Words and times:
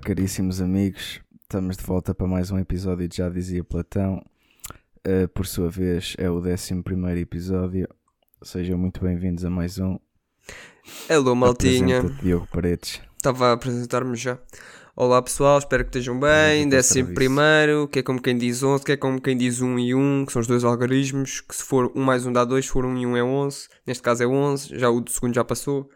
caríssimos 0.00 0.60
amigos. 0.60 1.20
Estamos 1.42 1.76
de 1.76 1.84
volta 1.84 2.14
para 2.14 2.26
mais 2.26 2.50
um 2.50 2.58
episódio 2.58 3.06
de 3.06 3.18
Já 3.18 3.28
Dizia 3.28 3.62
Platão. 3.62 4.22
Uh, 5.06 5.28
por 5.28 5.46
sua 5.46 5.68
vez, 5.68 6.14
é 6.18 6.30
o 6.30 6.40
11 6.40 6.82
episódio. 7.20 7.88
Sejam 8.42 8.78
muito 8.78 9.00
bem-vindos 9.02 9.44
a 9.44 9.50
mais 9.50 9.78
um. 9.78 9.98
Alô, 11.08 11.34
maltinha. 11.34 12.02
Diogo 12.22 12.48
Paredes. 12.50 13.00
Estava 13.16 13.48
a 13.48 13.52
apresentar-me 13.52 14.16
já. 14.16 14.38
Olá 14.96 15.20
pessoal, 15.22 15.58
espero 15.58 15.84
que 15.84 15.90
estejam 15.90 16.18
bem. 16.18 16.60
Muito 16.60 16.70
Décimo 16.72 16.94
serviço. 16.94 17.14
primeiro, 17.14 17.88
que 17.88 17.98
é 17.98 18.02
como 18.02 18.20
quem 18.20 18.36
diz 18.36 18.62
11, 18.62 18.84
que 18.84 18.92
é 18.92 18.96
como 18.96 19.20
quem 19.20 19.36
diz 19.36 19.60
1 19.60 19.78
e 19.78 19.94
1, 19.94 20.24
que 20.26 20.32
são 20.32 20.40
os 20.40 20.46
dois 20.46 20.64
algarismos, 20.64 21.40
que 21.40 21.54
se 21.54 21.62
for 21.62 21.92
1 21.94 22.00
mais 22.00 22.26
1 22.26 22.32
dá 22.32 22.44
2, 22.44 22.64
se 22.64 22.70
for 22.70 22.84
1 22.84 22.98
e 22.98 23.06
1 23.06 23.16
é 23.16 23.22
11. 23.22 23.68
Neste 23.86 24.02
caso 24.02 24.22
é 24.22 24.26
11, 24.26 24.78
já 24.78 24.88
o 24.88 25.00
do 25.00 25.10
segundo 25.10 25.34
já 25.34 25.44
passou. 25.44 25.88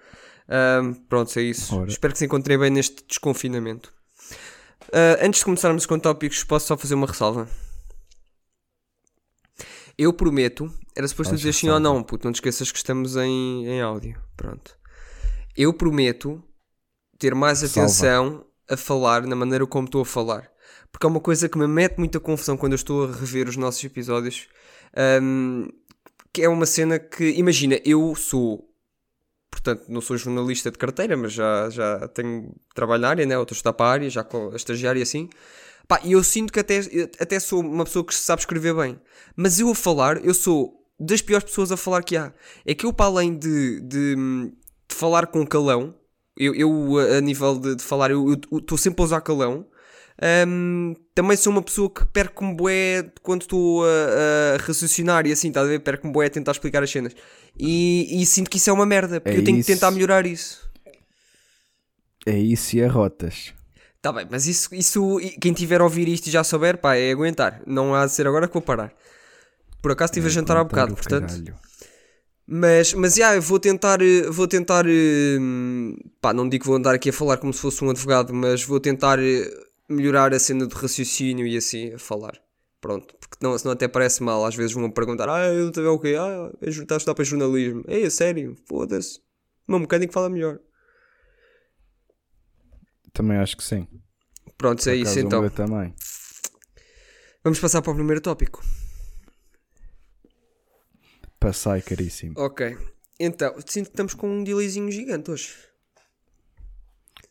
Ahm, 0.48 0.92
pronto, 1.08 1.38
é 1.38 1.42
isso. 1.42 1.76
Ora. 1.76 1.88
Espero 1.88 2.12
que 2.12 2.18
se 2.18 2.24
encontrem 2.26 2.58
bem 2.58 2.70
neste 2.70 3.04
desconfinamento. 3.06 3.92
Ah, 4.92 5.18
antes 5.22 5.40
de 5.40 5.44
começarmos 5.44 5.86
com 5.86 5.98
tópicos, 5.98 6.44
posso 6.44 6.66
só 6.66 6.76
fazer 6.76 6.94
uma 6.94 7.06
ressalva? 7.06 7.48
Eu 9.96 10.12
prometo, 10.12 10.72
era 10.96 11.06
suposto 11.06 11.36
dizer 11.36 11.52
sim 11.52 11.68
ou 11.68 11.78
não, 11.78 12.02
puto, 12.02 12.26
não 12.26 12.32
te 12.32 12.36
esqueças 12.36 12.72
que 12.72 12.78
estamos 12.78 13.16
em, 13.16 13.66
em 13.66 13.80
áudio. 13.80 14.20
Pronto. 14.36 14.76
Eu 15.56 15.72
prometo 15.72 16.42
ter 17.18 17.34
mais 17.34 17.58
Salva. 17.58 17.80
atenção 17.80 18.46
a 18.68 18.76
falar 18.76 19.24
na 19.26 19.36
maneira 19.36 19.66
como 19.66 19.86
estou 19.86 20.02
a 20.02 20.04
falar. 20.04 20.50
Porque 20.90 21.06
é 21.06 21.08
uma 21.08 21.20
coisa 21.20 21.48
que 21.48 21.58
me 21.58 21.66
mete 21.66 21.98
muita 21.98 22.18
confusão 22.18 22.56
quando 22.56 22.72
eu 22.72 22.76
estou 22.76 23.04
a 23.04 23.12
rever 23.12 23.48
os 23.48 23.56
nossos 23.56 23.82
episódios. 23.84 24.48
Ahm, 24.96 25.68
que 26.32 26.42
é 26.42 26.48
uma 26.48 26.66
cena 26.66 26.98
que, 26.98 27.30
imagina, 27.30 27.80
eu 27.84 28.14
sou, 28.16 28.68
portanto, 29.54 29.84
não 29.88 30.00
sou 30.00 30.16
jornalista 30.16 30.68
de 30.70 30.78
carteira, 30.78 31.16
mas 31.16 31.32
já, 31.32 31.70
já 31.70 32.08
tenho 32.08 32.52
trabalho 32.74 33.02
na 33.02 33.08
área, 33.08 33.26
né? 33.26 33.38
Ou 33.38 33.46
estou 33.48 33.72
para 33.72 33.86
a 33.86 33.92
área, 33.92 34.10
já 34.10 34.26
a 34.52 34.56
estagiária 34.56 34.98
e 34.98 35.02
assim. 35.02 35.28
Pá, 35.86 36.00
e 36.02 36.12
eu 36.12 36.24
sinto 36.24 36.52
que 36.52 36.58
até, 36.58 36.80
até 37.20 37.38
sou 37.38 37.60
uma 37.60 37.84
pessoa 37.84 38.04
que 38.04 38.14
sabe 38.14 38.40
escrever 38.40 38.74
bem. 38.74 39.00
Mas 39.36 39.60
eu 39.60 39.70
a 39.70 39.74
falar, 39.74 40.24
eu 40.24 40.34
sou 40.34 40.84
das 40.98 41.22
piores 41.22 41.44
pessoas 41.44 41.70
a 41.70 41.76
falar 41.76 42.02
que 42.02 42.16
há. 42.16 42.32
É 42.66 42.74
que 42.74 42.84
eu, 42.84 42.92
para 42.92 43.06
além 43.06 43.38
de, 43.38 43.80
de, 43.80 44.16
de 44.16 44.94
falar 44.94 45.26
com 45.28 45.46
calão, 45.46 45.94
eu, 46.36 46.52
eu 46.54 46.98
a 47.16 47.20
nível 47.20 47.56
de, 47.58 47.76
de 47.76 47.82
falar, 47.82 48.10
eu 48.10 48.32
estou 48.32 48.76
sempre 48.76 49.02
a 49.02 49.04
usar 49.04 49.20
calão. 49.20 49.66
Hum, 50.46 50.94
também 51.14 51.36
sou 51.36 51.52
uma 51.52 51.62
pessoa 51.62 51.90
que 51.90 52.04
perco-me 52.06 52.54
bué 52.54 53.10
quando 53.22 53.42
estou 53.42 53.84
a, 53.84 54.54
a 54.54 54.56
raciocinar 54.58 55.26
e 55.26 55.32
assim, 55.32 55.48
estás 55.48 55.66
a 55.66 55.70
ver? 55.70 55.80
Perco-me 55.80 56.12
bué 56.12 56.26
a 56.26 56.30
tentar 56.30 56.52
explicar 56.52 56.82
as 56.82 56.90
cenas. 56.90 57.14
E, 57.58 58.22
e 58.22 58.26
sinto 58.26 58.50
que 58.50 58.56
isso 58.58 58.70
é 58.70 58.72
uma 58.72 58.86
merda, 58.86 59.20
porque 59.20 59.36
É 59.36 59.38
eu 59.38 59.44
tenho 59.44 59.58
isso. 59.58 59.66
que 59.66 59.66
tentar 59.66 59.90
melhorar 59.90 60.26
isso. 60.26 60.62
É 62.26 62.36
isso 62.38 62.76
e 62.76 62.82
arrotas. 62.84 63.54
Tá 64.00 64.12
bem, 64.12 64.26
mas 64.30 64.46
isso, 64.46 64.74
isso 64.74 65.18
quem 65.40 65.52
tiver 65.54 65.80
a 65.80 65.84
ouvir 65.84 66.08
isto 66.08 66.26
e 66.26 66.30
já 66.30 66.44
souber, 66.44 66.78
pá, 66.78 66.94
é 66.94 67.10
aguentar. 67.12 67.62
Não 67.66 67.94
há 67.94 68.04
de 68.06 68.12
ser 68.12 68.26
agora 68.26 68.46
que 68.46 68.52
vou 68.52 68.62
parar. 68.62 68.92
Por 69.82 69.92
acaso 69.92 70.10
estive 70.12 70.28
a 70.28 70.30
jantar 70.30 70.56
há 70.56 70.64
bocado, 70.64 70.94
portanto. 70.94 71.28
caralho. 71.28 71.54
Mas, 72.46 72.92
mas 72.94 73.14
já, 73.14 73.34
eu 73.34 73.40
vou 73.42 73.58
tentar, 73.58 74.02
eh, 74.02 74.22
vou 74.30 74.46
tentar, 74.46 74.84
eh, 74.86 75.38
pá, 76.20 76.32
não 76.34 76.48
digo 76.48 76.62
que 76.64 76.68
vou 76.68 76.76
andar 76.76 76.94
aqui 76.94 77.08
a 77.10 77.12
falar 77.12 77.38
como 77.38 77.52
se 77.54 77.60
fosse 77.60 77.82
um 77.84 77.90
advogado, 77.90 78.34
mas 78.34 78.62
vou 78.62 78.78
tentar 78.80 79.18
eh, 79.18 79.50
melhorar 79.88 80.32
a 80.34 80.38
cena 80.38 80.66
do 80.66 80.74
raciocínio 80.74 81.46
e 81.46 81.56
assim, 81.56 81.92
a 81.92 81.98
falar. 81.98 82.40
Pronto, 82.80 83.14
porque 83.18 83.36
não, 83.40 83.56
senão 83.56 83.72
até 83.72 83.88
parece 83.88 84.22
mal. 84.22 84.44
Às 84.44 84.54
vezes 84.54 84.72
vão 84.72 84.90
perguntar, 84.90 85.28
ah, 85.28 85.46
eu 85.46 85.68
estou 85.68 85.82
a 85.82 85.84
ver 85.86 85.92
o 85.92 85.98
quê? 85.98 86.16
Ah, 86.18 86.50
é 86.60 86.68
estás 86.68 86.92
a 86.92 86.96
estudar 86.96 87.14
para 87.14 87.24
jornalismo. 87.24 87.82
Ei, 87.88 88.04
a 88.04 88.10
sério, 88.10 88.56
foda-se. 88.66 89.20
O 89.66 89.72
meu 89.72 89.80
mecânico 89.80 90.12
fala 90.12 90.28
melhor. 90.28 90.60
Também 93.12 93.38
acho 93.38 93.56
que 93.56 93.64
sim. 93.64 93.88
Pronto, 94.58 94.86
é 94.88 94.96
isso 94.96 95.18
então. 95.18 95.48
também. 95.48 95.94
Vamos 97.42 97.58
passar 97.58 97.80
para 97.80 97.92
o 97.92 97.94
primeiro 97.94 98.20
tópico. 98.20 98.62
Passai, 101.38 101.80
caríssimo. 101.82 102.34
Ok. 102.36 102.76
Então, 103.18 103.54
sinto 103.66 103.86
que 103.86 103.92
estamos 103.92 104.14
com 104.14 104.28
um 104.28 104.44
delayzinho 104.44 104.90
gigante 104.90 105.30
hoje. 105.30 105.54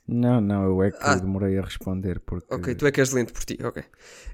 Não, 0.07 0.41
não, 0.41 0.63
eu 0.65 0.83
é 0.83 0.91
que 0.91 0.97
Ah. 0.99 1.15
demorei 1.15 1.57
a 1.57 1.61
responder 1.61 2.19
porque. 2.19 2.53
Ok, 2.53 2.75
tu 2.75 2.85
é 2.85 2.91
que 2.91 2.99
és 2.99 3.11
lento 3.11 3.31
por 3.33 3.45
ti, 3.45 3.57
ok. 3.63 3.83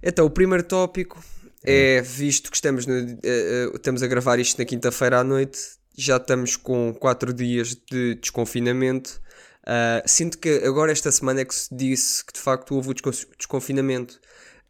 Então, 0.01 0.25
o 0.25 0.29
primeiro 0.29 0.63
tópico 0.63 1.23
é, 1.63 2.01
visto 2.01 2.49
que 2.49 2.55
estamos, 2.57 2.85
no- 2.85 3.17
eh, 3.23 3.71
estamos 3.75 4.01
a 4.01 4.07
gravar 4.07 4.39
isto 4.39 4.57
na 4.57 4.65
quinta-feira 4.65 5.19
à 5.19 5.23
noite, 5.23 5.59
já 5.95 6.17
estamos 6.17 6.55
com 6.55 6.93
4 6.99 7.31
dias 7.33 7.75
de 7.91 8.15
desconfinamento. 8.15 9.21
Ah, 9.67 10.01
sinto 10.05 10.37
que 10.39 10.49
agora 10.65 10.91
esta 10.91 11.11
semana 11.11 11.41
é 11.41 11.45
que 11.45 11.53
se 11.53 11.73
disse 11.75 12.25
que 12.25 12.33
de 12.33 12.39
facto 12.39 12.73
houve 12.75 12.89
o 12.89 12.93
descon- 12.93 13.27
desconfinamento. 13.37 14.19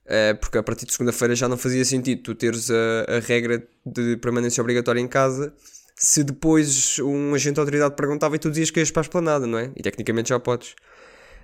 Ah, 0.05 0.35
porque 0.41 0.57
a 0.57 0.63
partir 0.63 0.85
de 0.85 0.91
segunda-feira 0.91 1.35
já 1.35 1.47
não 1.47 1.55
fazia 1.57 1.85
sentido 1.85 2.23
tu 2.23 2.35
teres 2.35 2.69
a, 2.71 3.05
a 3.07 3.19
regra 3.19 3.63
de 3.85 4.17
permanência 4.17 4.59
obrigatória 4.61 4.99
em 4.99 5.07
casa 5.07 5.53
se 5.95 6.23
depois 6.23 6.97
um 6.99 7.33
agente 7.35 7.55
de 7.55 7.59
autoridade 7.59 7.93
perguntava 7.95 8.33
e 8.35 8.39
tu 8.39 8.49
dizias 8.49 8.71
que 8.71 8.79
ias 8.79 8.89
para 8.89 9.01
a 9.01 9.03
esplanada, 9.03 9.45
não 9.45 9.59
é? 9.59 9.69
E 9.75 9.83
tecnicamente 9.83 10.29
já 10.29 10.39
podes. 10.39 10.73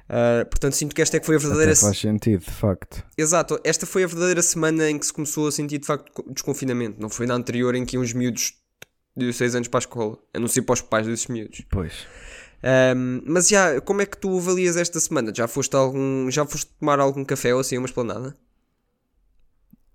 Ah, 0.07 0.45
portanto, 0.49 0.73
sinto 0.73 0.93
que 0.95 1.01
esta 1.01 1.17
é 1.17 1.19
que 1.19 1.25
foi 1.25 1.35
a 1.35 1.39
verdadeira 1.39 1.71
Até 1.71 1.81
faz 1.81 1.97
sentido, 1.97 2.41
de 2.45 2.51
facto. 2.51 3.03
Exato, 3.17 3.59
esta 3.63 3.85
foi 3.85 4.03
a 4.03 4.07
verdadeira 4.07 4.41
semana 4.41 4.89
em 4.89 4.99
que 4.99 5.05
se 5.05 5.11
começou 5.13 5.47
a 5.47 5.51
sentir 5.51 5.79
de 5.79 5.85
facto 5.87 6.23
desconfinamento. 6.31 7.01
Não 7.01 7.09
foi 7.09 7.25
na 7.25 7.33
anterior 7.33 7.73
em 7.75 7.85
que 7.85 7.95
iam 7.95 8.03
os 8.03 8.13
miúdos 8.13 8.53
de 9.17 9.33
6 9.33 9.55
anos 9.55 9.67
para 9.67 9.79
a 9.79 9.81
escola. 9.81 10.17
A 10.33 10.39
não 10.39 10.47
ser 10.47 10.61
para 10.61 10.73
os 10.73 10.81
pais 10.81 11.07
desses 11.07 11.27
miúdos. 11.27 11.61
Pois. 11.69 12.05
Ahm, 12.61 13.21
mas 13.25 13.47
já, 13.47 13.79
como 13.81 14.01
é 14.01 14.05
que 14.05 14.17
tu 14.17 14.37
avalias 14.37 14.75
esta 14.77 14.99
semana? 14.99 15.31
Já 15.33 15.47
foste, 15.47 15.75
algum, 15.75 16.29
já 16.29 16.45
foste 16.45 16.67
tomar 16.79 16.99
algum 16.99 17.23
café 17.25 17.53
ou 17.53 17.59
assim, 17.61 17.77
uma 17.77 17.85
esplanada? 17.87 18.35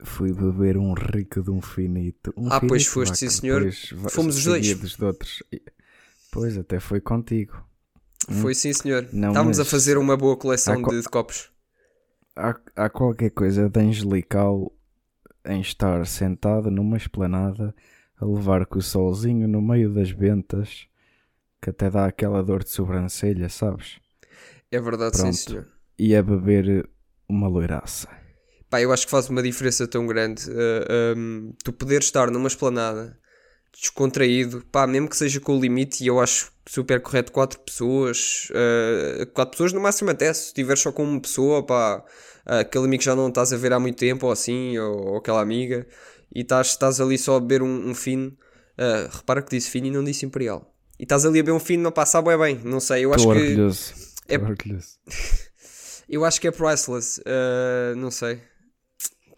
Fui 0.02 0.32
beber 0.32 0.76
um 0.78 0.94
rico 0.94 1.42
de 1.42 1.50
um 1.50 1.60
finito. 1.60 2.32
Um 2.36 2.48
Ah, 2.50 2.58
pois 2.60 2.82
finito, 2.86 2.90
foste, 2.90 3.10
vá, 3.10 3.16
sim, 3.16 3.28
senhor. 3.28 3.60
depois 3.60 3.90
va- 3.92 4.08
Fomos 4.08 4.36
os 4.36 4.44
dois. 4.44 4.66
de 4.66 5.04
outros. 5.04 5.42
Pois, 6.32 6.56
até 6.56 6.80
foi 6.80 7.00
contigo. 7.00 7.62
Foi 8.28 8.54
sim, 8.54 8.72
senhor. 8.72 9.04
Hum? 9.04 9.08
Não, 9.12 9.28
Estávamos 9.28 9.60
a 9.60 9.64
fazer 9.64 9.98
uma 9.98 10.16
boa 10.16 10.36
coleção 10.36 10.80
de, 10.82 11.00
de 11.00 11.08
copos. 11.08 11.50
Há, 12.36 12.56
há 12.76 12.90
qualquer 12.90 13.30
coisa 13.30 13.68
de 13.68 13.80
angelical 13.80 14.72
em 15.44 15.60
estar 15.60 16.06
sentado 16.06 16.70
numa 16.70 16.96
esplanada 16.96 17.74
a 18.18 18.24
levar 18.24 18.66
com 18.66 18.78
o 18.78 18.82
solzinho 18.82 19.48
no 19.48 19.62
meio 19.62 19.92
das 19.92 20.10
ventas 20.10 20.86
que 21.60 21.70
até 21.70 21.90
dá 21.90 22.06
aquela 22.06 22.42
dor 22.42 22.62
de 22.62 22.70
sobrancelha, 22.70 23.48
sabes? 23.48 23.98
É 24.70 24.80
verdade, 24.80 25.16
Pronto. 25.16 25.34
sim, 25.34 25.50
senhor. 25.50 25.68
E 25.98 26.14
a 26.14 26.22
beber 26.22 26.88
uma 27.28 27.48
loiraça. 27.48 28.08
Pá, 28.68 28.80
eu 28.80 28.92
acho 28.92 29.04
que 29.04 29.10
faz 29.10 29.28
uma 29.28 29.42
diferença 29.42 29.86
tão 29.86 30.06
grande 30.06 30.48
uh, 30.48 31.16
um, 31.16 31.52
tu 31.64 31.72
poderes 31.72 32.06
estar 32.06 32.30
numa 32.30 32.46
esplanada 32.46 33.18
descontraído, 33.72 34.64
pá, 34.70 34.86
mesmo 34.86 35.08
que 35.08 35.16
seja 35.16 35.40
com 35.40 35.56
o 35.56 35.60
limite, 35.60 36.04
e 36.04 36.06
eu 36.06 36.20
acho 36.20 36.52
super 36.66 37.00
correto 37.00 37.32
quatro 37.32 37.58
pessoas, 37.60 38.48
uh, 38.50 39.26
quatro 39.32 39.52
pessoas 39.52 39.72
no 39.72 39.80
máximo 39.80 40.10
até, 40.10 40.32
se 40.32 40.46
estiveres 40.46 40.80
só 40.80 40.92
com 40.92 41.04
uma 41.04 41.20
pessoa, 41.20 41.62
pá, 41.64 42.04
aquele 42.44 42.84
amigo 42.84 43.00
que 43.00 43.04
já 43.04 43.16
não 43.16 43.28
estás 43.28 43.52
a 43.52 43.56
ver 43.56 43.72
há 43.72 43.80
muito 43.80 43.98
tempo, 43.98 44.26
ou 44.26 44.32
assim, 44.32 44.78
ou, 44.78 45.08
ou 45.08 45.16
aquela 45.16 45.40
amiga, 45.40 45.86
e 46.34 46.40
estás, 46.42 46.68
estás 46.68 47.00
ali 47.00 47.16
só 47.18 47.36
a 47.36 47.40
beber 47.40 47.62
um, 47.62 47.90
um 47.90 47.94
fino, 47.94 48.28
uh, 48.28 49.16
repara 49.16 49.42
que 49.42 49.50
disse 49.50 49.70
fino 49.70 49.86
e 49.86 49.90
não 49.90 50.04
disse 50.04 50.26
imperial, 50.26 50.74
e 50.98 51.04
estás 51.04 51.24
ali 51.24 51.40
a 51.40 51.42
beber 51.42 51.56
um 51.56 51.60
fino, 51.60 51.82
não 51.82 51.92
passa 51.92 52.20
bem 52.20 52.38
bem, 52.38 52.60
não 52.64 52.80
sei, 52.80 53.04
eu 53.04 53.14
acho 53.14 53.26
que... 53.32 53.54
é-. 54.28 54.38
Eu 56.10 56.24
acho 56.24 56.40
que 56.40 56.48
é 56.48 56.50
priceless. 56.50 57.22
não 57.96 58.10
sei. 58.10 58.42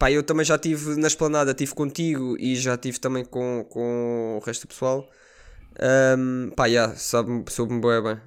Pá, 0.03 0.11
eu 0.11 0.21
também 0.21 0.43
já 0.43 0.55
estive 0.55 0.97
na 0.99 1.07
esplanada, 1.07 1.51
estive 1.51 1.73
contigo 1.73 2.35
e 2.37 2.57
já 2.57 2.75
estive 2.75 2.99
também 2.99 3.23
com, 3.23 3.65
com 3.69 4.37
o 4.37 4.45
resto 4.45 4.63
do 4.63 4.67
pessoal. 4.67 5.09
Um, 6.19 6.49
pá, 6.49 6.67
já, 6.67 6.93
sabe, 6.93 7.45
soube-me 7.47 7.79
bem, 7.79 8.03
bem. 8.03 8.21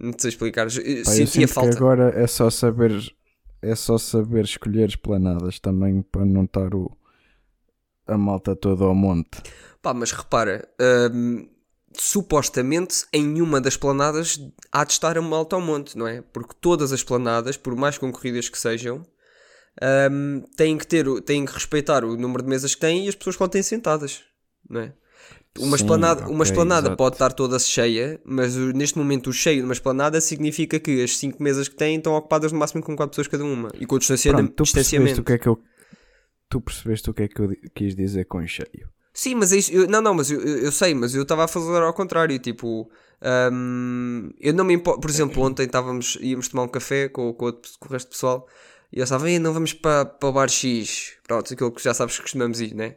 Não 0.00 0.12
sei 0.18 0.30
explicar. 0.30 0.66
Pá, 0.66 0.80
eu 0.80 1.04
Sentia 1.04 1.46
falta. 1.46 1.70
que 1.70 1.76
agora 1.76 2.12
é 2.20 2.26
só 2.26 2.50
saber 2.50 3.14
é 3.62 3.76
só 3.76 3.98
saber 3.98 4.42
escolher 4.46 4.88
esplanadas 4.88 5.60
também 5.60 6.02
para 6.02 6.24
não 6.24 6.42
estar 6.42 6.74
o, 6.74 6.90
a 8.04 8.18
malta 8.18 8.56
toda 8.56 8.82
ao 8.82 8.92
monte. 8.92 9.40
Pá, 9.80 9.94
mas 9.94 10.10
repara, 10.10 10.68
hum, 11.14 11.48
supostamente 11.96 13.06
em 13.12 13.24
nenhuma 13.24 13.60
das 13.60 13.76
planadas 13.76 14.40
há 14.72 14.82
de 14.82 14.90
estar 14.90 15.16
a 15.16 15.22
malta 15.22 15.54
ao 15.54 15.62
monte, 15.62 15.96
não 15.96 16.08
é? 16.08 16.20
Porque 16.20 16.56
todas 16.60 16.92
as 16.92 17.04
planadas, 17.04 17.56
por 17.56 17.76
mais 17.76 17.96
concorridas 17.96 18.48
que 18.48 18.58
sejam, 18.58 19.06
hum, 20.10 20.42
têm, 20.56 20.76
que 20.76 20.86
ter, 20.86 21.06
têm 21.22 21.44
que 21.44 21.52
respeitar 21.52 22.04
o 22.04 22.16
número 22.16 22.42
de 22.42 22.48
mesas 22.48 22.74
que 22.74 22.80
têm 22.80 23.06
e 23.06 23.08
as 23.08 23.14
pessoas 23.14 23.36
podem 23.36 23.62
sentadas, 23.62 24.22
não 24.68 24.80
é? 24.80 24.92
Uma 25.58 25.76
Sim, 25.76 25.84
esplanada, 25.84 26.22
uma 26.28 26.42
ok, 26.42 26.50
esplanada 26.50 26.86
exato. 26.86 26.96
pode 26.96 27.14
estar 27.16 27.30
toda 27.32 27.58
cheia, 27.58 28.18
mas 28.24 28.56
neste 28.56 28.96
momento 28.96 29.28
o 29.28 29.32
cheio 29.34 29.58
de 29.58 29.64
uma 29.64 29.74
esplanada 29.74 30.18
significa 30.20 30.80
que 30.80 31.02
as 31.02 31.18
5 31.18 31.42
mesas 31.42 31.68
que 31.68 31.76
têm 31.76 31.96
estão 31.98 32.14
ocupadas 32.14 32.52
no 32.52 32.58
máximo 32.58 32.82
com 32.82 32.96
4 32.96 33.10
pessoas 33.10 33.28
cada 33.28 33.44
uma 33.44 33.68
e 33.78 33.84
com 33.84 33.96
o 33.96 33.98
distancia- 33.98 34.32
Pronto, 34.32 34.48
tu 34.50 34.64
percebeste 34.64 34.96
distanciamento. 34.96 35.20
o 35.20 35.24
que 35.24 35.32
é 35.32 35.38
que 35.38 35.46
eu 35.48 35.62
tu 36.48 36.60
percebeste 36.60 37.10
o 37.10 37.14
que 37.14 37.22
é 37.24 37.28
que 37.28 37.40
eu 37.40 37.50
quis 37.74 37.94
dizer 37.94 38.24
com 38.24 38.46
cheio. 38.46 38.88
Sim, 39.14 39.34
mas 39.34 39.52
é 39.52 39.56
isso. 39.58 39.70
eu- 39.72 39.86
não, 39.86 40.00
não, 40.00 40.14
mas 40.14 40.30
eu, 40.30 40.40
eu, 40.40 40.72
sei, 40.72 40.94
mas 40.94 41.14
eu 41.14 41.22
estava 41.22 41.44
a 41.44 41.48
fazer 41.48 41.82
ao 41.82 41.92
contrário. 41.92 42.38
Tipo, 42.38 42.90
hum, 43.52 44.30
eu 44.40 44.54
não 44.54 44.64
me 44.64 44.72
importo. 44.74 45.00
Por 45.00 45.10
exemplo, 45.10 45.42
ontem 45.44 45.64
estávamos, 45.66 46.16
íamos 46.20 46.48
tomar 46.48 46.62
um 46.62 46.68
café 46.68 47.08
com, 47.10 47.32
com, 47.34 47.46
o 47.48 47.52
com 47.52 47.88
o 47.88 47.92
resto 47.92 48.08
do 48.08 48.12
pessoal 48.12 48.48
e 48.92 48.98
eu 48.98 49.04
estava, 49.04 49.30
"Ei, 49.30 49.38
não 49.38 49.52
vamos 49.52 49.72
para, 49.72 50.04
para 50.04 50.28
o 50.28 50.32
bar 50.32 50.48
X. 50.48 51.16
Pronto, 51.26 51.52
aquilo 51.52 51.72
que 51.72 51.82
já 51.82 51.94
sabes 51.94 52.16
que 52.16 52.22
costumamos 52.22 52.60
ir, 52.60 52.74
né? 52.74 52.96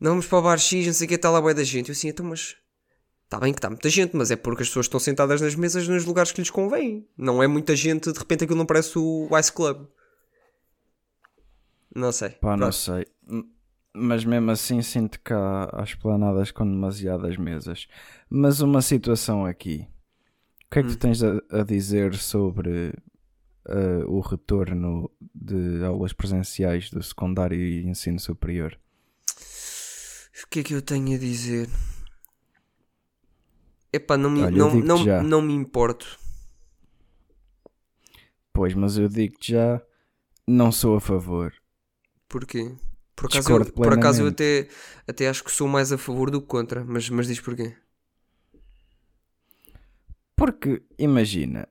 Não 0.00 0.12
vamos 0.12 0.26
para 0.26 0.38
o 0.38 0.42
bar 0.42 0.58
X, 0.58 0.86
não 0.86 0.92
sei 0.92 1.06
o 1.06 1.08
que, 1.08 1.14
está 1.14 1.30
lá 1.30 1.40
boa 1.40 1.54
da 1.54 1.64
gente. 1.64 1.88
Eu 1.88 1.92
assim, 1.92 2.08
então, 2.08 2.26
mas. 2.26 2.56
Está 3.24 3.40
bem 3.40 3.52
que 3.52 3.58
está 3.58 3.70
muita 3.70 3.88
gente, 3.88 4.14
mas 4.14 4.30
é 4.30 4.36
porque 4.36 4.62
as 4.62 4.68
pessoas 4.68 4.86
estão 4.86 5.00
sentadas 5.00 5.40
nas 5.40 5.54
mesas 5.54 5.88
nos 5.88 6.04
lugares 6.04 6.30
que 6.30 6.40
lhes 6.40 6.50
convém. 6.50 7.08
Não 7.16 7.42
é 7.42 7.46
muita 7.48 7.74
gente, 7.74 8.12
de 8.12 8.18
repente 8.18 8.44
aquilo 8.44 8.58
não 8.58 8.66
parece 8.66 8.96
o 8.98 9.28
Ice 9.38 9.50
Club. 9.50 9.86
Não 11.94 12.12
sei. 12.12 12.30
Pá, 12.30 12.50
não 12.52 12.58
Pronto. 12.58 12.74
sei. 12.74 13.06
M- 13.28 13.44
Mas 13.96 14.24
mesmo 14.24 14.50
assim 14.50 14.82
sinto 14.82 15.20
que 15.20 15.32
há, 15.32 15.70
há 15.72 15.82
esplanadas 15.84 16.50
com 16.50 16.64
demasiadas 16.68 17.36
mesas. 17.36 17.86
Mas 18.28 18.60
uma 18.60 18.82
situação 18.82 19.46
aqui. 19.46 19.86
O 20.66 20.70
que 20.74 20.78
é 20.80 20.82
que 20.82 20.88
Hum. 20.88 20.92
tu 20.92 20.98
tens 20.98 21.22
a, 21.22 21.40
a 21.50 21.62
dizer 21.62 22.14
sobre 22.16 22.92
eh, 23.68 24.04
o 24.06 24.20
retorno 24.20 25.10
de 25.34 25.84
aulas 25.84 26.12
presenciais 26.12 26.90
do 26.90 27.02
secundário 27.02 27.58
e 27.58 27.84
ensino 27.86 28.20
superior? 28.20 28.78
O 30.42 30.48
que 30.50 30.60
é 30.60 30.62
que 30.62 30.74
eu 30.74 30.82
tenho 30.82 31.14
a 31.14 31.18
dizer? 31.18 31.68
Epá, 33.92 34.16
não 34.16 34.30
me, 34.30 34.42
Olha, 34.42 34.58
não, 34.58 34.74
não, 34.74 35.04
já. 35.04 35.22
não 35.22 35.42
me 35.42 35.54
importo. 35.54 36.18
Pois, 38.52 38.74
mas 38.74 38.98
eu 38.98 39.08
digo-te 39.08 39.52
já, 39.52 39.82
não 40.46 40.70
sou 40.70 40.96
a 40.96 41.00
favor. 41.00 41.52
Porquê? 42.28 42.76
Por 43.16 43.26
acaso, 43.26 43.52
eu, 43.52 43.72
por 43.72 43.92
acaso 43.92 44.22
eu 44.22 44.28
até, 44.28 44.68
até 45.06 45.28
acho 45.28 45.44
que 45.44 45.52
sou 45.52 45.68
mais 45.68 45.92
a 45.92 45.98
favor 45.98 46.30
do 46.30 46.40
que 46.40 46.48
contra, 46.48 46.84
mas, 46.84 47.08
mas 47.08 47.28
diz 47.28 47.40
porquê. 47.40 47.76
Porque, 50.36 50.82
imagina, 50.98 51.68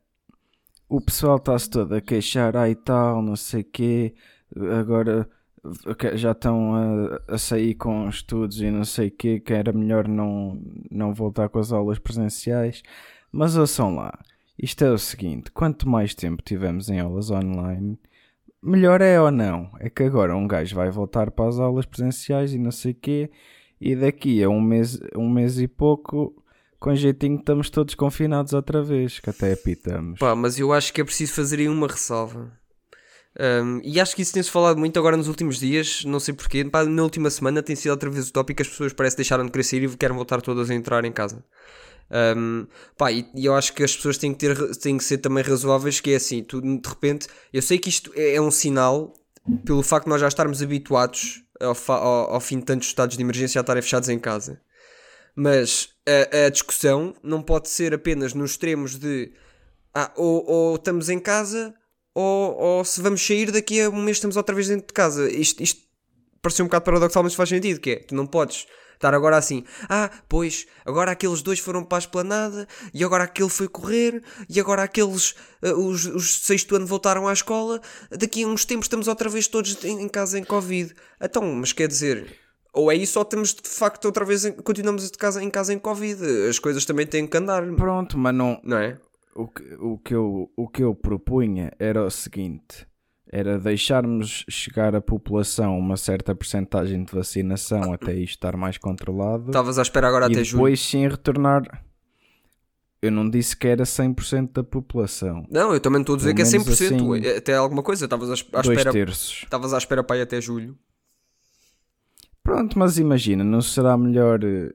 o 0.96 1.02
pessoal 1.02 1.38
está-se 1.38 1.68
todo 1.72 1.96
a 1.96 2.02
queixar, 2.02 2.56
ai 2.56 2.76
tal, 2.76 3.20
não 3.24 3.36
sei 3.36 3.64
quê, 3.64 4.14
agora 4.80 5.28
já 6.14 6.34
estão 6.34 6.76
a, 6.76 7.34
a 7.34 7.38
sair 7.40 7.74
com 7.74 8.08
estudos 8.08 8.62
e 8.62 8.70
não 8.70 8.86
sei 8.86 9.10
quê, 9.10 9.40
que 9.40 9.54
era 9.54 9.74
melhor 9.74 10.08
não, 10.08 10.62
não 10.92 11.12
voltar 11.12 11.50
com 11.50 11.58
as 11.58 11.72
aulas 11.72 11.98
presenciais. 11.98 12.84
Mas 13.32 13.58
ouçam 13.58 13.96
lá, 13.96 14.14
isto 14.56 14.86
é 14.86 14.92
o 14.92 14.98
seguinte, 15.00 15.50
quanto 15.50 15.90
mais 15.90 16.14
tempo 16.14 16.44
tivermos 16.44 16.90
em 16.90 17.00
aulas 17.00 17.32
online, 17.32 17.98
melhor 18.62 19.02
é 19.02 19.20
ou 19.20 19.32
não? 19.32 19.72
É 19.80 19.90
que 19.90 20.04
agora 20.04 20.38
um 20.38 20.48
gajo 20.48 20.76
vai 20.76 20.92
voltar 20.92 21.32
para 21.32 21.50
as 21.50 21.58
aulas 21.60 21.88
presenciais 21.88 22.54
e 22.54 22.60
não 22.60 22.72
sei 22.72 22.94
quê, 22.94 23.32
e 23.82 23.96
daqui 23.96 24.44
a 24.44 24.50
um 24.50 24.62
mês, 24.62 25.00
um 25.16 25.28
mês 25.28 25.60
e 25.60 25.68
pouco 25.68 26.36
com 26.84 26.94
jeitinho 26.94 27.40
estamos 27.40 27.70
todos 27.70 27.96
confinados 27.96 28.52
outra 28.52 28.84
vez, 28.84 29.18
que 29.18 29.30
até 29.30 29.54
apitamos. 29.54 30.20
Pá, 30.20 30.36
mas 30.36 30.60
eu 30.60 30.74
acho 30.74 30.92
que 30.92 31.00
é 31.00 31.04
preciso 31.06 31.32
fazer 31.32 31.60
aí 31.60 31.70
uma 31.70 31.88
ressalva. 31.88 32.52
Um, 33.40 33.80
e 33.86 34.02
acho 34.02 34.14
que 34.14 34.22
isso 34.22 34.34
tem-se 34.34 34.52
falado 34.52 34.78
muito 34.78 35.00
agora 35.00 35.16
nos 35.16 35.30
últimos 35.30 35.60
dias, 35.60 36.04
não 36.04 36.20
sei 36.20 36.34
porquê. 36.34 36.66
Pá, 36.66 36.84
na 36.84 37.02
última 37.02 37.30
semana 37.30 37.64
tem 37.64 37.74
sido 37.74 37.92
outra 37.92 38.10
vez 38.10 38.28
o 38.28 38.34
tópico, 38.34 38.62
as 38.62 38.68
pessoas 38.68 38.92
parece 38.92 39.16
que 39.16 39.22
deixaram 39.22 39.46
de 39.46 39.52
crescer 39.54 39.82
e 39.82 39.96
querem 39.96 40.14
voltar 40.14 40.42
todas 40.42 40.70
a 40.70 40.76
entrar 40.76 41.06
em 41.06 41.12
casa. 41.14 41.42
Um, 42.36 42.68
pá, 42.98 43.14
e, 43.14 43.26
e 43.34 43.46
eu 43.46 43.56
acho 43.56 43.72
que 43.72 43.82
as 43.82 43.96
pessoas 43.96 44.18
têm 44.18 44.34
que, 44.34 44.40
ter, 44.40 44.76
têm 44.76 44.98
que 44.98 45.06
ser 45.06 45.20
também 45.20 45.42
razoáveis, 45.42 46.02
que 46.02 46.12
é 46.12 46.16
assim, 46.18 46.44
tu, 46.44 46.60
de 46.60 46.82
repente, 46.86 47.28
eu 47.54 47.62
sei 47.62 47.80
que 47.80 47.88
isto 47.88 48.12
é, 48.14 48.36
é 48.36 48.42
um 48.42 48.52
sinal, 48.52 49.14
pelo 49.64 49.84
facto 49.84 50.04
de 50.04 50.10
nós 50.10 50.20
já 50.20 50.28
estarmos 50.28 50.62
habituados 50.62 51.46
ao, 51.62 51.78
ao, 51.88 52.34
ao 52.34 52.40
fim 52.42 52.60
de 52.60 52.66
tantos 52.66 52.90
estados 52.90 53.16
de 53.16 53.24
emergência 53.24 53.58
a 53.58 53.62
estarem 53.62 53.82
fechados 53.82 54.10
em 54.10 54.20
casa. 54.20 54.60
Mas 55.34 55.93
a, 56.08 56.46
a 56.46 56.50
discussão 56.50 57.16
não 57.24 57.42
pode 57.42 57.70
ser 57.70 57.94
apenas 57.94 58.34
nos 58.34 58.52
extremos 58.52 58.98
de 58.98 59.32
ah, 59.94 60.12
ou, 60.16 60.46
ou 60.46 60.76
estamos 60.76 61.10
em 61.10 61.20
casa 61.20 61.74
ou, 62.14 62.56
ou 62.56 62.86
se 62.86 63.02
vamos 63.02 63.26
sair 63.26 63.52
daqui 63.52 63.82
a 63.82 63.90
um 63.90 64.02
mês 64.02 64.18
estamos 64.18 64.38
outra 64.38 64.56
vez 64.56 64.68
dentro 64.68 64.88
de 64.88 64.94
casa. 64.94 65.30
Isto, 65.30 65.64
isto 65.64 65.82
pareceu 66.42 66.66
um 66.66 66.68
bocado 66.68 66.86
paradoxal, 66.86 67.24
mas 67.24 67.34
faz 67.34 67.50
sentido, 67.50 67.80
que 67.80 67.92
é, 67.92 67.96
tu 67.96 68.14
não 68.14 68.28
podes 68.28 68.68
estar 68.94 69.14
agora 69.14 69.38
assim, 69.38 69.66
ah, 69.90 70.10
pois, 70.30 70.66
agora 70.86 71.12
aqueles 71.12 71.42
dois 71.42 71.60
foram 71.60 71.84
para 71.84 71.98
a 71.98 72.00
esplanada, 72.00 72.68
e 72.94 73.04
agora 73.04 73.24
aquele 73.24 73.50
foi 73.50 73.68
correr, 73.68 74.22
e 74.48 74.60
agora 74.60 74.84
aqueles, 74.84 75.36
ah, 75.62 75.74
os, 75.74 76.06
os 76.06 76.46
sexto 76.46 76.76
ano 76.76 76.86
voltaram 76.86 77.28
à 77.28 77.34
escola, 77.34 77.82
daqui 78.12 78.44
a 78.44 78.48
uns 78.48 78.66
tempos 78.66 78.86
estamos 78.86 79.08
outra 79.08 79.30
vez 79.30 79.48
todos 79.48 79.84
em, 79.84 80.04
em 80.04 80.10
casa 80.10 80.38
em 80.38 80.44
Covid. 80.44 80.94
Então, 81.20 81.42
mas 81.56 81.74
quer 81.74 81.88
dizer, 81.88 82.38
ou 82.74 82.92
é 82.92 82.96
isso 82.96 83.20
ou 83.20 83.24
estamos 83.24 83.54
de 83.54 83.70
facto 83.70 84.06
outra 84.06 84.26
vez, 84.26 84.50
continuamos 84.64 85.10
de 85.12 85.18
casa, 85.18 85.44
em 85.44 85.50
casa 85.50 85.74
em 85.74 85.80
Covid. 85.80 86.22
As 86.50 86.58
coisas 86.60 86.84
também 86.86 87.06
têm 87.06 87.28
que 87.28 87.38
andar, 87.38 87.64
Pronto, 87.76 88.18
mas 88.18 88.34
não, 88.34 88.60
não 88.64 88.78
é? 88.78 88.98
o 89.36 89.48
que, 89.48 89.64
o, 89.80 89.98
que 89.98 90.14
eu, 90.16 90.52
o 90.58 90.68
que 90.68 90.84
eu 90.84 90.94
propunha 90.96 91.72
era 91.80 92.04
o 92.04 92.10
seguinte: 92.12 92.86
era 93.32 93.58
deixarmos 93.60 94.44
chegar 94.50 94.96
a 94.96 95.02
população 95.02 95.78
uma 95.78 95.98
certa 95.98 96.36
percentagem 96.36 97.04
de 97.04 97.14
vacinação 97.14 97.94
até 97.94 98.14
isto 98.14 98.34
estar 98.36 98.56
mais 98.58 98.78
controlado 98.78 99.48
Estavas 99.48 99.80
à 99.80 99.82
espera 99.82 100.08
agora 100.08 100.26
até 100.28 100.44
julho. 100.44 100.64
depois 100.64 100.80
sim 100.82 101.08
retornar. 101.08 101.64
Eu 103.02 103.12
não 103.12 103.30
disse 103.30 103.58
que 103.58 103.68
era 103.68 103.84
100% 103.84 104.54
da 104.54 104.64
população, 104.64 105.46
Não, 105.52 105.74
eu 105.74 105.80
também 105.82 106.00
estou 106.00 106.14
a 106.16 106.18
dizer 106.18 106.34
Pelo 106.34 106.48
que 106.50 106.56
é 106.56 106.58
menos 106.58 106.80
100%. 106.80 107.18
assim, 107.18 107.28
é 107.28 107.38
até 107.38 107.54
alguma 107.54 107.84
coisa. 107.84 108.06
Estavas 108.06 108.30
à, 108.30 108.34
à 108.58 108.62
dois 108.62 108.78
espera. 108.78 108.92
terços. 108.94 109.42
Estavas 109.44 109.74
à 109.74 109.78
espera 109.78 110.02
para 110.02 110.18
ir 110.20 110.22
até 110.22 110.40
julho. 110.40 110.78
Pronto, 112.44 112.78
mas 112.78 112.98
imagina, 112.98 113.44
não 113.44 113.62
será 113.62 113.98
melhor 113.98 114.44
eh, 114.44 114.74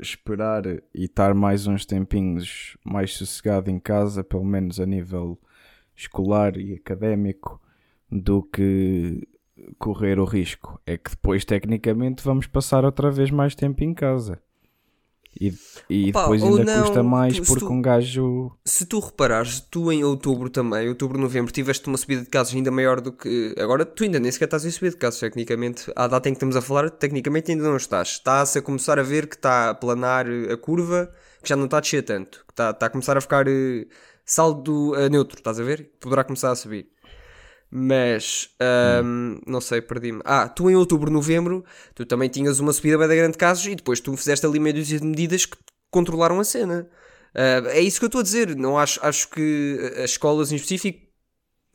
esperar 0.00 0.66
e 0.66 1.04
estar 1.04 1.32
mais 1.32 1.66
uns 1.66 1.86
tempinhos 1.86 2.76
mais 2.84 3.14
sossegado 3.14 3.70
em 3.70 3.78
casa, 3.78 4.24
pelo 4.24 4.44
menos 4.44 4.80
a 4.80 4.86
nível 4.86 5.38
escolar 5.94 6.56
e 6.56 6.74
académico, 6.74 7.60
do 8.10 8.42
que 8.42 9.26
correr 9.78 10.18
o 10.18 10.24
risco? 10.24 10.80
É 10.84 10.98
que 10.98 11.10
depois, 11.10 11.44
tecnicamente, 11.44 12.24
vamos 12.24 12.48
passar 12.48 12.84
outra 12.84 13.10
vez 13.12 13.30
mais 13.30 13.54
tempo 13.54 13.84
em 13.84 13.94
casa. 13.94 14.42
E, 15.40 15.52
e 15.90 16.10
Opa, 16.10 16.22
depois 16.22 16.42
ainda 16.42 16.64
não, 16.64 16.82
custa 16.84 17.02
mais 17.02 17.36
tu- 17.36 17.44
porque 17.44 17.64
tu- 17.66 17.72
um 17.72 17.82
gajo. 17.82 18.52
Se 18.64 18.86
tu 18.86 19.00
reparares, 19.00 19.60
tu 19.60 19.90
em 19.90 20.04
outubro 20.04 20.48
também, 20.48 20.88
outubro, 20.88 21.18
novembro, 21.18 21.52
tiveste 21.52 21.86
uma 21.88 21.96
subida 21.96 22.22
de 22.22 22.28
casos 22.30 22.54
ainda 22.54 22.70
maior 22.70 23.00
do 23.00 23.12
que. 23.12 23.54
Agora 23.58 23.84
tu 23.84 24.04
ainda 24.04 24.20
nem 24.20 24.30
sequer 24.30 24.44
estás 24.46 24.64
em 24.64 24.70
subida 24.70 24.92
de 24.92 24.98
casos, 24.98 25.20
tecnicamente. 25.20 25.90
À 25.96 26.06
data 26.06 26.28
em 26.28 26.32
que 26.32 26.36
estamos 26.36 26.56
a 26.56 26.60
falar, 26.62 26.88
tecnicamente 26.90 27.50
ainda 27.50 27.64
não 27.64 27.76
estás. 27.76 28.08
Está-se 28.10 28.58
a 28.58 28.62
começar 28.62 28.98
a 28.98 29.02
ver 29.02 29.26
que 29.26 29.34
está 29.36 29.70
a 29.70 29.74
planar 29.74 30.26
eh, 30.30 30.52
a 30.52 30.56
curva, 30.56 31.10
que 31.42 31.48
já 31.48 31.56
não 31.56 31.64
está 31.64 31.78
a 31.78 31.80
descer 31.80 32.02
tanto. 32.04 32.44
Que 32.46 32.52
está, 32.52 32.70
está 32.70 32.86
a 32.86 32.90
começar 32.90 33.16
a 33.16 33.20
ficar 33.20 33.46
eh, 33.48 33.86
saldo 34.24 34.94
a 34.94 35.08
neutro, 35.08 35.38
estás 35.38 35.58
a 35.60 35.62
ver? 35.62 35.90
Poderá 36.00 36.24
começar 36.24 36.50
a 36.50 36.56
subir. 36.56 36.88
Mas, 37.76 38.50
ahm, 38.60 39.40
não 39.44 39.60
sei, 39.60 39.82
perdi-me. 39.82 40.20
Ah, 40.24 40.48
tu 40.48 40.70
em 40.70 40.76
outubro, 40.76 41.10
novembro, 41.10 41.64
tu 41.92 42.06
também 42.06 42.28
tinhas 42.28 42.60
uma 42.60 42.72
subida 42.72 42.96
bem 42.96 43.08
da 43.08 43.16
grande 43.16 43.32
de 43.32 43.38
casos 43.38 43.66
e 43.66 43.74
depois 43.74 43.98
tu 43.98 44.16
fizeste 44.16 44.46
ali 44.46 44.60
meia 44.60 44.74
dúzia 44.74 45.00
de 45.00 45.04
medidas 45.04 45.44
que 45.44 45.56
controlaram 45.90 46.38
a 46.38 46.44
cena. 46.44 46.88
Ah, 47.34 47.64
é 47.66 47.80
isso 47.80 47.98
que 47.98 48.04
eu 48.04 48.06
estou 48.06 48.20
a 48.20 48.22
dizer. 48.22 48.54
Não 48.54 48.78
acho, 48.78 49.04
acho 49.04 49.28
que 49.28 49.92
as 49.96 50.10
escolas 50.10 50.52
em 50.52 50.56
específico 50.56 51.03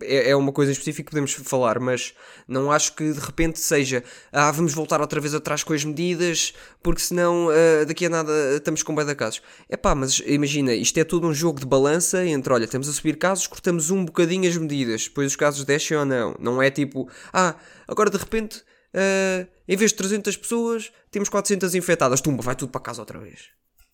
é, 0.02 0.32
é 0.32 0.36
uma 0.36 0.52
coisa 0.52 0.72
em 0.72 0.74
específico 0.74 1.08
que 1.08 1.12
podemos 1.12 1.34
falar, 1.34 1.80
mas 1.80 2.14
não 2.48 2.72
acho 2.72 2.96
que 2.96 3.12
de 3.12 3.20
repente 3.20 3.60
seja 3.60 4.04
ah, 4.32 4.52
vamos 4.52 4.74
voltar 4.74 5.02
outra 5.02 5.20
vez 5.20 5.34
atrás 5.34 5.64
com 5.64 5.74
as 5.74 5.84
medidas, 5.84 6.54
porque 6.82 7.02
senão 7.02 7.50
ah, 7.50 7.86
daqui 7.86 8.06
a 8.06 8.10
nada 8.10 8.32
estamos 8.56 8.84
com 8.84 8.96
da 8.96 9.16
casos. 9.16 9.42
É 9.68 9.78
pá, 9.78 9.96
mas 9.96 10.22
imagina, 10.26 10.74
isto 10.74 10.98
é 11.00 11.04
todo 11.04 11.28
um 11.28 11.34
jogo 11.34 11.60
de 11.60 11.66
balança 11.66 12.26
entre 12.26 12.52
olha, 12.52 12.66
estamos 12.66 12.90
a 12.90 12.94
subir 12.94 13.18
casos, 13.18 13.48
cortamos 13.48 13.90
um 13.90 14.04
bocadinho 14.06 14.50
as 14.50 14.58
medidas, 14.58 15.04
depois 15.06 15.28
os 15.28 15.36
casos 15.36 15.64
descem 15.66 15.98
ou 15.98 16.06
não. 16.06 16.36
Não 16.40 16.62
é 16.62 16.70
tipo, 16.70 17.10
ah, 17.34 17.56
agora 17.88 18.10
de 18.10 18.18
repente. 18.18 18.64
ah, 18.94 19.48
em 19.68 19.78
vez 19.78 19.92
de 19.92 19.98
300 19.98 20.36
pessoas, 20.36 20.92
temos 21.12 21.30
400 21.30 21.76
infectadas. 21.76 22.22
Tumba, 22.22 22.42
vai 22.42 22.56
tudo 22.56 22.72
para 22.72 22.82
casa 22.82 23.02
outra 23.02 23.20
vez. 23.20 23.50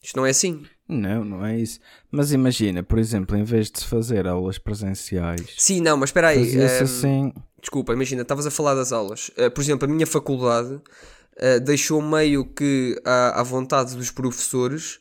Isto 0.06 0.18
não 0.18 0.26
é 0.26 0.30
assim. 0.30 0.64
Não, 0.88 1.26
não 1.26 1.44
é 1.44 1.58
isso. 1.58 1.80
Mas 2.12 2.32
imagina, 2.32 2.84
por 2.84 3.00
exemplo, 3.00 3.36
em 3.36 3.44
vez 3.44 3.72
de 3.72 3.80
se 3.80 3.86
fazer 3.86 4.28
aulas 4.28 4.60
presenciais, 4.60 5.56
Sim, 5.58 5.82
não, 5.82 5.98
mas 5.98 6.10
espera 6.10 6.28
aí. 6.28 6.46
fazia-se 6.46 6.80
ah, 6.80 6.84
assim. 6.84 7.34
Desculpa, 7.60 7.92
imagina, 7.92 8.22
estavas 8.22 8.46
a 8.46 8.52
falar 8.52 8.76
das 8.76 8.92
aulas. 8.92 9.30
Uh, 9.30 9.50
por 9.50 9.62
exemplo, 9.62 9.90
a 9.90 9.92
minha 9.92 10.06
faculdade 10.06 10.76
uh, 10.76 11.60
deixou 11.66 12.04
meio 12.04 12.46
que 12.46 13.02
à, 13.04 13.40
à 13.40 13.44
vontade 13.44 13.96
dos 13.96 14.12
professores 14.12 15.00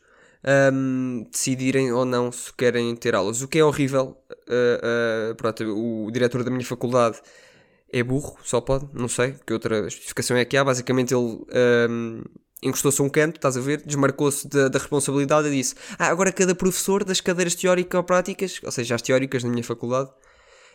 um, 0.72 1.26
decidirem 1.30 1.92
ou 1.92 2.06
não 2.06 2.32
se 2.32 2.50
querem 2.54 2.96
ter 2.96 3.14
aulas. 3.14 3.42
O 3.42 3.48
que 3.48 3.58
é 3.58 3.64
horrível. 3.64 4.16
Uh, 4.48 5.32
uh, 5.32 5.34
pronto, 5.34 5.64
o 5.64 6.10
diretor 6.10 6.42
da 6.42 6.50
minha 6.50 6.64
faculdade 6.64 7.20
é 7.92 8.02
burro, 8.02 8.38
só 8.42 8.58
pode, 8.58 8.88
não 8.94 9.08
sei, 9.08 9.34
que 9.46 9.52
outra 9.52 9.86
especificação 9.86 10.34
é 10.38 10.46
que 10.46 10.56
há. 10.56 10.64
Basicamente, 10.64 11.14
ele 11.14 11.44
um, 11.90 12.22
encostou-se 12.64 13.00
a 13.00 13.04
um 13.04 13.08
canto, 13.08 13.36
estás 13.36 13.56
a 13.56 13.60
ver, 13.60 13.82
desmarcou-se 13.84 14.48
da, 14.48 14.68
da 14.68 14.78
responsabilidade 14.78 15.48
e 15.48 15.50
disse: 15.50 15.74
Ah, 15.98 16.08
agora 16.08 16.32
cada 16.32 16.54
professor 16.54 17.04
das 17.04 17.20
cadeiras 17.20 17.54
teórico-práticas, 17.54 18.60
ou 18.64 18.72
seja, 18.72 18.94
as 18.94 19.02
teóricas 19.02 19.44
na 19.44 19.50
minha 19.50 19.62
faculdade, 19.62 20.10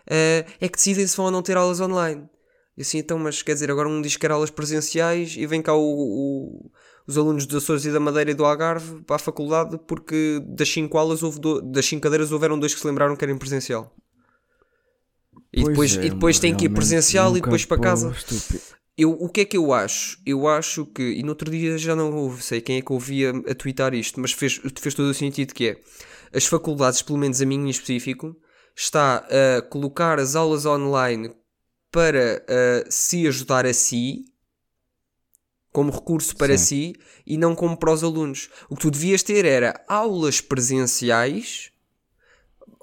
eh, 0.08 0.46
é 0.62 0.68
que 0.68 0.78
decidem 0.78 1.06
se 1.06 1.18
vão 1.18 1.26
ou 1.26 1.32
não 1.32 1.42
ter 1.42 1.58
aulas 1.58 1.80
online. 1.82 2.30
E 2.78 2.82
assim, 2.82 3.00
então, 3.00 3.20
mas 3.20 3.42
quer 3.42 3.54
dizer, 3.56 3.70
agora 3.70 3.90
um 3.90 4.02
diz 4.02 4.16
que 4.16 4.22
quer 4.22 4.32
aulas 4.32 4.50
presenciais 4.50 5.36
e 5.38 5.46
vem 5.46 5.62
cá 5.62 5.74
o, 5.74 5.82
o, 5.82 6.72
os 7.06 7.18
alunos 7.18 7.46
dos 7.46 7.64
Açores 7.64 7.84
e 7.84 7.92
da 7.92 8.00
Madeira 8.00 8.32
e 8.32 8.34
do 8.34 8.46
Algarve 8.46 9.02
para 9.02 9.18
a 9.18 9.20
faculdade, 9.20 9.78
porque 9.86 10.42
das 10.46 10.70
5 10.70 10.98
aulas, 10.98 11.22
houve 11.22 11.40
do, 11.40 11.62
das 11.62 11.86
5 11.86 12.02
cadeiras, 12.02 12.32
houveram 12.32 12.58
dois 12.58 12.74
que 12.74 12.80
se 12.80 12.88
lembraram 12.88 13.16
que 13.18 13.26
era 13.26 13.32
em 13.34 13.38
presencial. 13.38 13.94
E 15.52 15.62
Pois 15.62 15.68
depois, 15.68 15.98
é, 15.98 16.06
e 16.06 16.10
depois 16.10 16.40
tem 16.40 16.56
que 16.56 16.66
ir 16.66 16.70
presencial 16.70 17.36
e 17.36 17.42
depois 17.42 17.66
para 17.66 17.82
casa. 17.82 18.12
estúpido. 18.12 18.79
Eu, 19.00 19.12
o 19.12 19.30
que 19.30 19.40
é 19.40 19.46
que 19.46 19.56
eu 19.56 19.72
acho? 19.72 20.20
Eu 20.26 20.46
acho 20.46 20.86
que, 20.86 21.02
e 21.02 21.24
no 21.24 21.30
outro 21.30 21.50
dia 21.50 21.78
já 21.78 21.96
não 21.96 22.14
houve, 22.14 22.44
sei 22.44 22.60
quem 22.60 22.80
é 22.80 22.82
que 22.82 22.92
ouvia 22.92 23.32
a 23.50 23.56
twittar 23.56 23.94
isto, 23.94 24.20
mas 24.20 24.34
fez, 24.34 24.60
fez 24.78 24.94
todo 24.94 25.08
o 25.08 25.14
sentido 25.14 25.54
que 25.54 25.70
é, 25.70 25.82
as 26.36 26.46
faculdades, 26.46 27.02
pelo 27.02 27.18
menos 27.18 27.42
a 27.42 27.46
minha 27.46 27.66
em 27.66 27.70
específico, 27.70 28.36
está 28.76 29.26
a 29.58 29.62
colocar 29.62 30.20
as 30.20 30.36
aulas 30.36 30.66
online 30.66 31.34
para 31.90 32.44
ah, 32.46 32.86
se 32.90 33.26
ajudar 33.26 33.66
a 33.66 33.74
si, 33.74 34.26
como 35.72 35.94
recurso 35.94 36.36
para 36.36 36.58
si, 36.58 36.94
e 37.26 37.38
não 37.38 37.56
como 37.56 37.78
para 37.78 37.94
os 37.94 38.04
alunos. 38.04 38.50
O 38.70 38.76
que 38.76 38.82
tu 38.82 38.92
devias 38.92 39.24
ter 39.24 39.46
era 39.46 39.82
aulas 39.88 40.42
presenciais, 40.42 41.72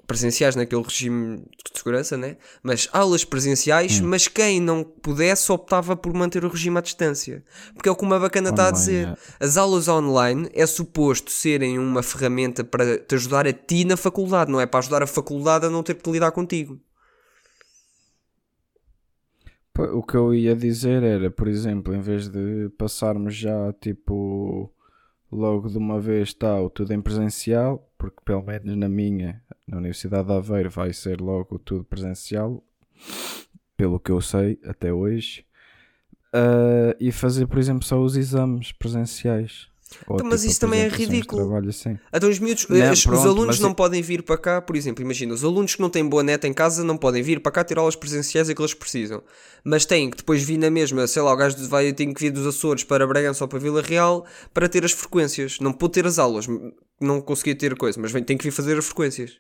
presenciais 0.06 0.54
naquele 0.54 0.82
regime 0.82 1.38
de 1.38 1.78
segurança, 1.78 2.16
né? 2.16 2.36
Mas 2.62 2.88
aulas 2.92 3.24
presenciais, 3.24 4.00
Hum. 4.00 4.06
mas 4.08 4.28
quem 4.28 4.60
não 4.60 4.84
pudesse 4.84 5.50
optava 5.50 5.96
por 5.96 6.12
manter 6.14 6.44
o 6.44 6.48
regime 6.48 6.78
à 6.78 6.80
distância. 6.80 7.44
Porque 7.74 7.88
é 7.88 7.92
o 7.92 7.96
que 7.96 8.04
uma 8.04 8.18
bacana 8.18 8.50
está 8.50 8.68
a 8.68 8.70
dizer. 8.70 9.08
é. 9.08 9.16
As 9.44 9.56
aulas 9.56 9.88
online 9.88 10.48
é 10.54 10.64
suposto 10.66 11.30
serem 11.30 11.78
uma 11.78 12.02
ferramenta 12.02 12.62
para 12.62 12.98
te 12.98 13.14
ajudar 13.16 13.46
a 13.46 13.52
ti 13.52 13.84
na 13.84 13.96
faculdade, 13.96 14.50
não 14.50 14.60
é 14.60 14.66
para 14.66 14.78
ajudar 14.80 15.02
a 15.02 15.06
faculdade 15.06 15.66
a 15.66 15.70
não 15.70 15.82
ter 15.82 15.94
que 15.94 16.10
lidar 16.10 16.30
contigo. 16.32 16.80
O 19.92 20.02
que 20.02 20.14
eu 20.16 20.32
ia 20.32 20.56
dizer 20.56 21.02
era, 21.02 21.30
por 21.30 21.46
exemplo, 21.48 21.94
em 21.94 22.00
vez 22.00 22.28
de 22.30 22.70
passarmos 22.78 23.34
já 23.34 23.72
tipo 23.74 24.72
logo 25.30 25.68
de 25.68 25.76
uma 25.76 26.00
vez 26.00 26.32
tal, 26.32 26.70
tudo 26.70 26.94
em 26.94 27.00
presencial, 27.02 27.86
porque 27.98 28.16
pelo 28.24 28.42
menos 28.42 28.74
na 28.74 28.88
minha, 28.88 29.42
na 29.66 29.78
Universidade 29.78 30.28
de 30.28 30.32
Aveiro, 30.34 30.70
vai 30.70 30.92
ser 30.92 31.20
logo 31.20 31.58
tudo 31.58 31.84
presencial, 31.84 32.62
pelo 33.76 33.98
que 34.00 34.10
eu 34.10 34.20
sei 34.20 34.58
até 34.64 34.92
hoje, 34.92 35.44
ah, 36.32 36.94
e 37.00 37.10
fazer, 37.12 37.46
por 37.46 37.58
exemplo, 37.58 37.84
só 37.84 38.00
os 38.00 38.16
exames 38.16 38.72
presenciais. 38.72 39.68
Ou, 40.08 40.16
Então, 40.16 40.26
mas 40.28 40.42
isso 40.42 40.58
também 40.60 40.80
é 40.80 40.88
ridículo. 40.88 41.42
Trabalho 41.42 41.68
assim. 41.70 41.96
Então 42.12 42.28
os 42.28 42.40
miúdos, 42.40 42.66
Não, 42.68 42.92
os 42.92 43.04
pronto, 43.04 43.20
alunos 43.28 43.46
mas 43.46 43.60
não 43.60 43.70
é- 43.70 43.74
podem 43.74 44.02
vir 44.02 44.22
para 44.24 44.36
cá, 44.36 44.60
por 44.60 44.74
exemplo, 44.74 45.00
imagina, 45.02 45.32
os 45.32 45.44
alunos 45.44 45.76
que 45.76 45.80
não 45.80 45.88
têm 45.88 46.04
boa 46.06 46.24
net 46.24 46.44
em 46.44 46.52
casa 46.52 46.82
não 46.82 46.96
podem 46.96 47.22
vir 47.22 47.40
para 47.40 47.52
cá 47.52 47.62
ter 47.62 47.78
aulas 47.78 47.94
presenciais 47.94 48.48
aquilo 48.48 48.56
que 48.66 48.72
eles 48.72 48.74
precisam. 48.74 49.22
Mas 49.64 49.84
têm 49.86 50.10
que 50.10 50.16
depois 50.16 50.42
vir 50.42 50.58
na 50.58 50.70
mesma, 50.70 51.06
sei 51.06 51.22
lá, 51.22 51.32
o 51.32 51.36
gajo 51.36 51.56
vai 51.68 51.92
tem 51.92 52.12
que 52.12 52.20
vir 52.20 52.30
dos 52.32 52.44
Açores 52.46 52.82
para 52.82 53.06
Bragança 53.06 53.44
ou 53.44 53.48
para 53.48 53.60
Vila 53.60 53.80
Real 53.80 54.26
para 54.52 54.68
ter 54.68 54.84
as 54.84 54.90
frequências. 54.92 55.60
Não 55.60 55.72
pode 55.72 55.92
ter 55.92 56.04
as 56.06 56.18
aulas, 56.18 56.46
não 57.00 57.20
conseguia 57.20 57.54
ter 57.54 57.76
coisa, 57.76 58.00
mas 58.00 58.10
vem, 58.10 58.24
tem 58.24 58.36
que 58.36 58.42
vir 58.44 58.50
fazer 58.50 58.76
as 58.76 58.84
frequências. 58.86 59.38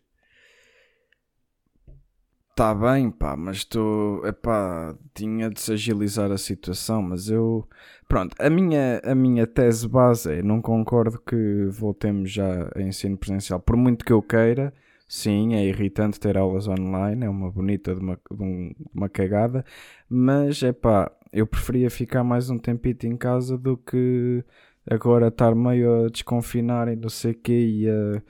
Tá 2.56 2.74
bem, 2.74 3.10
pá, 3.10 3.36
mas 3.36 3.66
tu, 3.66 4.22
epá, 4.24 4.96
tinha 5.14 5.50
de 5.50 5.60
se 5.60 5.72
agilizar 5.74 6.32
a 6.32 6.38
situação, 6.38 7.02
mas 7.02 7.28
eu, 7.28 7.68
pronto, 8.08 8.34
a 8.40 8.48
minha, 8.48 8.98
a 9.04 9.14
minha 9.14 9.46
tese 9.46 9.86
base 9.86 10.32
é, 10.38 10.42
não 10.42 10.62
concordo 10.62 11.18
que 11.20 11.66
voltemos 11.70 12.30
já 12.32 12.70
a 12.74 12.80
ensino 12.80 13.14
presencial, 13.18 13.60
por 13.60 13.76
muito 13.76 14.06
que 14.06 14.12
eu 14.12 14.22
queira, 14.22 14.72
sim, 15.06 15.54
é 15.54 15.66
irritante 15.66 16.18
ter 16.18 16.38
aulas 16.38 16.66
online, 16.66 17.26
é 17.26 17.28
uma 17.28 17.50
bonita 17.50 17.94
de 17.94 18.00
uma, 18.00 18.18
de 18.30 18.42
um- 18.42 18.74
uma 18.94 19.08
cagada, 19.10 19.62
mas, 20.08 20.62
epá, 20.62 21.12
eu 21.34 21.46
preferia 21.46 21.90
ficar 21.90 22.24
mais 22.24 22.48
um 22.48 22.58
tempito 22.58 23.06
em 23.06 23.18
casa 23.18 23.58
do 23.58 23.76
que 23.76 24.42
agora 24.90 25.28
estar 25.28 25.54
meio 25.54 26.06
a 26.06 26.08
desconfinar 26.08 26.88
e 26.88 26.96
não 26.96 27.10
sei 27.10 27.32
o 27.32 27.34
quê 27.38 27.52
e 27.52 27.90
a 27.90 28.22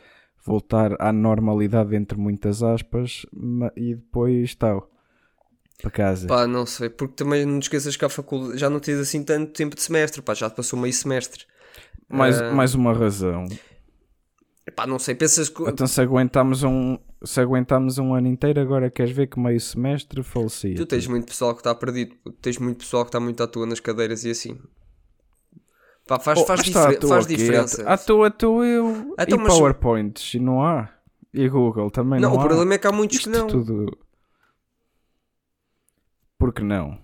voltar 0.46 0.96
à 1.00 1.12
normalidade 1.12 1.94
entre 1.96 2.16
muitas 2.16 2.62
aspas 2.62 3.26
e 3.76 3.94
depois 3.94 4.54
tal 4.54 4.90
para 5.82 5.90
casa. 5.90 6.26
Pá, 6.26 6.46
não 6.46 6.64
sei, 6.64 6.88
porque 6.88 7.14
também 7.14 7.44
não 7.44 7.60
te 7.60 7.64
esqueças 7.64 7.96
que 7.96 8.04
a 8.04 8.08
faculdade 8.08 8.58
já 8.58 8.70
não 8.70 8.80
tens 8.80 8.98
assim 8.98 9.22
tanto 9.22 9.52
tempo 9.52 9.76
de 9.76 9.82
semestre, 9.82 10.22
pá, 10.22 10.32
já 10.34 10.48
te 10.48 10.56
passou 10.56 10.78
meio 10.78 10.92
semestre. 10.92 11.44
mais, 12.08 12.40
ah, 12.40 12.52
mais 12.52 12.74
uma 12.74 12.92
razão. 12.92 13.46
Pá, 14.74 14.86
não 14.86 14.98
sei, 14.98 15.14
pensas 15.14 15.48
que. 15.48 15.62
Então 15.62 15.86
se 15.86 16.00
aguentamos 16.00 16.62
um 16.62 16.98
se 17.24 17.40
aguentamos 17.40 17.98
um 17.98 18.14
ano 18.14 18.28
inteiro, 18.28 18.60
agora 18.60 18.90
queres 18.90 19.10
ver 19.10 19.26
que 19.26 19.38
meio 19.38 19.60
semestre 19.60 20.22
falecia. 20.22 20.76
Tu 20.76 20.86
tens 20.86 21.06
muito 21.06 21.26
pessoal 21.26 21.54
que 21.54 21.60
está 21.60 21.74
perdido, 21.74 22.14
tens 22.40 22.58
muito 22.58 22.78
pessoal 22.78 23.04
que 23.04 23.08
está 23.08 23.18
muito 23.18 23.42
à 23.42 23.46
toa 23.46 23.66
nas 23.66 23.80
cadeiras 23.80 24.24
e 24.24 24.30
assim. 24.30 24.58
Pá, 26.06 26.18
faz, 26.20 26.38
Oh, 26.38 26.46
faz, 26.46 26.60
mas 26.60 26.68
está 26.68 26.82
à 26.84 26.86
difer- 26.86 27.00
toa 27.00 27.08
faz 27.10 27.26
diferença. 27.26 27.82
À 27.88 27.98
toa 27.98 28.64
eu. 28.66 29.14
Então, 29.18 29.38
e 29.38 29.42
mas- 29.42 29.52
PowerPoints, 29.54 30.34
e 30.34 30.38
não 30.38 30.62
há. 30.64 30.88
E 31.34 31.48
Google 31.48 31.90
também 31.90 32.20
não, 32.20 32.30
não, 32.30 32.36
o 32.36 32.40
há. 32.40 32.44
problema 32.44 32.74
é 32.74 32.78
que 32.78 32.86
há 32.86 32.92
muitos 32.92 33.16
Isto 33.18 33.30
que 33.30 33.36
não. 33.36 33.46
tudo. 33.48 33.98
Por 36.38 36.52
que 36.52 36.62
não? 36.62 36.98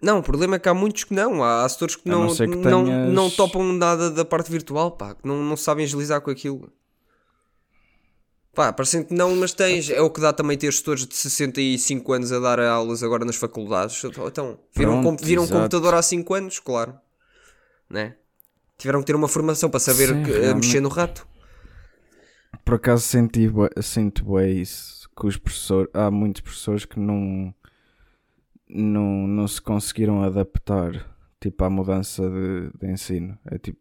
Não, 0.00 0.18
o 0.18 0.22
problema 0.22 0.56
é 0.56 0.58
que 0.58 0.68
há 0.68 0.74
muitos 0.74 1.04
que 1.04 1.14
não. 1.14 1.42
Há 1.42 1.68
setores 1.68 1.96
que 1.96 2.08
não 2.08 2.26
não, 2.26 2.34
que 2.34 2.46
não, 2.46 2.84
tenhas- 2.84 3.12
não 3.12 3.30
topam 3.30 3.62
nada 3.72 4.10
da 4.10 4.24
parte 4.24 4.50
virtual, 4.50 4.92
pá, 4.92 5.14
que 5.14 5.26
não, 5.26 5.42
não 5.42 5.56
sabem 5.56 5.84
agilizar 5.84 6.20
com 6.20 6.30
aquilo. 6.30 6.70
Pá, 8.54 8.72
parecendo 8.72 9.06
que 9.06 9.14
não, 9.14 9.34
mas 9.36 9.52
tens. 9.52 9.90
É 9.90 10.00
o 10.00 10.10
que 10.10 10.20
dá 10.20 10.32
também 10.32 10.56
ter 10.56 10.72
setores 10.72 11.06
de 11.06 11.14
65 11.16 12.12
anos 12.12 12.30
a 12.32 12.38
dar 12.38 12.60
aulas 12.60 13.02
agora 13.02 13.24
nas 13.24 13.36
faculdades. 13.36 14.02
Então, 14.04 14.58
viram, 14.74 14.98
um 14.98 15.02
Pronto, 15.02 15.24
viram 15.24 15.42
um 15.44 15.48
computador 15.48 15.94
há 15.94 16.02
5 16.02 16.34
anos, 16.34 16.58
claro. 16.60 16.94
Né? 17.94 18.16
Tiveram 18.76 18.98
que 18.98 19.06
ter 19.06 19.14
uma 19.14 19.28
formação 19.28 19.70
para 19.70 19.78
saber 19.78 20.08
Sim, 20.08 20.22
que- 20.24 20.32
realmente. 20.32 20.66
mexer 20.66 20.80
no 20.80 20.88
rato. 20.88 21.24
Por 22.64 22.74
acaso 22.74 23.04
senti, 23.04 23.48
sinto 23.80 24.24
bem 24.34 24.60
isso. 24.60 25.08
Que 25.16 25.26
os 25.28 25.36
professores. 25.36 25.88
Há 25.94 26.10
muitos 26.10 26.40
professores 26.40 26.84
que 26.84 26.98
não. 26.98 27.54
Não, 28.68 29.28
não 29.28 29.46
se 29.46 29.60
conseguiram 29.62 30.24
adaptar 30.24 31.14
tipo 31.40 31.62
à 31.62 31.70
mudança 31.70 32.28
de, 32.28 32.70
de 32.76 32.92
ensino. 32.92 33.38
É 33.46 33.58
tipo. 33.58 33.78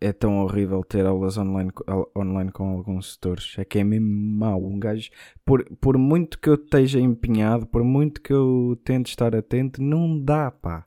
É 0.00 0.12
tão 0.12 0.38
horrível 0.38 0.82
ter 0.84 1.04
aulas 1.04 1.36
online, 1.36 1.70
online 2.16 2.50
com 2.52 2.68
alguns 2.70 3.12
setores. 3.14 3.54
É 3.58 3.64
que 3.64 3.78
é 3.78 3.84
mesmo 3.84 4.08
mau. 4.08 4.62
Um 4.64 4.78
gajo, 4.78 5.10
por, 5.44 5.64
por 5.80 5.98
muito 5.98 6.38
que 6.38 6.48
eu 6.48 6.54
esteja 6.54 6.98
empenhado, 7.00 7.66
por 7.66 7.82
muito 7.84 8.22
que 8.22 8.32
eu 8.32 8.78
tente 8.84 9.10
estar 9.10 9.34
atento, 9.36 9.82
não 9.82 10.18
dá, 10.18 10.50
pá. 10.50 10.85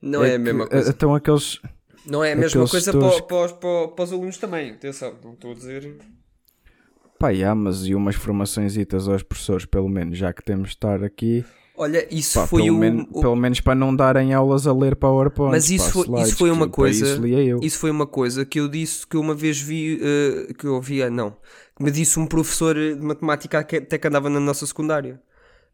Não 0.00 0.22
é, 0.24 0.28
a 0.28 0.32
que- 0.32 0.38
mesma 0.38 0.66
coisa. 0.66 0.90
Então 0.90 1.14
aqueles. 1.14 1.60
Não 2.06 2.24
é 2.24 2.32
a 2.32 2.36
mesma 2.36 2.66
coisa 2.68 2.92
setores 2.92 3.20
para, 3.20 3.26
para, 3.26 3.44
os- 3.46 3.88
para, 3.94 4.04
os 4.04 4.12
alunos 4.12 4.38
também. 4.38 4.70
Atenção, 4.72 5.14
não 5.22 5.32
estou 5.34 5.50
a 5.52 5.54
dizer. 5.54 5.96
Pá, 7.18 7.32
já, 7.34 7.54
mas 7.54 7.84
e 7.86 7.94
umas 7.94 8.14
formações 8.14 8.76
aos 9.08 9.22
professores, 9.22 9.64
pelo 9.66 9.88
menos, 9.88 10.16
já 10.16 10.32
que 10.32 10.42
temos 10.42 10.68
de 10.70 10.74
estar 10.76 11.02
aqui. 11.02 11.44
Olha, 11.76 12.06
isso 12.12 12.40
Pá, 12.40 12.46
foi 12.46 12.62
pelo, 12.64 12.76
o, 12.76 12.80
men- 12.80 13.06
o- 13.12 13.20
pelo 13.20 13.36
menos 13.36 13.60
para 13.60 13.74
não 13.74 13.94
darem 13.94 14.32
aulas 14.34 14.66
a 14.66 14.72
ler 14.72 14.96
PowerPoint. 14.96 15.50
Mas 15.52 15.70
isso 15.70 15.86
pá, 15.86 15.90
foi- 15.92 16.02
slides, 16.04 16.28
isso 16.28 16.36
foi 16.38 16.50
uma 16.50 16.68
coisa- 16.68 17.06
Isso. 17.06 17.60
Isso 17.62 17.78
foi 17.78 17.90
uma 17.90 18.06
coisa 18.06 18.44
que 18.44 18.58
eu 18.60 18.68
disse 18.68 19.06
que 19.06 19.16
eu 19.16 19.20
uma 19.20 19.34
vez 19.34 19.60
vi, 19.60 20.00
eh, 20.00 20.52
que 20.54 20.64
eu 20.64 20.74
ouvia, 20.74 21.08
não, 21.10 21.36
que 21.76 21.82
me 21.84 21.90
disse 21.90 22.18
um 22.18 22.26
professor 22.26 22.74
de 22.74 22.96
matemática 23.00 23.62
que 23.62 23.76
até 23.76 23.96
que 23.98 24.08
andava 24.08 24.28
na 24.30 24.40
nossa 24.40 24.66
secundária, 24.66 25.20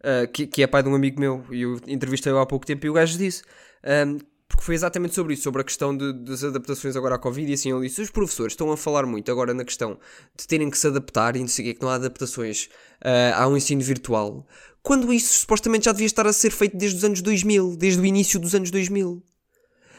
eh, 0.05 0.27
que, 0.29 0.47
que 0.47 0.63
é 0.63 0.67
pai 0.67 0.83
de 0.83 0.89
um 0.89 0.95
amigo 0.95 1.19
meu, 1.19 1.45
e 1.51 1.63
eu 1.63 1.81
entrevistei-o 1.89 2.39
há 2.39 2.47
pouco 2.47 2.65
tempo 2.67 2.87
e 2.87 2.91
o 2.91 2.93
gajo 2.93 3.19
disse, 3.19 3.43
ehm, 3.83 4.19
porque 4.47 4.63
foi 4.63 4.75
exatamente 4.77 5.15
sobre 5.15 5.35
isso, 5.35 5.43
sobre 5.43 5.63
a 5.63 5.65
questão 5.65 5.97
de- 5.97 6.13
das 6.13 6.45
adaptações 6.45 6.95
agora 6.95 7.17
à 7.17 7.19
Covid, 7.19 7.51
e 7.51 7.55
assim 7.55 7.73
ele 7.73 7.89
disse, 7.89 8.01
os 8.03 8.11
professores 8.11 8.53
estão 8.53 8.71
a 8.71 8.77
falar 8.77 9.05
muito 9.07 9.29
agora 9.33 9.53
na 9.53 9.65
questão 9.65 9.99
de 10.39 10.47
terem 10.47 10.71
que 10.71 10.79
se 10.79 10.87
adaptar 10.87 11.35
e 11.35 11.41
não 11.41 11.49
sei 11.49 11.65
o 11.65 11.69
quê, 11.69 11.75
que 11.75 11.83
não 11.83 11.89
há 11.89 11.95
adaptações 11.95 12.69
eh, 13.03 13.33
ao 13.35 13.57
ensino 13.57 13.83
virtual, 13.83 14.47
quando 14.83 15.13
isso 15.13 15.41
supostamente 15.41 15.87
já 15.87 15.93
devia 15.93 16.07
estar 16.07 16.27
a 16.27 16.33
ser 16.33 16.51
feito 16.51 16.77
desde 16.77 16.99
os 16.99 17.05
anos 17.05 17.23
2000, 17.23 17.75
desde 17.77 18.01
o 18.01 18.05
início 18.07 18.39
dos 18.39 18.55
anos 18.55 18.71
2000. 18.71 19.23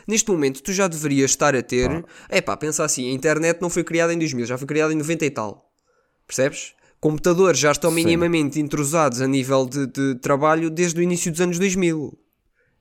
Neste 0.07 0.29
momento, 0.29 0.61
tu 0.61 0.71
já 0.71 0.87
deverias 0.87 1.31
estar 1.31 1.55
a 1.55 1.63
ter. 1.63 1.89
É 2.29 2.39
pá, 2.39 2.55
pensa 2.55 2.83
assim: 2.85 3.09
a 3.09 3.11
internet 3.11 3.59
não 3.59 3.71
foi 3.71 3.83
criada 3.83 4.13
em 4.13 4.19
2000, 4.19 4.45
já 4.45 4.55
foi 4.55 4.67
criada 4.67 4.93
em 4.93 4.95
90 4.95 5.25
e 5.25 5.31
tal. 5.31 5.73
Percebes? 6.27 6.73
Computadores 7.09 7.59
já 7.59 7.71
estão 7.71 7.91
Sim. 7.91 7.97
minimamente 7.97 8.59
intrusados 8.59 9.21
a 9.21 9.27
nível 9.27 9.67
de, 9.67 9.85
de 9.85 10.15
trabalho 10.15 10.71
desde 10.71 10.99
o 10.99 11.03
início 11.03 11.31
dos 11.31 11.39
anos 11.39 11.59
2000. 11.59 12.17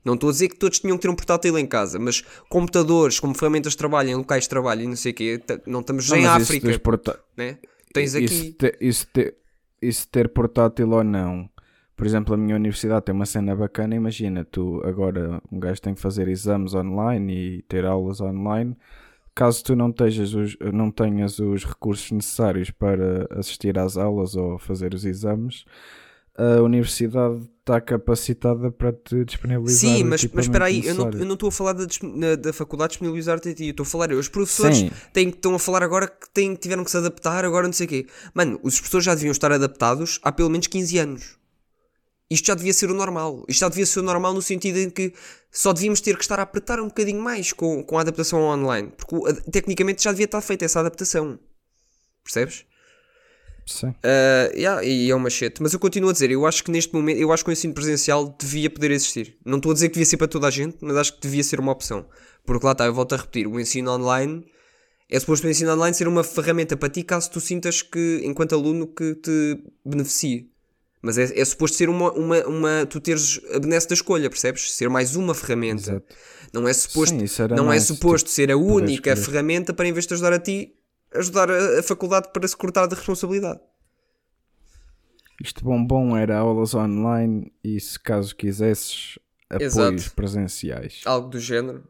Não 0.03 0.15
estou 0.15 0.31
a 0.31 0.33
dizer 0.33 0.49
que 0.49 0.57
todos 0.57 0.81
tinham 0.81 0.97
que 0.97 1.03
ter 1.03 1.11
um 1.11 1.15
portátil 1.15 1.59
em 1.59 1.67
casa, 1.67 1.99
mas 1.99 2.23
computadores 2.49 3.21
como 3.21 3.35
ferramentas 3.35 3.73
de 3.73 3.77
trabalho, 3.77 4.09
em 4.09 4.15
locais 4.15 4.45
de 4.45 4.49
trabalho 4.49 4.81
e 4.81 4.87
não 4.87 4.97
sei 4.97 5.13
o 5.13 5.15
quê, 5.15 5.43
não 5.67 5.81
estamos 5.81 6.09
Não, 6.09 6.17
em 6.17 6.21
isso 6.23 6.31
África. 6.31 6.69
dos 6.69 6.79
porta- 6.79 7.21
Né? 7.37 7.59
Tens 7.93 8.15
isso, 8.15 8.35
aqui. 8.43 8.53
te- 8.53 8.77
isso, 8.81 9.07
te- 9.13 9.35
isso 9.83 10.09
ter 10.09 10.31
portátil 10.31 10.91
ou 10.93 11.05
não. 11.05 11.47
Por 11.95 12.07
exemplo, 12.07 12.33
a 12.33 12.39
minha 12.39 12.57
universidade 12.57 13.05
tem 13.05 13.15
uma 13.15 13.27
cena 13.27 13.55
bacana. 13.55 13.95
Imagina, 13.95 14.43
tu 14.43 14.81
agora 14.87 15.43
um 15.53 15.61
gajo 15.61 15.83
tem 15.83 15.95
que 15.95 16.01
fazer 16.01 16.29
exames 16.29 16.73
online 16.73 17.59
e 17.59 17.63
ter 17.69 17.85
aulas 17.85 18.23
online. 18.23 18.75
Caso 19.35 19.65
tu 19.65 19.75
não, 19.75 19.91
tejas 19.91 20.33
os, 20.33 20.57
não 20.73 20.91
tenhas 20.91 21.39
os 21.39 21.65
recursos 21.65 22.11
necessários 22.13 22.71
para 22.71 23.27
assistir 23.39 23.77
às 23.79 23.97
aulas 23.97 24.37
ou 24.37 24.59
fazer 24.59 24.95
os 24.95 25.05
exames, 25.05 25.65
a 26.37 26.61
universidade 26.63 27.49
está 27.61 27.81
capacitada 27.81 28.71
para 28.71 28.93
te 28.93 29.25
disponibilizar. 29.25 29.91
Sim, 29.91 30.05
mas, 30.05 30.27
mas 30.33 30.45
espera 30.45 30.67
aí, 30.67 30.85
eu 30.85 30.95
não, 30.95 31.11
eu 31.11 31.25
não 31.25 31.35
estou 31.35 31.49
a 31.49 31.53
falar 31.53 31.73
da, 31.73 31.87
da 32.37 32.53
faculdade 32.53 32.91
disponibilizar-te 32.91 33.49
a 33.49 33.55
ti, 33.55 33.65
eu 33.67 33.71
estou 33.71 33.85
a 33.85 33.87
falar 33.87 34.11
eu. 34.11 34.19
Os 34.19 34.29
professores 34.29 34.79
Sim. 34.79 34.91
têm, 35.13 35.29
estão 35.29 35.55
a 35.55 35.59
falar 35.59 35.83
agora 35.83 36.09
que 36.09 36.29
têm, 36.33 36.55
tiveram 36.55 36.85
que 36.85 36.91
se 36.91 36.97
adaptar, 36.97 37.45
agora 37.45 37.67
não 37.67 37.73
sei 37.73 37.87
o 37.87 37.89
quê. 37.89 38.07
Mano, 38.35 38.59
os 38.63 38.79
professores 38.79 39.05
já 39.07 39.15
deviam 39.15 39.33
estar 39.33 39.51
adaptados 39.53 40.19
há 40.23 40.31
pelo 40.33 40.51
menos 40.51 40.67
15 40.67 40.99
anos. 40.99 41.44
Isto 42.31 42.47
já 42.47 42.55
devia 42.55 42.73
ser 42.73 42.91
o 42.91 42.95
normal. 42.95 43.45
Isto 43.49 43.61
já 43.61 43.69
devia 43.69 43.87
ser 43.87 44.01
o 44.01 44.03
normal 44.03 44.33
no 44.33 44.43
sentido 44.43 44.79
em 44.79 44.91
que 44.91 45.13
só 45.51 45.73
devíamos 45.73 46.01
ter 46.01 46.17
que 46.17 46.23
estar 46.23 46.39
a 46.39 46.43
apertar 46.43 46.81
um 46.81 46.89
bocadinho 46.89 47.21
mais 47.21 47.53
com, 47.53 47.83
com 47.85 47.99
a 47.99 48.01
adaptação 48.01 48.41
online. 48.43 48.93
Porque 48.97 49.43
tecnicamente 49.51 50.03
já 50.03 50.11
devia 50.11 50.25
estar 50.25 50.41
feita 50.41 50.65
essa 50.65 50.81
adaptação. 50.81 51.39
Percebes? 52.23 52.65
Sim. 53.67 53.89
Uh, 53.89 54.57
yeah, 54.57 54.85
e 54.85 55.11
é 55.11 55.15
uma 55.15 55.25
machete. 55.25 55.63
Mas 55.63 55.73
eu 55.73 55.79
continuo 55.79 56.11
a 56.11 56.13
dizer, 56.13 56.31
eu 56.31 56.47
acho 56.47 56.65
que 56.65 56.71
neste 56.71 56.93
momento, 56.95 57.19
eu 57.19 57.33
acho 57.33 57.45
que 57.45 57.51
o 57.51 57.53
ensino 57.53 57.75
presencial 57.75 58.35
devia 58.39 58.69
poder 58.69 58.91
existir. 58.91 59.39
Não 59.45 59.59
estou 59.59 59.71
a 59.71 59.75
dizer 59.75 59.89
que 59.89 59.95
devia 59.95 60.07
ser 60.07 60.17
para 60.17 60.29
toda 60.29 60.47
a 60.47 60.51
gente, 60.51 60.79
mas 60.81 60.97
acho 60.97 61.15
que 61.15 61.21
devia 61.21 61.43
ser 61.43 61.61
uma 61.61 61.73
opção. 61.73 62.07
Porque 62.45 62.65
lá 62.65 62.73
está, 62.73 62.87
eu 62.87 62.95
volto 62.95 63.15
a 63.15 63.17
repetir, 63.17 63.47
o 63.47 63.59
ensino 63.59 63.91
online 63.91 64.45
é 65.09 65.21
suposto 65.21 65.47
o 65.47 65.51
ensino 65.51 65.73
online 65.73 65.95
ser 65.95 66.09
uma 66.09 66.25
ferramenta 66.25 66.77
para 66.77 66.89
ti 66.89 67.03
caso 67.03 67.31
tu 67.31 67.41
sintas 67.41 67.83
que, 67.83 68.23
enquanto 68.25 68.55
aluno, 68.55 68.87
que 68.87 69.15
te 69.15 69.63
beneficie. 69.85 70.51
Mas 71.05 71.19
é, 71.19 71.39
é 71.39 71.45
suposto 71.45 71.77
ser 71.77 71.91
uma, 71.91 72.11
uma, 72.13 72.47
uma. 72.47 72.87
Tu 72.87 72.99
teres 72.99 73.39
a 73.55 73.59
benesse 73.59 73.87
da 73.87 73.93
escolha, 73.93 74.31
percebes? 74.31 74.73
Ser 74.73 74.89
mais 74.89 75.15
uma 75.15 75.35
ferramenta. 75.35 75.91
Exato. 75.91 76.17
Não 76.51 76.67
é 76.67 76.73
suposto, 76.73 77.15
Sim, 77.29 77.55
não 77.55 77.71
é 77.71 77.79
suposto 77.79 78.31
ser 78.31 78.51
a 78.51 78.57
única 78.57 79.15
ferramenta 79.15 79.75
para, 79.75 79.87
em 79.87 79.93
vez 79.93 80.07
de 80.07 80.15
ajudar 80.15 80.33
a 80.33 80.39
ti, 80.39 80.75
ajudar 81.13 81.51
a, 81.51 81.81
a 81.81 81.83
faculdade 81.83 82.31
para 82.33 82.49
se 82.49 82.57
cortar 82.57 82.87
de 82.87 82.95
responsabilidade. 82.95 83.61
Isto 85.43 85.63
bombom 85.63 86.17
era 86.17 86.39
aulas 86.39 86.75
online 86.75 87.53
e 87.63 87.79
se 87.79 88.01
caso 88.01 88.35
quisesses 88.35 89.19
apoios 89.51 89.75
Exato. 89.75 90.15
presenciais. 90.15 91.03
Algo 91.05 91.29
do 91.29 91.39
género. 91.39 91.85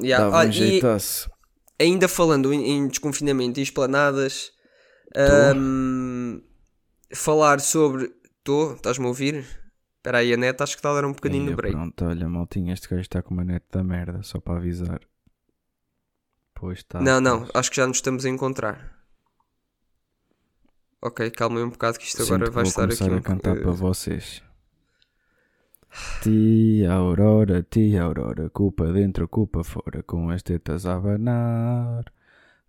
Yeah. 0.00 0.26
Ah, 0.32 0.44
um 0.44 0.48
e 0.48 0.52
jeitaço. 0.52 1.28
ainda 1.76 2.06
falando 2.06 2.52
em, 2.52 2.70
em 2.70 2.86
desconfinamento 2.86 3.58
e 3.58 3.64
esplanadas, 3.64 4.52
ahm, 5.16 6.40
falar 7.12 7.60
sobre. 7.60 8.12
Estou? 8.38 8.74
Estás-me 8.74 9.04
a 9.04 9.08
ouvir? 9.08 9.44
Espera 9.96 10.18
aí, 10.18 10.32
a 10.32 10.36
net 10.36 10.62
acho 10.62 10.74
que 10.74 10.78
está 10.78 10.90
a 10.90 10.94
dar 10.94 11.04
um 11.04 11.12
bocadinho 11.12 11.50
no 11.50 11.56
break. 11.56 11.74
Pronto, 11.74 12.04
olha, 12.04 12.28
maltinha, 12.28 12.72
este 12.72 12.88
gajo 12.88 13.02
está 13.02 13.20
com 13.20 13.34
uma 13.34 13.44
net 13.44 13.64
da 13.70 13.82
merda, 13.84 14.22
só 14.22 14.40
para 14.40 14.56
avisar. 14.56 15.00
Pois 16.54 16.78
está. 16.78 17.00
não, 17.00 17.20
não, 17.20 17.46
acho 17.52 17.70
que 17.70 17.76
já 17.76 17.86
nos 17.86 17.98
estamos 17.98 18.24
a 18.24 18.28
encontrar. 18.28 18.96
Ok, 21.00 21.30
calma 21.30 21.58
aí 21.58 21.64
um 21.64 21.70
bocado 21.70 21.98
que 21.98 22.04
isto 22.06 22.22
Sinto 22.22 22.34
agora 22.34 22.48
que 22.48 22.54
vai 22.54 22.64
estar 22.64 22.84
aqui. 22.84 22.96
começar 22.96 23.14
um 23.14 23.18
a 23.18 23.22
cantar 23.22 23.56
para 23.56 23.70
vocês. 23.70 24.42
Tia 26.22 26.92
Aurora, 26.92 27.62
tia 27.62 28.02
Aurora, 28.02 28.50
culpa 28.50 28.92
dentro, 28.92 29.28
culpa 29.28 29.62
fora, 29.62 30.02
com 30.02 30.30
as 30.30 30.42
tetas 30.42 30.86
a 30.86 30.94
abanar. 30.94 32.04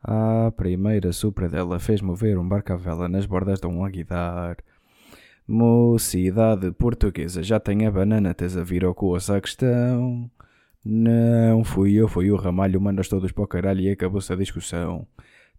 A 0.01 0.51
primeira 0.55 1.11
supra 1.11 1.49
dela 1.49 1.79
fez 1.79 2.01
mover 2.01 2.37
um 2.37 2.47
barco 2.47 2.73
à 2.73 2.75
vela 2.77 3.09
nas 3.09 3.25
bordas 3.25 3.59
de 3.59 3.67
um 3.67 3.83
aguidar. 3.83 4.57
Mocidade 5.47 6.71
portuguesa, 6.71 7.41
já 7.43 7.59
tem 7.59 7.85
a 7.85 7.91
banana 7.91 8.33
tesa, 8.33 8.63
virou 8.63 8.93
com 8.93 9.15
a 9.15 9.41
questão. 9.41 10.29
Não 10.85 11.63
fui 11.63 11.93
eu, 11.93 12.07
foi 12.07 12.31
o 12.31 12.37
ramalho, 12.37 12.79
mandas 12.79 13.09
todos 13.09 13.31
para 13.31 13.43
o 13.43 13.47
caralho 13.47 13.81
e 13.81 13.89
acabou-se 13.89 14.31
a 14.31 14.35
discussão. 14.35 15.05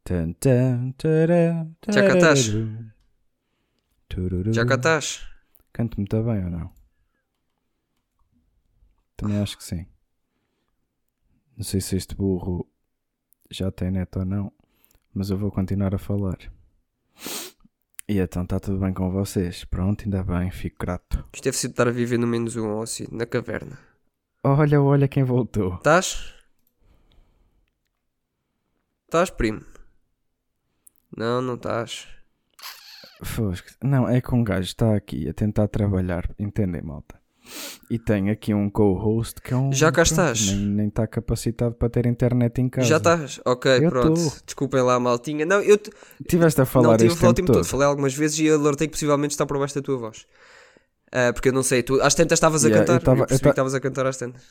Tan, 0.02 0.32
tan, 0.32 0.92
tará, 0.92 1.66
Já. 2.46 2.52
Tururu. 4.08 4.52
Já 4.52 4.64
cá 4.64 4.76
estás? 4.76 5.26
Canto 5.72 5.96
muito 5.98 6.22
bem 6.22 6.44
ou 6.44 6.50
não? 6.50 6.70
Também 9.16 9.38
acho 9.38 9.58
que 9.58 9.64
sim. 9.64 9.86
Não 11.56 11.62
sei 11.62 11.80
se 11.80 11.96
este 11.96 12.14
burro 12.14 12.66
já 13.50 13.70
tem 13.70 13.90
neto 13.90 14.20
ou 14.20 14.24
não, 14.24 14.52
mas 15.12 15.30
eu 15.30 15.36
vou 15.36 15.50
continuar 15.50 15.94
a 15.94 15.98
falar. 15.98 16.38
E 18.08 18.18
então 18.18 18.42
está 18.42 18.58
tudo 18.58 18.78
bem 18.78 18.92
com 18.92 19.10
vocês? 19.10 19.64
Pronto, 19.64 20.04
ainda 20.04 20.22
bem, 20.22 20.50
fico 20.50 20.76
grato. 20.80 21.24
Isto 21.32 21.44
deve 21.44 21.56
ser 21.56 21.68
de 21.68 21.72
estar 21.72 21.88
a 21.88 21.92
viver 21.92 22.18
no 22.18 22.26
menos 22.26 22.56
um 22.56 22.68
ou 22.68 22.82
assim, 22.82 23.06
na 23.10 23.26
caverna. 23.26 23.78
Olha, 24.42 24.80
olha 24.80 25.06
quem 25.06 25.22
voltou. 25.22 25.74
Estás? 25.74 26.34
Estás, 29.04 29.30
primo? 29.30 29.60
Não, 31.16 31.42
não 31.42 31.54
estás. 31.54 32.08
Fosco. 33.22 33.68
Não, 33.82 34.08
é 34.08 34.20
que 34.20 34.34
um 34.34 34.42
gajo 34.42 34.66
está 34.66 34.96
aqui 34.96 35.28
a 35.28 35.34
tentar 35.34 35.68
trabalhar, 35.68 36.28
entendem, 36.38 36.80
malta? 36.80 37.19
E 37.90 37.98
tem 37.98 38.30
aqui 38.30 38.54
um 38.54 38.70
co-host 38.70 39.40
que 39.42 39.52
é 39.52 39.56
um. 39.56 39.72
Já 39.72 39.90
cá 39.92 40.02
estás. 40.02 40.52
Nem, 40.52 40.88
está 40.88 41.06
capacitado 41.06 41.74
para 41.74 41.88
ter 41.88 42.06
internet 42.06 42.60
em 42.60 42.68
casa. 42.68 42.86
Já 42.88 42.96
estás? 42.98 43.40
Ok, 43.44 43.70
Eu 43.84 43.88
pronto. 43.90 44.14
tô. 44.14 44.32
Desculpem 44.46 44.82
lá, 44.82 44.98
maltinha. 45.00 45.44
Não, 45.44 45.60
eu 45.60 45.76
te- 45.76 45.90
Tiveste 46.28 46.60
a 46.60 46.64
falar 46.64 46.88
não 46.88 46.96
tive 46.96 47.08
a 47.08 47.12
este 47.12 47.20
falar 47.20 47.30
o 47.30 47.34
tempo 47.34 47.46
todo. 47.46 47.56
todo. 47.56 47.64
Falei 47.66 47.86
algumas 47.86 48.14
vezes 48.14 48.38
e 48.38 48.48
alertei 48.48 48.86
que 48.86 48.92
possivelmente 48.92 49.32
está 49.32 49.44
por 49.46 49.58
baixo 49.58 49.74
da 49.74 49.82
tua 49.82 49.96
voz. 49.98 50.26
Ah, 51.12 51.32
porque 51.32 51.48
eu 51.48 51.52
não 51.52 51.62
sei, 51.64 51.82
tu 51.82 52.00
às 52.00 52.14
tantas 52.14 52.36
estavas 52.36 52.64
a 52.64 52.68
Yeah, 52.68 52.86
cantar. 52.86 53.00
eu 53.00 53.04
tava- 53.04 53.18
eu 53.18 53.34
eu 53.34 53.38
ta- 53.38 53.44
que 53.44 53.48
estavas 53.50 53.74
a 53.74 53.80
cantar 53.80 54.06
às 54.06 54.16
tantas. 54.16 54.42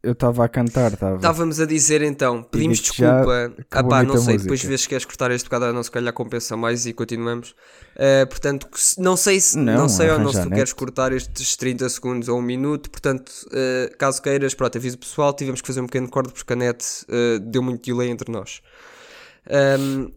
Eu 0.00 0.12
estava 0.12 0.44
a 0.44 0.48
cantar, 0.48 0.92
estava. 0.92 1.16
Estávamos 1.16 1.58
a 1.58 1.66
dizer 1.66 2.02
então, 2.02 2.42
pedimos 2.42 2.78
desculpa. 2.78 3.52
Ah 3.70 3.82
pá, 3.82 4.04
não 4.04 4.16
sei, 4.16 4.36
depois 4.36 4.60
música. 4.60 4.68
vezes 4.68 4.86
queres 4.86 5.04
cortar 5.04 5.30
este 5.32 5.44
bocado, 5.46 5.72
não 5.72 5.82
se 5.82 5.90
calhar 5.90 6.12
compensa 6.12 6.56
mais 6.56 6.86
e 6.86 6.92
continuamos. 6.92 7.54
Ah, 7.96 8.24
portanto, 8.26 8.68
não 8.98 9.16
sei 9.16 9.40
se 9.40 9.58
não, 9.58 9.74
Não, 9.74 9.88
sei 9.88 10.08
ou 10.10 10.18
não 10.20 10.32
se 10.32 10.40
tu 10.40 10.50
queres 10.50 10.72
cortar 10.72 11.12
estes 11.12 11.56
30 11.56 11.88
segundos 11.88 12.28
ou 12.28 12.38
um 12.38 12.42
minuto, 12.42 12.90
portanto, 12.90 13.32
ah, 13.52 13.90
caso 13.98 14.22
queiras, 14.22 14.54
pronto, 14.54 14.78
aviso 14.78 14.98
pessoal, 14.98 15.32
tivemos 15.34 15.60
que 15.60 15.66
fazer 15.66 15.80
um 15.80 15.86
pequeno 15.86 16.08
corte 16.08 16.32
porque 16.32 16.52
a 16.52 16.56
net 16.56 16.84
ah, 17.08 17.38
deu 17.42 17.60
muito 17.62 17.84
delay 17.84 18.08
entre 18.08 18.30
nós. 18.30 18.62
Ahm, 19.50 20.12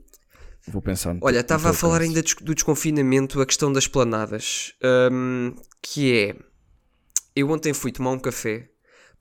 Vou 0.68 0.82
pensar. 0.82 1.18
Olha, 1.22 1.40
estava 1.40 1.72
a 1.72 1.74
falar 1.74 2.02
ainda 2.02 2.22
do 2.42 2.54
desconfinamento, 2.54 3.42
a 3.42 3.46
questão 3.48 3.74
das 3.74 3.88
planadas, 3.88 4.74
hum, 5.12 5.56
que 5.82 6.14
é, 6.14 6.36
eu 7.36 7.50
ontem 7.50 7.74
fui 7.74 7.92
tomar 7.92 8.12
um 8.12 8.20
café, 8.20 8.70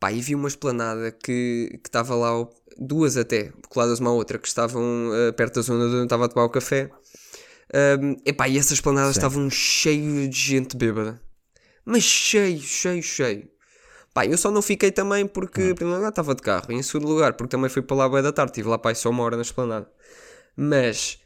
pá, 0.01 0.11
e 0.11 0.21
vi 0.21 0.35
uma 0.35 0.49
esplanada 0.49 1.13
que 1.13 1.79
que 1.83 1.89
estava 1.89 2.15
lá, 2.17 2.49
duas 2.79 3.17
até, 3.17 3.53
coladas 3.69 4.01
uma 4.01 4.11
à 4.11 4.13
outra, 4.13 4.39
que 4.39 4.49
estavam 4.49 5.11
eh, 5.15 5.33
perto 5.33 5.57
da 5.57 5.63
zona 5.63 5.85
onde 5.85 5.95
eu 5.97 6.05
estava 6.05 6.25
a 6.25 6.29
tomar 6.29 6.47
o 6.47 6.51
café, 6.51 6.91
Hum, 7.73 8.17
epá, 8.27 8.49
e 8.49 8.59
essas 8.59 8.81
planadas 8.81 9.17
estavam 9.17 9.49
cheias 9.49 10.29
de 10.29 10.37
gente 10.37 10.77
bêbada, 10.77 11.21
mas 11.85 12.03
cheio, 12.03 12.61
cheio, 12.61 13.01
cheio. 13.01 13.49
Pá, 14.13 14.27
eu 14.27 14.37
só 14.37 14.51
não 14.51 14.61
fiquei 14.61 14.91
também 14.91 15.25
porque, 15.25 15.61
em 15.71 15.75
primeiro 15.77 15.99
lugar, 15.99 16.09
estava 16.09 16.35
de 16.35 16.43
carro, 16.43 16.73
e 16.73 16.75
em 16.75 16.83
segundo 16.83 17.07
lugar, 17.07 17.35
porque 17.35 17.51
também 17.51 17.71
fui 17.71 17.81
para 17.81 17.97
lá 17.97 18.09
boa 18.09 18.21
da 18.21 18.33
tarde, 18.33 18.51
estive 18.51 18.69
lá, 18.69 18.77
pá, 18.77 18.93
só 18.93 19.09
uma 19.11 19.23
hora 19.23 19.37
na 19.37 19.43
esplanada. 19.43 19.89
Mas 20.57 21.21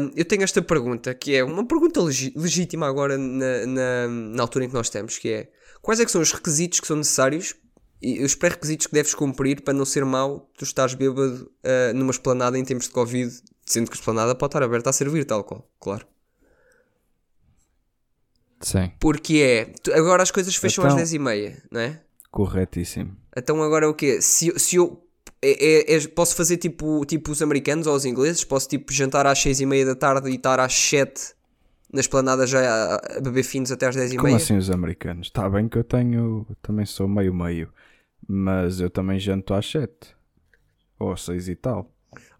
hum, 0.00 0.10
eu 0.16 0.24
tenho 0.24 0.42
esta 0.42 0.62
pergunta, 0.62 1.12
que 1.12 1.34
é 1.34 1.44
uma 1.44 1.66
pergunta 1.66 2.00
legi- 2.00 2.32
legítima 2.34 2.88
agora 2.88 3.18
na, 3.18 3.66
na, 3.66 4.08
na 4.08 4.42
altura 4.42 4.64
em 4.64 4.68
que 4.68 4.74
nós 4.74 4.86
estamos, 4.86 5.18
que 5.18 5.28
é 5.28 5.50
quais 5.82 6.00
é 6.00 6.06
que 6.06 6.10
são 6.10 6.22
os 6.22 6.32
requisitos 6.32 6.80
que 6.80 6.86
são 6.86 6.96
necessários 6.96 7.54
e 8.02 8.24
os 8.24 8.34
pré-requisitos 8.34 8.86
que 8.88 8.92
deves 8.94 9.14
cumprir 9.14 9.62
para 9.62 9.72
não 9.72 9.84
ser 9.84 10.04
mau 10.04 10.50
tu 10.58 10.64
estás 10.64 10.92
bêbado 10.94 11.50
ah, 11.64 11.92
numa 11.94 12.10
esplanada 12.10 12.58
em 12.58 12.64
tempos 12.64 12.86
de 12.86 12.92
Covid, 12.92 13.32
sendo 13.64 13.90
que 13.90 13.96
a 13.96 14.00
esplanada 14.00 14.34
pode 14.34 14.48
estar 14.50 14.62
aberta 14.62 14.90
a 14.90 14.92
servir 14.92 15.24
tal 15.24 15.44
qual, 15.44 15.68
claro. 15.80 16.06
Sim, 18.60 18.92
Porque 19.00 19.38
é, 19.38 19.64
tu- 19.82 19.92
agora 19.92 20.22
as 20.22 20.30
coisas 20.30 20.54
fecham 20.54 20.84
às 20.84 20.92
Então- 20.92 21.04
10h30, 21.04 21.62
não 21.70 21.80
é? 21.80 22.00
corretíssimo. 22.30 23.16
Então 23.36 23.62
agora 23.62 23.88
o 23.90 23.94
quê? 23.94 24.22
Se, 24.22 24.56
se 24.58 24.76
eu 24.76 25.04
é- 25.42 25.92
é- 25.92 25.96
é- 25.96 26.08
posso 26.08 26.34
fazer 26.36 26.56
tipo, 26.56 27.04
tipo 27.04 27.30
os 27.32 27.42
americanos 27.42 27.86
ou 27.86 27.94
os 27.94 28.04
ingleses, 28.04 28.44
posso 28.44 28.68
tipo 28.68 28.92
jantar 28.92 29.26
às 29.26 29.38
6 29.40 29.60
e 29.60 29.66
meia 29.66 29.84
da 29.84 29.94
tarde 29.96 30.30
e 30.30 30.36
estar 30.36 30.58
às 30.60 30.72
7 30.72 31.34
na 31.92 32.00
esplanada 32.00 32.46
já 32.46 32.60
a, 32.60 32.94
a 33.18 33.20
beber 33.20 33.42
finos 33.42 33.70
até 33.72 33.86
às 33.88 33.96
10 33.96 34.12
e 34.12 34.16
Como 34.16 34.28
meia. 34.28 34.36
assim 34.36 34.56
os 34.56 34.70
americanos? 34.70 35.26
Está 35.26 35.48
bem 35.50 35.68
que 35.68 35.76
eu 35.76 35.84
tenho. 35.84 36.46
Também 36.62 36.86
sou 36.86 37.06
meio-meio. 37.08 37.68
Mas 38.28 38.80
eu 38.80 38.88
também 38.88 39.18
janto 39.18 39.54
às 39.54 39.70
7. 39.70 39.90
Ou 40.98 41.12
às 41.12 41.22
6 41.22 41.48
e 41.48 41.56
tal. 41.56 41.90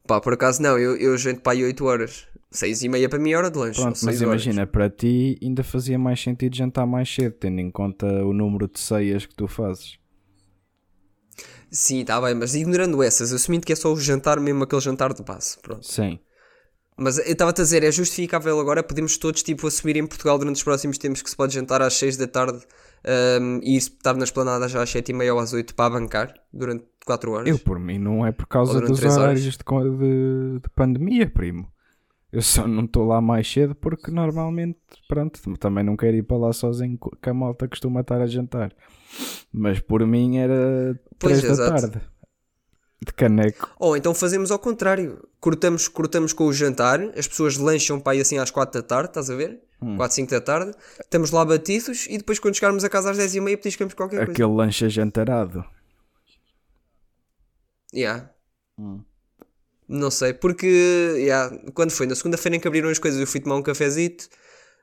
Pá, 0.07 0.21
por 0.21 0.33
acaso 0.33 0.63
não, 0.63 0.79
eu, 0.79 0.97
eu 0.97 1.17
janto 1.17 1.41
para 1.41 1.53
aí 1.53 1.65
8 1.65 1.85
horas. 1.85 2.27
6 2.53 2.83
e 2.83 2.89
meia 2.89 3.09
para 3.09 3.19
mim 3.19 3.33
é 3.33 3.37
hora 3.37 3.51
de 3.51 3.59
lanche. 3.59 3.81
Pronto, 3.81 3.93
mas 3.93 3.99
seis 3.99 4.23
horas. 4.23 4.45
imagina, 4.45 4.67
para 4.67 4.91
ti 4.91 5.39
ainda 5.43 5.65
fazia 5.65 5.99
mais 5.99 6.21
sentido 6.21 6.55
jantar 6.55 6.87
mais 6.87 7.13
cedo, 7.13 7.35
tendo 7.41 7.61
em 7.61 7.71
conta 7.71 8.07
o 8.07 8.33
número 8.35 8.69
de 8.69 8.79
ceias 8.79 9.25
que 9.25 9.35
tu 9.35 9.49
fazes. 9.49 9.99
Sim, 11.71 12.03
está 12.03 12.21
bem, 12.21 12.35
mas 12.35 12.55
ignorando 12.55 13.03
essas, 13.03 13.33
assumindo 13.33 13.65
que 13.65 13.73
é 13.73 13.77
só 13.77 13.91
o 13.91 13.99
jantar 13.99 14.39
mesmo, 14.39 14.63
aquele 14.63 14.83
jantar 14.83 15.15
de 15.15 15.23
base. 15.23 15.57
Pronto. 15.63 15.87
Sim. 15.87 16.19
Mas 16.95 17.17
eu 17.19 17.33
estava 17.33 17.51
a 17.51 17.55
dizer, 17.55 17.83
é 17.83 17.91
justificável 17.91 18.61
agora, 18.61 18.83
podemos 18.83 19.17
todos 19.17 19.43
tipo 19.43 19.67
assumir 19.67 19.97
em 19.97 20.07
Portugal 20.07 20.39
durante 20.39 20.57
os 20.57 20.63
próximos 20.63 20.99
tempos 20.99 21.23
que 21.23 21.31
se 21.31 21.37
pode 21.37 21.55
jantar 21.55 21.81
às 21.81 21.95
6 21.95 22.19
da 22.19 22.27
tarde 22.27 22.61
ahm, 23.05 23.61
e 23.63 23.77
estar 23.77 24.15
na 24.15 24.25
esplanada 24.25 24.69
já 24.69 24.83
às 24.83 24.91
7 24.91 25.11
e 25.11 25.13
meia 25.15 25.35
ou 25.35 25.41
às 25.41 25.53
8 25.53 25.75
para 25.75 25.91
bancar 25.91 26.35
durante 26.53 26.85
4 27.05 27.33
horas. 27.33 27.49
Eu, 27.49 27.59
por 27.59 27.79
mim, 27.79 27.99
não 27.99 28.25
é 28.27 28.33
por 28.33 28.47
causa 28.47 28.81
dos 28.81 29.03
horários 29.03 29.43
de, 29.43 29.51
de- 29.51 30.61
de 30.63 30.69
pandemia, 30.75 31.29
primo. 31.29 31.71
Eu 32.33 32.41
só 32.41 32.67
não 32.67 32.85
estou 32.85 33.07
lá 33.07 33.21
mais 33.21 33.51
cedo 33.51 33.75
porque 33.75 34.11
normalmente, 34.11 34.79
pronto, 35.07 35.39
também 35.59 35.85
não 35.85 35.97
quero 35.97 36.17
ir 36.17 36.23
para 36.23 36.39
lá 36.39 36.53
sozinho 36.53 36.99
que 37.21 37.29
a 37.29 37.35
malta 37.35 37.69
costuma 37.69 38.01
estar 38.01 38.21
a 38.23 38.27
jantar. 38.27 38.73
Mas 39.53 39.81
por 39.81 40.07
mim 40.07 40.39
era 40.39 40.99
Pois, 41.19 41.41
3 41.43 41.59
da 41.59 41.65
exato. 41.65 41.91
tarde. 41.91 42.01
De 43.05 43.13
caneco. 43.13 43.69
Ou 43.79 43.97
então 43.97 44.15
fazemos 44.15 44.51
ao 44.51 44.59
contrário. 44.59 45.29
Cortamos, 45.41 45.89
cortamos 45.89 46.33
com 46.33 46.45
o 46.47 46.53
jantar, 46.53 47.01
as 47.19 47.27
pessoas 47.27 47.57
lancham 47.59 47.99
para 48.01 48.13
aí 48.13 48.21
assim 48.21 48.39
às 48.39 48.51
4 48.51 48.81
da 48.81 48.87
tarde, 48.87 49.09
estás 49.11 49.29
a 49.29 49.35
ver? 49.35 49.61
4, 49.97 50.15
5 50.15 50.31
da 50.31 50.41
tarde. 50.41 50.73
Estamos 51.01 51.31
lá 51.31 51.45
batidos 51.45 52.07
e 52.09 52.19
depois 52.19 52.39
quando 52.39 52.55
chegarmos 52.55 52.85
a 52.85 52.89
casa 52.89 53.11
às 53.11 53.17
10 53.17 53.35
e 53.37 53.41
meia 53.41 53.57
petiscamos 53.57 53.95
qualquer 53.95 54.17
coisa. 54.19 54.33
Aquele 54.33 54.53
lanche 54.53 54.85
ajantarado. 54.85 55.65
Yeah. 57.95 58.31
Não 59.89 60.11
sei, 60.11 60.33
porque 60.33 60.67
yeah, 61.19 61.55
quando 61.75 61.91
foi? 61.91 62.07
Na 62.07 62.15
segunda-feira 62.15 62.57
em 62.57 62.61
que 62.61 62.67
abriram 62.67 62.89
as 62.89 62.99
coisas 62.99 63.21
eu 63.21 63.27
fui 63.27 63.41
tomar 63.41 63.57
um 63.57 63.63
cafezito 63.63 64.29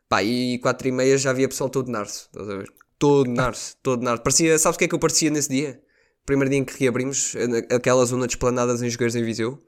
pá, 0.08 0.22
e 0.24 0.60
4 0.60 0.88
e 0.88 0.92
meia 0.92 1.18
já 1.18 1.32
havia 1.32 1.48
pessoal 1.48 1.70
todo 1.70 1.90
narso, 1.90 2.28
estás 2.32 2.50
a 2.50 2.58
ver? 2.58 2.72
Todo 3.00 3.30
narso, 3.32 3.76
todo 3.82 4.04
narso. 4.04 4.22
Parecia, 4.22 4.58
sabes 4.60 4.76
o 4.76 4.80
que 4.80 4.86
é 4.86 4.88
que 4.88 4.94
eu 4.96 5.00
parecia 5.00 5.30
nesse 5.32 5.50
dia? 5.50 5.82
Primeiro 6.26 6.50
dia 6.50 6.60
em 6.60 6.66
que 6.66 6.78
reabrimos 6.80 7.34
na- 7.34 7.76
aquela 7.76 8.06
zona 8.06 8.28
de 8.28 8.34
esplanadas 8.34 8.82
em 8.84 8.90
Jogueiros 8.90 9.16
em 9.16 9.24
Viseu. 9.24 9.64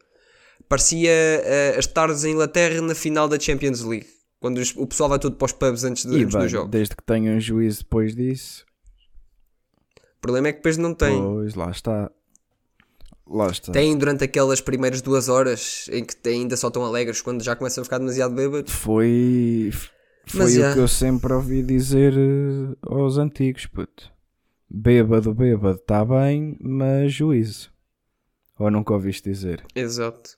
Parecia 0.70 1.10
eh, 1.12 1.76
as 1.78 1.88
tardes 1.88 2.24
em 2.24 2.34
Inglaterra 2.34 2.80
na 2.82 2.94
final 2.94 3.28
da 3.28 3.40
Champions 3.40 3.82
League. 3.82 4.08
Quando 4.42 4.58
os- 4.58 4.76
o 4.76 4.86
pessoal 4.88 5.08
vai 5.10 5.20
todo 5.20 5.36
para 5.38 5.46
os 5.46 5.52
pubs 5.54 5.84
antes, 5.86 6.04
de, 6.06 6.18
E 6.18 6.24
antes 6.24 6.34
bem, 6.36 6.44
do 6.44 6.50
jogo. 6.50 6.68
desde 6.70 6.96
que 6.96 7.04
tenha 7.04 7.32
um 7.32 7.40
juízo 7.40 7.84
depois 7.84 8.14
disso, 8.16 8.66
O 10.18 10.22
problema 10.22 10.50
é 10.50 10.52
que 10.52 10.58
depois 10.58 10.78
não 10.78 10.94
tem. 10.94 11.18
pois 11.22 11.56
lá 11.56 11.72
está. 11.72 12.12
Lá 13.28 13.48
está. 13.48 13.72
Tem 13.72 13.98
durante 13.98 14.24
aquelas 14.26 14.60
primeiras 14.60 15.02
duas 15.02 15.30
horas 15.30 15.88
em 15.92 16.04
que 16.04 16.16
ainda 16.28 16.58
só 16.58 16.68
estão 16.68 16.84
alegres 16.84 17.22
quando 17.22 17.42
já 17.44 17.56
começam 17.56 17.82
a 17.82 17.86
ficar 17.86 17.98
demasiado 18.00 18.34
bêbados. 18.36 18.74
Foi, 18.74 19.70
foi 20.26 20.40
Mas, 20.42 20.56
o 20.56 20.60
já. 20.60 20.74
que 20.74 20.80
eu 20.80 20.88
sempre 20.88 21.32
ouvi 21.32 21.64
dizer 21.64 22.14
eh, 22.14 22.76
aos 22.82 23.18
antigos, 23.18 23.68
puto. 23.68 24.12
Bêbado, 24.70 25.34
bêbado, 25.34 25.78
está 25.78 26.04
bem, 26.04 26.58
mas 26.60 27.14
juízo. 27.14 27.72
Ou 28.60 28.70
nunca 28.72 28.94
ouviste 28.94 29.30
dizer? 29.30 29.64
Exato. 29.76 30.38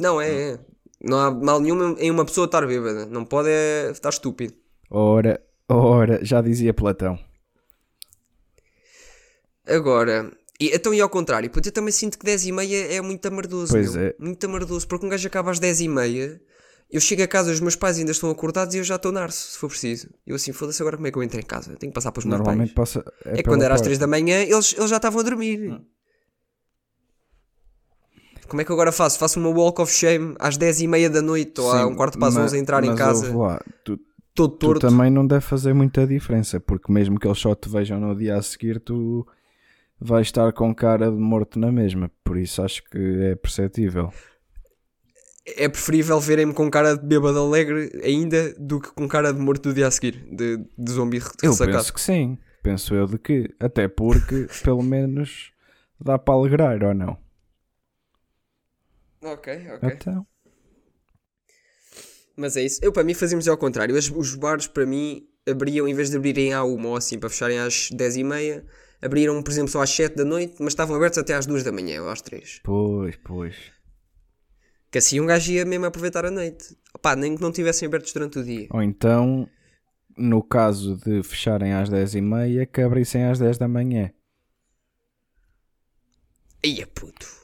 Não, 0.00 0.20
é, 0.20 0.52
é. 0.54 0.60
Não 1.02 1.18
há 1.18 1.30
mal 1.30 1.60
nenhum 1.60 1.96
em 1.98 2.10
uma 2.10 2.24
pessoa 2.24 2.46
estar 2.46 2.66
bêbada. 2.66 3.06
Não 3.06 3.24
pode 3.24 3.48
é 3.48 3.90
estar 3.90 4.08
estúpido. 4.10 4.54
Ora, 4.90 5.40
ora, 5.68 6.24
já 6.24 6.40
dizia 6.40 6.74
Platão. 6.74 7.18
Agora, 9.66 10.30
e, 10.60 10.74
então 10.74 10.92
e 10.94 11.00
ao 11.00 11.08
contrário, 11.08 11.48
puto, 11.50 11.68
eu 11.68 11.72
também 11.72 11.92
sinto 11.92 12.18
que 12.18 12.24
10 12.24 12.46
e 12.46 12.52
meia 12.52 12.92
é 12.94 13.00
muito 13.00 13.24
amardoso. 13.26 13.72
Pois 13.72 13.94
meu. 13.94 14.06
é. 14.06 14.14
Muito 14.18 14.44
amardoso. 14.46 14.86
Porque 14.88 15.06
um 15.06 15.08
gajo 15.08 15.26
acaba 15.28 15.50
às 15.50 15.58
10 15.58 15.80
e 15.82 15.88
meia, 15.88 16.40
eu 16.90 17.00
chego 17.00 17.22
a 17.22 17.28
casa, 17.28 17.52
os 17.52 17.60
meus 17.60 17.76
pais 17.76 17.98
ainda 17.98 18.12
estão 18.12 18.30
acordados 18.30 18.74
e 18.74 18.78
eu 18.78 18.84
já 18.84 18.96
estou 18.96 19.12
narso, 19.12 19.52
se 19.52 19.58
for 19.58 19.68
preciso. 19.68 20.08
Eu 20.26 20.36
assim, 20.36 20.52
foda-se 20.52 20.80
agora 20.82 20.96
como 20.96 21.06
é 21.06 21.10
que 21.12 21.18
eu 21.18 21.22
entro 21.22 21.38
em 21.38 21.42
casa? 21.44 21.76
Tenho 21.76 21.92
que 21.92 21.94
passar 21.94 22.12
para 22.12 22.20
os 22.20 22.24
meus 22.24 22.38
Normalmente 22.38 22.72
pais. 22.72 22.94
passa. 22.94 23.12
É, 23.26 23.40
É 23.40 23.42
quando 23.42 23.62
era 23.62 23.74
às 23.74 23.80
porta. 23.80 23.90
3 23.90 23.98
da 23.98 24.06
manhã, 24.06 24.42
eles, 24.42 24.74
eles 24.76 24.88
já 24.90 24.96
estavam 24.96 25.20
a 25.20 25.22
dormir. 25.22 25.70
Hum. 25.70 25.84
Como 28.48 28.60
é 28.60 28.64
que 28.64 28.72
agora 28.72 28.90
faço? 28.90 29.18
Faço 29.18 29.38
uma 29.38 29.48
walk 29.50 29.80
of 29.80 29.92
shame 29.92 30.34
às 30.38 30.56
10 30.56 30.80
e 30.82 30.86
meia 30.88 31.08
da 31.10 31.20
noite 31.22 31.60
ou 31.60 31.70
a 31.70 31.78
Sim, 31.78 31.84
um 31.84 31.94
quarto 31.94 32.18
para 32.18 32.28
as 32.28 32.34
ma- 32.34 32.44
11 32.44 32.56
a 32.56 32.58
entrar 32.60 32.82
em 32.84 32.94
casa, 32.94 33.36
lá, 33.36 33.60
tu, 33.84 33.98
todo 34.34 34.52
tu 34.54 34.58
torto. 34.58 34.80
também 34.88 35.10
não 35.10 35.26
deve 35.26 35.42
fazer 35.42 35.72
muita 35.74 36.06
diferença, 36.06 36.58
porque 36.58 36.92
mesmo 36.92 37.18
que 37.18 37.26
eles 37.26 37.38
só 37.38 37.54
te 37.54 37.68
vejam 37.68 38.00
no 38.00 38.14
dia 38.16 38.36
a 38.36 38.42
seguir, 38.42 38.80
tu 38.80 39.26
vais 40.00 40.26
estar 40.26 40.52
com 40.52 40.74
cara 40.74 41.10
de 41.10 41.16
morto 41.18 41.58
na 41.58 41.70
mesma. 41.72 42.10
Por 42.24 42.36
isso 42.38 42.62
acho 42.62 42.82
que 42.84 42.98
é 42.98 43.34
perceptível. 43.34 44.12
É 45.56 45.66
preferível 45.68 46.20
verem-me 46.20 46.52
com 46.52 46.70
cara 46.70 46.94
de 46.96 47.06
bêbado 47.06 47.38
alegre 47.38 47.90
ainda 48.04 48.54
do 48.58 48.78
que 48.80 48.90
com 48.92 49.08
cara 49.08 49.32
de 49.32 49.40
morto 49.40 49.70
do 49.70 49.74
dia 49.74 49.86
a 49.86 49.90
seguir, 49.90 50.12
de, 50.30 50.58
de 50.76 50.92
zombie 50.92 51.22
Eu 51.42 51.50
ressacado. 51.50 51.78
penso 51.78 51.92
que 51.94 52.00
sim. 52.00 52.38
Penso 52.62 52.94
eu 52.94 53.06
de 53.06 53.18
que. 53.18 53.54
Até 53.58 53.88
porque, 53.88 54.46
pelo 54.62 54.82
menos, 54.82 55.50
dá 55.98 56.18
para 56.18 56.34
alegrar 56.34 56.82
ou 56.84 56.92
não? 56.94 57.16
Ok, 59.22 59.70
ok. 59.74 59.88
Então, 59.92 60.26
Mas 62.36 62.56
é 62.56 62.62
isso. 62.62 62.78
Eu, 62.82 62.92
para 62.92 63.02
mim, 63.02 63.14
fazíamos 63.14 63.48
ao 63.48 63.58
contrário. 63.58 63.96
As- 63.96 64.08
os 64.10 64.34
bares, 64.36 64.66
para 64.68 64.86
mim, 64.86 65.26
abriam, 65.48 65.88
em 65.88 65.94
vez 65.94 66.10
de 66.10 66.16
abrirem 66.16 66.52
à 66.52 66.62
uma 66.62 66.90
ou 66.90 66.96
assim, 66.96 67.18
para 67.18 67.28
fecharem 67.28 67.58
às 67.58 67.90
10 67.90 68.16
e 68.16 68.22
meia, 68.22 68.64
abriram, 69.02 69.42
por 69.42 69.50
exemplo, 69.50 69.70
só 69.70 69.82
às 69.82 69.90
7 69.90 70.14
da 70.14 70.24
noite, 70.24 70.54
mas 70.60 70.68
estavam 70.68 70.94
abertos 70.94 71.18
até 71.18 71.34
às 71.34 71.46
2 71.46 71.64
da 71.64 71.72
manhã 71.72 72.02
ou 72.02 72.08
às 72.08 72.22
3. 72.22 72.60
pois, 72.62 73.16
pois. 73.24 73.56
Que 74.90 74.98
assim 74.98 75.20
um 75.20 75.26
gajo 75.26 75.50
ia 75.52 75.64
mesmo 75.64 75.84
aproveitar 75.86 76.24
a 76.24 76.30
noite. 76.30 76.76
Opá, 76.94 77.14
nem 77.16 77.34
que 77.36 77.42
não 77.42 77.52
tivessem 77.52 77.86
abertos 77.86 78.12
durante 78.12 78.38
o 78.38 78.44
dia. 78.44 78.68
Ou 78.70 78.82
então, 78.82 79.48
no 80.16 80.42
caso 80.42 80.96
de 80.96 81.22
fecharem 81.22 81.72
às 81.74 81.90
10h30, 81.90 82.66
que 82.66 82.80
abrissem 82.80 83.24
às 83.24 83.38
10 83.38 83.58
da 83.58 83.68
manhã. 83.68 84.10
Ia 86.64 86.86
puto. 86.86 87.37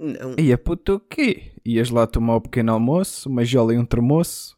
Não. 0.00 0.34
Ia 0.38 0.56
puto 0.56 0.94
o 0.94 1.00
quê? 1.00 1.52
Ias 1.64 1.90
lá 1.90 2.06
tomar 2.06 2.36
o 2.36 2.40
pequeno 2.40 2.72
almoço, 2.72 3.28
uma 3.28 3.44
jola 3.44 3.74
e 3.74 3.78
um 3.78 3.84
termoço? 3.84 4.56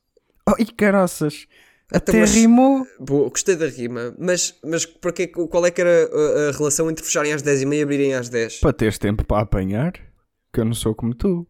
Oh, 0.48 0.54
e 0.58 0.64
caraças! 0.64 1.46
Então, 1.88 1.98
Até 1.98 2.20
mas- 2.20 2.32
rimou! 2.34 2.86
Boa, 3.00 3.28
gostei 3.28 3.56
da 3.56 3.66
rima. 3.66 4.14
Mas, 4.18 4.54
mas 4.64 4.86
para 4.86 5.12
quê- 5.12 5.26
qual 5.26 5.66
é 5.66 5.70
que 5.72 5.80
era 5.80 5.90
a, 6.10 6.48
a 6.50 6.52
relação 6.52 6.88
entre 6.90 7.04
fecharem 7.04 7.32
às 7.32 7.42
10 7.42 7.62
e 7.62 7.66
meia 7.66 7.80
e 7.80 7.82
abrirem 7.82 8.14
às 8.14 8.28
10? 8.28 8.60
Para 8.60 8.72
teres 8.72 8.98
tempo 8.98 9.24
para 9.24 9.42
apanhar? 9.42 9.92
Que 10.52 10.60
eu 10.60 10.64
não 10.64 10.74
sou 10.74 10.94
como 10.94 11.12
tu. 11.14 11.46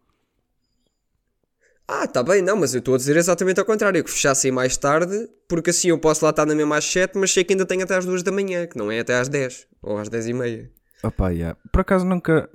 Ah, 1.86 2.06
tá 2.06 2.22
bem, 2.22 2.40
não, 2.40 2.56
mas 2.56 2.72
eu 2.74 2.78
estou 2.78 2.94
a 2.94 2.96
dizer 2.96 3.16
exatamente 3.16 3.60
ao 3.60 3.66
contrário, 3.66 4.02
que 4.02 4.10
fechassem 4.10 4.50
mais 4.50 4.76
tarde, 4.76 5.28
porque 5.46 5.70
assim 5.70 5.88
eu 5.88 5.98
posso 5.98 6.24
lá 6.24 6.30
estar 6.30 6.46
na 6.46 6.54
mesma 6.54 6.76
às 6.78 6.84
7, 6.86 7.18
mas 7.18 7.30
sei 7.32 7.44
que 7.44 7.52
ainda 7.52 7.66
tenho 7.66 7.82
até 7.82 7.96
às 7.96 8.06
2 8.06 8.22
da 8.22 8.32
manhã, 8.32 8.66
que 8.66 8.78
não 8.78 8.90
é 8.90 9.00
até 9.00 9.14
às 9.18 9.28
10, 9.28 9.66
ou 9.82 9.98
às 9.98 10.08
10 10.08 10.28
e 10.28 10.32
meia. 10.32 10.70
Opa, 11.02 11.30
yeah. 11.30 11.58
Por 11.72 11.80
acaso 11.80 12.04
nunca, 12.06 12.48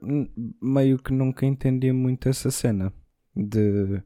meio 0.62 0.98
que 1.00 1.12
nunca 1.12 1.46
entendi 1.46 1.92
muito 1.92 2.30
essa 2.30 2.50
cena 2.50 2.94
de, 3.36 4.02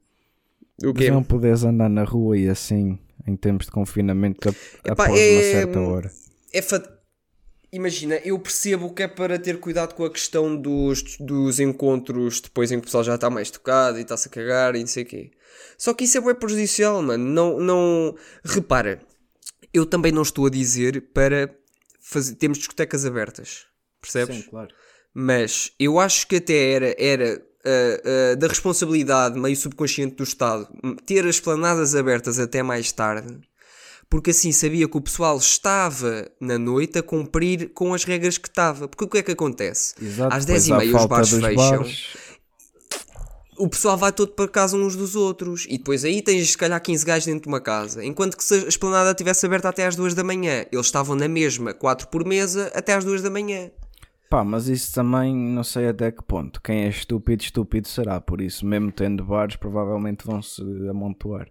O 0.84 0.92
de 0.94 1.06
quê? 1.06 1.12
não 1.12 1.24
poderes 1.24 1.64
andar 1.64 1.90
na 1.90 2.04
rua 2.04 2.38
e 2.38 2.50
assim, 2.50 2.98
em 3.28 3.36
tempos 3.36 3.68
de 3.68 3.72
confinamento, 3.72 4.50
ap- 4.50 4.56
Epá, 4.84 5.04
após 5.06 5.10
uma 5.12 5.20
é- 5.20 5.52
certa 5.52 5.80
hora. 5.80 6.12
É 6.54 6.62
fa... 6.62 6.82
Imagina, 7.74 8.16
eu 8.26 8.38
percebo 8.38 8.94
que 8.94 9.04
é 9.04 9.08
para 9.08 9.40
ter 9.40 9.58
cuidado 9.60 9.94
com 9.96 10.04
a 10.04 10.12
questão 10.12 10.54
dos, 10.60 11.16
dos 11.20 11.58
encontros 11.60 12.42
depois 12.42 12.70
em 12.70 12.76
que 12.76 12.82
o 12.82 12.86
pessoal 12.86 13.04
já 13.04 13.16
está 13.16 13.30
mais 13.30 13.50
tocado 13.50 13.98
e 13.98 14.02
está-se 14.02 14.28
a 14.28 14.32
cagar 14.32 14.76
e 14.76 14.80
não 14.82 14.88
sei 14.88 15.04
o 15.04 15.06
quê. 15.06 15.32
Só 15.78 15.94
que 15.94 16.04
isso 16.04 16.18
é 16.18 16.22
bem 16.22 16.36
prejudicial, 16.36 17.02
mano. 17.02 17.24
Não, 17.24 17.60
não... 17.62 18.16
Repara, 18.44 19.02
eu 19.74 19.86
também 19.86 20.12
não 20.12 20.22
estou 20.24 20.48
a 20.48 20.50
dizer 20.50 21.00
para 21.14 21.50
fazer... 22.02 22.36
termos 22.36 22.58
discotecas 22.58 23.06
abertas. 23.06 23.68
Percebes? 24.02 24.46
claro. 24.48 24.70
Mas 25.14 25.72
eu 25.80 26.00
acho 26.00 26.26
que 26.28 26.38
até 26.38 26.72
era, 26.72 26.96
era 26.98 27.42
ah, 27.66 28.32
ah, 28.32 28.36
da 28.36 28.48
responsabilidade 28.48 29.40
meio 29.40 29.56
subconsciente 29.56 30.16
do 30.16 30.24
Estado 30.24 30.68
ter 31.06 31.26
as 31.28 31.40
planadas 31.40 31.94
abertas 31.96 32.40
até 32.40 32.64
mais 32.64 32.92
tarde, 32.92 33.40
porque 34.10 34.32
assim 34.32 34.52
sabia 34.52 34.88
que 34.88 34.98
o 34.98 35.02
pessoal 35.02 35.38
estava 35.38 36.30
na 36.40 36.58
noite 36.58 36.98
a 36.98 37.04
cumprir 37.04 37.70
com 37.74 37.94
as 37.94 38.04
regras 38.04 38.38
que 38.38 38.50
estava. 38.50 38.88
Porque 38.88 39.06
o 39.06 39.08
que 39.08 39.18
é 39.20 39.24
que 39.24 39.32
acontece? 39.32 39.94
Exato, 40.02 40.36
Às 40.36 40.46
depois 40.46 40.68
10 40.68 40.68
e 40.68 40.86
meia 40.86 40.98
os 40.98 41.06
bares 41.06 41.30
fecham, 41.30 41.56
bares, 41.56 42.08
o 43.58 43.70
pessoal 43.70 43.96
vai 43.96 44.12
todo 44.12 44.32
para 44.32 44.48
casa 44.48 44.76
uns 44.76 44.96
dos 44.96 45.16
outros, 45.16 45.66
e 45.70 45.78
depois 45.78 46.04
aí 46.04 46.22
tens 46.22 46.52
se 46.52 46.58
calhar 46.58 46.82
15 46.82 47.06
gajos 47.06 47.26
dentro 47.28 47.44
de 47.44 47.48
uma 47.48 47.62
casa. 47.62 48.04
Enquanto 48.04 48.36
que 48.36 48.44
se 48.44 48.56
a 48.56 48.68
esplanada 48.68 49.12
estivesse 49.12 49.46
aberta 49.46 49.70
até 49.70 49.86
às 49.86 49.96
2 49.96 50.16
da 50.16 50.24
manhã, 50.24 50.66
eles 50.72 50.88
estavam 50.88 51.16
na 51.16 51.28
mesma, 51.28 51.74
4 51.74 52.08
por 52.08 52.26
mesa, 52.26 52.72
até 52.74 52.94
às 52.94 53.06
2 53.06 53.22
da 53.22 53.30
manhã. 53.30 53.70
Pá, 54.32 54.46
mas 54.46 54.70
isso 54.70 54.94
também 54.94 55.36
não 55.36 55.62
sei 55.62 55.90
até 55.90 56.10
que 56.10 56.24
ponto. 56.24 56.62
Quem 56.62 56.86
é 56.86 56.88
estúpido, 56.88 57.44
estúpido 57.44 57.86
será. 57.90 58.22
Por 58.22 58.40
isso, 58.40 58.66
mesmo 58.66 58.90
tendo 58.90 59.26
bares, 59.26 59.58
provavelmente 59.58 60.26
vão 60.26 60.42
se 60.42 60.62
amontoar. 60.90 61.50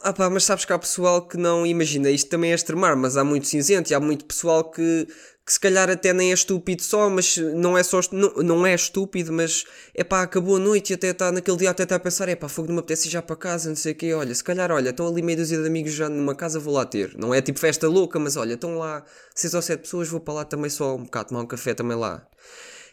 Ah 0.00 0.14
pá, 0.14 0.30
mas 0.30 0.44
sabes 0.44 0.64
que 0.64 0.72
há 0.72 0.78
pessoal 0.78 1.28
que 1.28 1.36
não 1.36 1.66
imagina, 1.66 2.08
isto 2.08 2.30
também 2.30 2.52
é 2.52 2.54
extremar, 2.54 2.96
mas 2.96 3.18
há 3.18 3.22
muito 3.22 3.46
cinzento 3.46 3.92
e 3.92 3.94
há 3.94 4.00
muito 4.00 4.24
pessoal 4.24 4.70
que, 4.70 5.06
que 5.50 5.54
se 5.54 5.58
calhar 5.58 5.90
até 5.90 6.12
nem 6.12 6.30
é 6.30 6.32
estúpido 6.32 6.80
só, 6.80 7.10
mas 7.10 7.36
não 7.36 7.76
é 7.76 7.82
só 7.82 7.98
não, 8.12 8.34
não 8.36 8.64
é 8.64 8.72
estúpido, 8.72 9.32
mas 9.32 9.64
é 9.92 10.04
pá, 10.04 10.22
acabou 10.22 10.54
a 10.54 10.58
noite 10.60 10.90
e 10.90 10.94
até 10.94 11.08
está 11.08 11.32
naquele 11.32 11.56
dia 11.56 11.70
até 11.70 11.82
está 11.82 11.96
a 11.96 11.98
pensar, 11.98 12.28
é 12.28 12.36
pá, 12.36 12.48
fogo 12.48 12.68
não 12.68 12.74
me 12.74 12.78
apetece 12.78 13.08
ir 13.08 13.10
já 13.10 13.20
para 13.20 13.34
casa, 13.34 13.68
não 13.68 13.74
sei 13.74 13.90
o 13.90 13.94
quê, 13.96 14.14
olha, 14.14 14.32
se 14.32 14.44
calhar, 14.44 14.70
olha, 14.70 14.90
estão 14.90 15.08
ali 15.08 15.22
meia 15.22 15.38
dúzia 15.38 15.60
de 15.60 15.66
amigos 15.66 15.92
já 15.92 16.08
numa 16.08 16.36
casa, 16.36 16.60
vou 16.60 16.72
lá 16.72 16.86
ter. 16.86 17.18
Não 17.18 17.34
é 17.34 17.42
tipo 17.42 17.58
festa 17.58 17.88
louca, 17.88 18.16
mas 18.20 18.36
olha, 18.36 18.54
estão 18.54 18.78
lá 18.78 19.04
seis 19.34 19.52
ou 19.52 19.60
sete 19.60 19.80
pessoas, 19.80 20.06
vou 20.06 20.20
para 20.20 20.34
lá 20.34 20.44
também 20.44 20.70
só 20.70 20.94
um 20.94 21.02
bocado, 21.02 21.30
tomar 21.30 21.40
um 21.40 21.46
café 21.46 21.74
também 21.74 21.96
lá. 21.96 22.24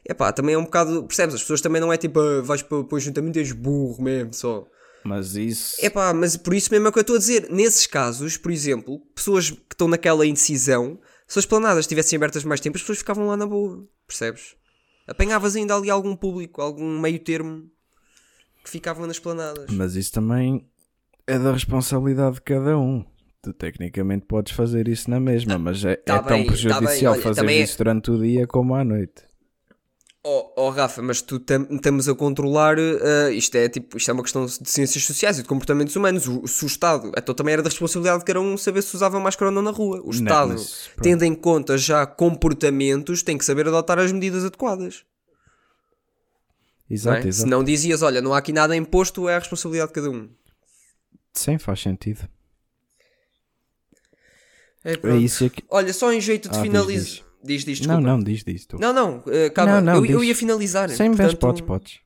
É 0.04 0.16
pá, 0.16 0.34
também 0.34 0.56
é 0.56 0.58
um 0.58 0.64
bocado, 0.64 1.04
percebes? 1.04 1.36
As 1.36 1.42
pessoas 1.42 1.62
também 1.62 1.80
não 1.80 1.94
é 1.94 1.98
tipo, 1.98 2.20
ah, 2.20 2.42
vais 2.42 2.64
para, 2.64 2.84
para 2.84 2.96
o 2.96 3.00
juntamento 3.00 3.38
e 3.38 3.42
és 3.42 3.52
burro 3.52 4.02
mesmo, 4.02 4.34
só. 4.34 4.66
Mas 5.04 5.36
isso. 5.36 5.76
É 5.80 5.92
pá, 5.92 6.12
mas 6.12 6.36
por 6.36 6.56
isso 6.56 6.72
mesmo 6.72 6.88
é 6.88 6.90
o 6.90 6.92
que 6.92 6.98
eu 6.98 7.02
estou 7.02 7.18
a 7.18 7.20
dizer. 7.20 7.52
Nesses 7.52 7.86
casos, 7.86 8.36
por 8.36 8.52
exemplo, 8.52 9.00
pessoas 9.14 9.52
que 9.52 9.60
estão 9.74 9.88
naquela 9.88 10.26
indecisão, 10.26 10.98
se 11.28 11.40
as 11.40 11.46
planadas 11.46 11.80
estivessem 11.80 12.18
abertas 12.18 12.44
mais 12.44 12.60
tempo, 12.62 12.78
as 12.78 12.82
pessoas 12.82 13.00
ficavam 13.00 13.28
lá 13.28 13.36
na 13.36 13.46
boa, 13.46 13.86
percebes? 14.08 14.56
Apanhavas 15.06 15.56
ainda 15.56 15.76
ali 15.76 15.90
algum 15.90 16.16
público, 16.16 16.62
algum 16.62 17.00
meio 17.00 17.20
termo 17.20 17.70
que 18.64 18.70
ficavam 18.70 19.06
nas 19.06 19.20
planadas. 19.20 19.70
Mas 19.72 19.96
isso 19.96 20.12
também 20.12 20.68
é 21.26 21.38
da 21.38 21.52
responsabilidade 21.52 22.36
de 22.36 22.42
cada 22.42 22.78
um. 22.78 23.06
Tu 23.42 23.54
tecnicamente 23.54 24.26
podes 24.26 24.54
fazer 24.54 24.88
isso 24.88 25.10
na 25.10 25.20
mesma, 25.20 25.58
mas 25.58 25.84
é, 25.86 25.96
tá 25.96 26.16
é 26.16 26.20
bem, 26.20 26.28
tão 26.28 26.42
tá 26.42 26.48
prejudicial 26.48 27.14
Olha, 27.14 27.22
fazer 27.22 27.42
também 27.42 27.60
é- 27.60 27.64
isso 27.64 27.78
durante 27.78 28.12
o 28.12 28.18
dia 28.22 28.48
como 28.48 28.76
à 28.76 28.84
noite. 28.84 29.27
Oh, 30.30 30.52
oh, 30.58 30.70
Rafa, 30.72 31.02
mas 31.02 31.22
tu 31.22 31.40
tam- 31.40 31.66
estamos 31.72 32.10
a 32.10 32.14
controlar. 32.14 32.78
eh, 32.78 33.32
isto, 33.32 33.56
é, 33.56 33.70
tipo, 33.70 33.96
isto 33.98 34.12
é 34.12 34.14
uma 34.14 34.24
questão 34.24 34.46
de 34.46 34.70
ciências 34.70 35.06
sociais 35.06 35.40
e 35.40 35.42
de 35.42 35.48
comportamentos 35.48 35.96
humanos. 35.96 36.28
O, 36.28 36.46
se 36.46 36.66
o 36.66 36.68
Estado. 36.68 37.14
Então 37.18 37.34
também 37.34 37.54
era 37.54 37.62
da 37.64 37.70
responsabilidade 37.70 38.20
de 38.20 38.26
cada 38.26 38.42
um 38.42 38.58
saber 38.58 38.82
se 38.82 38.94
usava 38.94 39.18
máscara 39.22 39.50
ou 39.50 39.56
não 39.56 39.62
na 39.62 39.72
rua. 39.72 40.02
O 40.02 40.08
Não, 40.08 40.12
Estado, 40.12 40.50
mas 40.50 40.88
pronto. 40.88 41.02
tendo 41.04 41.24
em 41.24 41.34
conta 41.34 41.78
já 41.78 42.06
comportamentos, 42.06 43.24
tem 43.24 43.38
que 43.38 43.46
saber 43.46 43.70
adotar 43.70 44.00
as 44.00 44.12
medidas 44.12 44.44
adequadas. 44.44 45.06
não 46.90 46.96
Exato, 46.96 47.26
é? 47.26 47.30
exato. 47.30 47.34
Se 47.44 47.46
não 47.46 47.64
dizias, 47.64 48.02
olha, 48.02 48.22
não 48.22 48.34
há 48.34 48.40
aqui 48.40 48.52
nada 48.52 48.76
imposto, 48.76 49.30
é 49.30 49.36
a 49.36 49.40
responsabilidade 49.40 49.92
de 49.92 49.96
cada 49.96 50.10
um. 50.12 50.30
Sim, 51.34 51.58
faz 51.58 51.80
sentido. 51.82 52.28
É, 54.84 54.94
É 55.08 55.16
isso 55.18 55.46
aqui. 55.46 55.64
Olha, 55.70 55.94
só 55.94 56.12
em 56.12 56.20
jeito 56.20 56.50
de 56.50 56.58
Ah, 56.58 56.62
finalizar. 56.62 57.26
Diz. 57.44 57.64
Diz, 57.64 57.78
diz, 57.80 57.88
Não, 57.88 57.96
desculpa. 57.98 58.18
não, 58.18 58.24
diz 58.24 58.44
disso. 58.44 58.68
tu. 58.70 58.80
Não, 58.80 58.94
não, 58.94 59.24
eh, 59.28 59.50
calma. 59.50 59.82
Não, 59.82 59.94
não, 59.94 60.06
eu, 60.06 60.12
eu 60.12 60.20
diz. 60.20 60.30
ia 60.30 60.36
finalizar. 60.36 60.90
Sem 60.90 61.12
vez, 61.12 61.34
portanto- 61.34 61.40
podes, 61.40 61.62
podes. 61.62 62.00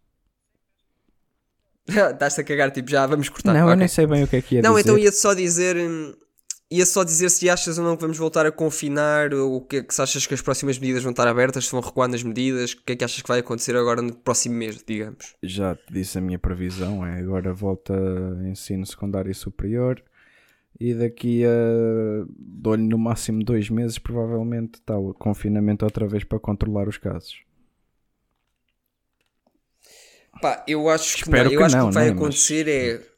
Estás-te 1.87 2.41
a 2.41 2.43
cagar, 2.43 2.71
tipo, 2.71 2.89
já 2.89 3.05
vamos 3.07 3.27
cortar. 3.29 3.53
não, 3.53 3.61
eu 3.61 3.65
Ok. 3.67 3.75
nem 3.77 3.87
sei 3.87 4.05
bem 4.07 4.23
o 4.23 4.27
que 4.27 4.35
é 4.37 4.41
que 4.41 4.55
ia 4.55 4.61
Não, 4.61 4.71
dizer. 4.71 4.81
então 4.81 4.97
ia 4.97 5.11
só 5.11 5.33
dizer. 5.33 5.75
hum, 5.77 6.13
Ia 6.73 6.85
só 6.85 7.03
dizer 7.03 7.29
se 7.29 7.49
achas 7.49 7.77
ou 7.77 7.83
não 7.83 7.97
que 7.97 8.01
vamos 8.01 8.17
voltar 8.17 8.45
a 8.45 8.51
confinar, 8.51 9.33
ou 9.33 9.57
o 9.57 9.61
que 9.61 9.75
é 9.75 9.83
que 9.83 9.93
se 9.93 10.01
achas 10.01 10.25
que 10.25 10.33
as 10.33 10.39
próximas 10.41 10.79
medidas 10.79 11.03
vão 11.03 11.09
estar 11.11 11.27
abertas, 11.27 11.65
se 11.65 11.71
vão 11.73 11.81
recuar 11.81 12.07
nas 12.07 12.23
medidas, 12.23 12.71
o 12.71 12.77
que 12.85 12.93
é 12.93 12.95
que 12.95 13.03
achas 13.03 13.21
que 13.21 13.27
vai 13.27 13.39
acontecer 13.39 13.75
agora 13.75 14.01
no 14.01 14.15
próximo 14.15 14.55
mês, 14.55 14.81
digamos. 14.87 15.35
Já 15.43 15.75
te 15.75 15.91
disse 15.91 16.17
a 16.17 16.21
minha 16.21 16.39
previsão, 16.39 17.05
é 17.05 17.19
agora 17.19 17.53
volta 17.53 17.93
ensino 18.49 18.85
secundário 18.85 19.35
superior 19.35 20.01
e 20.79 20.93
daqui 20.93 21.43
a 21.45 22.25
dou-lhe 22.37 22.83
no 22.83 22.97
máximo 22.97 23.43
dois 23.43 23.69
meses 23.69 23.97
provavelmente 23.99 24.75
está 24.75 24.97
o 24.97 25.13
confinamento 25.13 25.85
outra 25.85 26.07
vez 26.07 26.23
para 26.23 26.39
controlar 26.39 26.87
os 26.87 26.97
casos. 26.97 27.43
Pá, 30.41 30.63
eu 30.67 30.89
acho 30.89 31.15
que 31.17 31.23
Espero 31.23 31.45
não. 31.45 31.51
Eu 31.53 31.57
que 31.59 31.63
acho 31.63 31.75
que 31.75 31.79
não, 31.79 31.85
o 31.85 31.89
que 31.89 31.93
vai 31.95 32.05
né, 32.05 32.11
mas- 32.11 32.19
acontecer 32.21 32.67
é. 32.67 33.11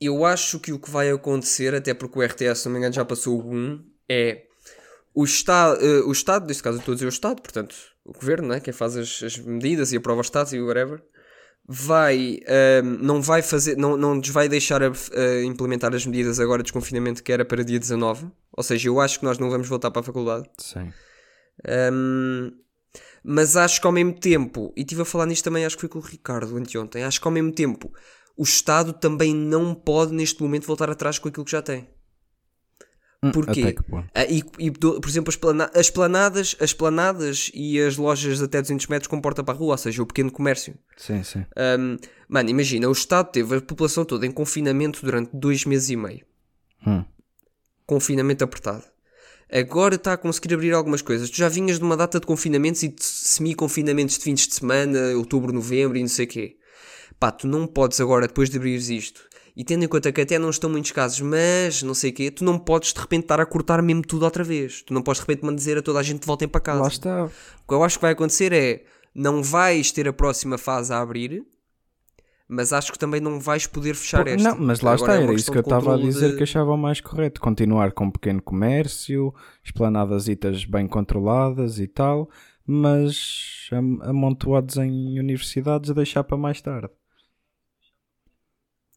Eu 0.00 0.24
acho 0.24 0.60
que 0.60 0.72
o 0.72 0.78
que 0.78 0.90
vai 0.90 1.10
acontecer, 1.10 1.74
até 1.74 1.92
porque 1.92 2.18
o 2.18 2.22
RTS, 2.22 2.60
se 2.60 2.66
não 2.66 2.72
me 2.74 2.78
engano, 2.78 2.94
já 2.94 3.04
passou 3.04 3.40
o 3.42 3.52
1, 3.52 3.84
é 4.08 4.44
o 5.14 5.24
Estado, 5.24 5.84
eh, 5.84 6.00
o 6.02 6.12
Estado, 6.12 6.46
neste 6.46 6.62
caso 6.62 6.76
eu 6.76 6.80
estou 6.80 6.92
a 6.92 6.94
dizer 6.94 7.06
o 7.06 7.08
Estado, 7.08 7.42
portanto, 7.42 7.74
o 8.04 8.12
Governo, 8.12 8.46
né, 8.48 8.60
quem 8.60 8.72
faz 8.72 8.96
as, 8.96 9.20
as 9.22 9.36
medidas 9.38 9.90
e 9.92 9.96
aprova 9.96 10.20
os 10.20 10.28
Estados 10.28 10.52
e 10.52 10.60
whatever, 10.60 11.02
vai, 11.70 12.40
ehm, 12.46 12.96
não 13.02 13.20
vai 13.20 13.42
fazer, 13.42 13.76
não, 13.76 13.94
não 13.94 14.14
nos 14.14 14.30
vai 14.30 14.48
deixar 14.48 14.82
a, 14.82 14.88
a 14.90 15.44
implementar 15.44 15.94
as 15.94 16.06
medidas 16.06 16.40
agora 16.40 16.62
de 16.62 16.64
desconfinamento 16.64 17.22
que 17.22 17.30
era 17.30 17.44
para 17.44 17.62
dia 17.62 17.78
19, 17.78 18.26
ou 18.56 18.62
seja, 18.62 18.88
eu 18.88 18.98
acho 18.98 19.18
que 19.18 19.24
nós 19.26 19.38
não 19.38 19.50
vamos 19.50 19.68
voltar 19.68 19.90
para 19.90 20.00
a 20.00 20.04
faculdade. 20.04 20.48
Sim. 20.56 20.90
Um, 21.92 22.50
mas 23.22 23.54
acho 23.54 23.80
que 23.82 23.86
ao 23.86 23.92
mesmo 23.92 24.14
tempo, 24.14 24.72
e 24.74 24.80
estive 24.80 25.02
a 25.02 25.04
falar 25.04 25.26
nisto 25.26 25.44
também, 25.44 25.66
acho 25.66 25.76
que 25.76 25.82
foi 25.82 25.90
com 25.90 25.98
o 25.98 26.02
Ricardo 26.02 26.56
anteontem, 26.56 27.04
acho 27.04 27.20
que 27.20 27.28
ao 27.28 27.32
mesmo 27.32 27.52
tempo 27.52 27.92
o 28.34 28.44
Estado 28.44 28.94
também 28.94 29.34
não 29.34 29.74
pode 29.74 30.14
neste 30.14 30.42
momento 30.42 30.66
voltar 30.66 30.88
atrás 30.88 31.18
com 31.18 31.28
aquilo 31.28 31.44
que 31.44 31.52
já 31.52 31.60
tem. 31.60 31.86
Hum, 33.22 33.32
Porquê? 33.32 33.74
Ah, 34.14 34.24
e, 34.26 34.44
e 34.60 34.70
por 34.70 35.08
exemplo, 35.08 35.28
as, 35.30 35.36
plana- 35.36 35.70
as 35.74 35.90
planadas, 35.90 36.54
as 36.60 36.72
planadas 36.72 37.50
e 37.52 37.80
as 37.80 37.96
lojas 37.96 38.40
até 38.40 38.60
200 38.62 38.86
metros 38.86 39.08
com 39.08 39.20
porta 39.20 39.42
para 39.42 39.54
a 39.54 39.56
rua, 39.56 39.72
ou 39.72 39.78
seja, 39.78 40.02
o 40.02 40.06
pequeno 40.06 40.30
comércio. 40.30 40.74
Sim, 40.96 41.24
sim. 41.24 41.44
Um, 41.80 41.96
mano, 42.28 42.48
imagina, 42.48 42.88
o 42.88 42.92
Estado 42.92 43.32
teve 43.32 43.56
a 43.56 43.60
população 43.60 44.04
toda 44.04 44.24
em 44.24 44.30
confinamento 44.30 45.04
durante 45.04 45.30
dois 45.34 45.64
meses 45.64 45.90
e 45.90 45.96
meio. 45.96 46.24
Hum. 46.86 47.04
Confinamento 47.86 48.44
apertado. 48.44 48.84
Agora 49.50 49.96
está 49.96 50.12
a 50.12 50.16
conseguir 50.16 50.54
abrir 50.54 50.72
algumas 50.72 51.02
coisas. 51.02 51.28
Tu 51.30 51.38
já 51.38 51.48
vinhas 51.48 51.78
de 51.78 51.84
uma 51.84 51.96
data 51.96 52.20
de 52.20 52.26
confinamentos 52.26 52.82
e 52.82 52.88
de 52.88 53.02
semi-confinamentos 53.02 54.18
de 54.18 54.24
fins 54.24 54.46
de 54.46 54.54
semana, 54.54 55.16
outubro, 55.16 55.52
novembro 55.52 55.96
e 55.96 56.02
não 56.02 56.08
sei 56.08 56.26
o 56.26 56.28
quê. 56.28 56.56
Pá, 57.18 57.32
tu 57.32 57.48
não 57.48 57.66
podes 57.66 58.00
agora, 58.00 58.28
depois 58.28 58.48
de 58.48 58.58
abrires 58.58 58.90
isto, 58.90 59.27
e 59.58 59.64
tendo 59.64 59.84
em 59.84 59.88
conta 59.88 60.12
que 60.12 60.20
até 60.20 60.38
não 60.38 60.50
estão 60.50 60.70
muitos 60.70 60.92
casos, 60.92 61.20
mas 61.20 61.82
não 61.82 61.92
sei 61.92 62.10
o 62.10 62.14
quê, 62.14 62.30
tu 62.30 62.44
não 62.44 62.56
podes 62.60 62.92
de 62.92 63.00
repente 63.00 63.24
estar 63.24 63.40
a 63.40 63.44
cortar 63.44 63.82
mesmo 63.82 64.02
tudo 64.02 64.24
outra 64.24 64.44
vez. 64.44 64.82
Tu 64.82 64.94
não 64.94 65.02
podes 65.02 65.20
de 65.20 65.26
repente 65.26 65.52
dizer 65.56 65.76
a 65.76 65.82
toda 65.82 65.98
a 65.98 66.02
gente 66.04 66.24
voltem 66.24 66.46
para 66.46 66.60
casa. 66.60 66.80
Lá 66.82 66.86
está. 66.88 67.24
O 67.24 67.28
que 67.68 67.74
eu 67.74 67.82
acho 67.82 67.98
que 67.98 68.02
vai 68.02 68.12
acontecer 68.12 68.52
é 68.52 68.84
não 69.12 69.42
vais 69.42 69.90
ter 69.90 70.06
a 70.06 70.12
próxima 70.12 70.56
fase 70.56 70.92
a 70.92 71.00
abrir, 71.00 71.44
mas 72.48 72.72
acho 72.72 72.92
que 72.92 72.98
também 72.98 73.20
não 73.20 73.40
vais 73.40 73.66
poder 73.66 73.94
fechar 73.96 74.22
Pô, 74.24 74.30
esta. 74.30 74.48
Não, 74.48 74.58
mas 74.64 74.80
lá 74.80 74.92
Agora 74.92 75.12
está, 75.12 75.20
é 75.20 75.24
era 75.24 75.32
isso 75.34 75.50
questão 75.50 75.52
que 75.54 75.58
eu 75.58 75.76
estava 75.78 75.94
a 75.96 75.98
dizer 75.98 76.30
de- 76.30 76.36
que 76.36 76.42
achava 76.44 76.70
o 76.72 76.76
mais 76.78 77.00
correto. 77.00 77.40
Continuar 77.40 77.90
com 77.92 78.10
pequeno 78.12 78.40
comércio, 78.40 79.34
esplanadasitas 79.64 80.64
bem 80.64 80.86
controladas 80.86 81.78
e 81.80 81.86
tal, 81.88 82.30
mas 82.64 83.68
am- 83.72 83.98
amontoados 84.02 84.76
em 84.76 85.18
universidades 85.18 85.90
a 85.90 85.94
deixar 85.94 86.22
para 86.24 86.36
mais 86.38 86.60
tarde. 86.62 86.90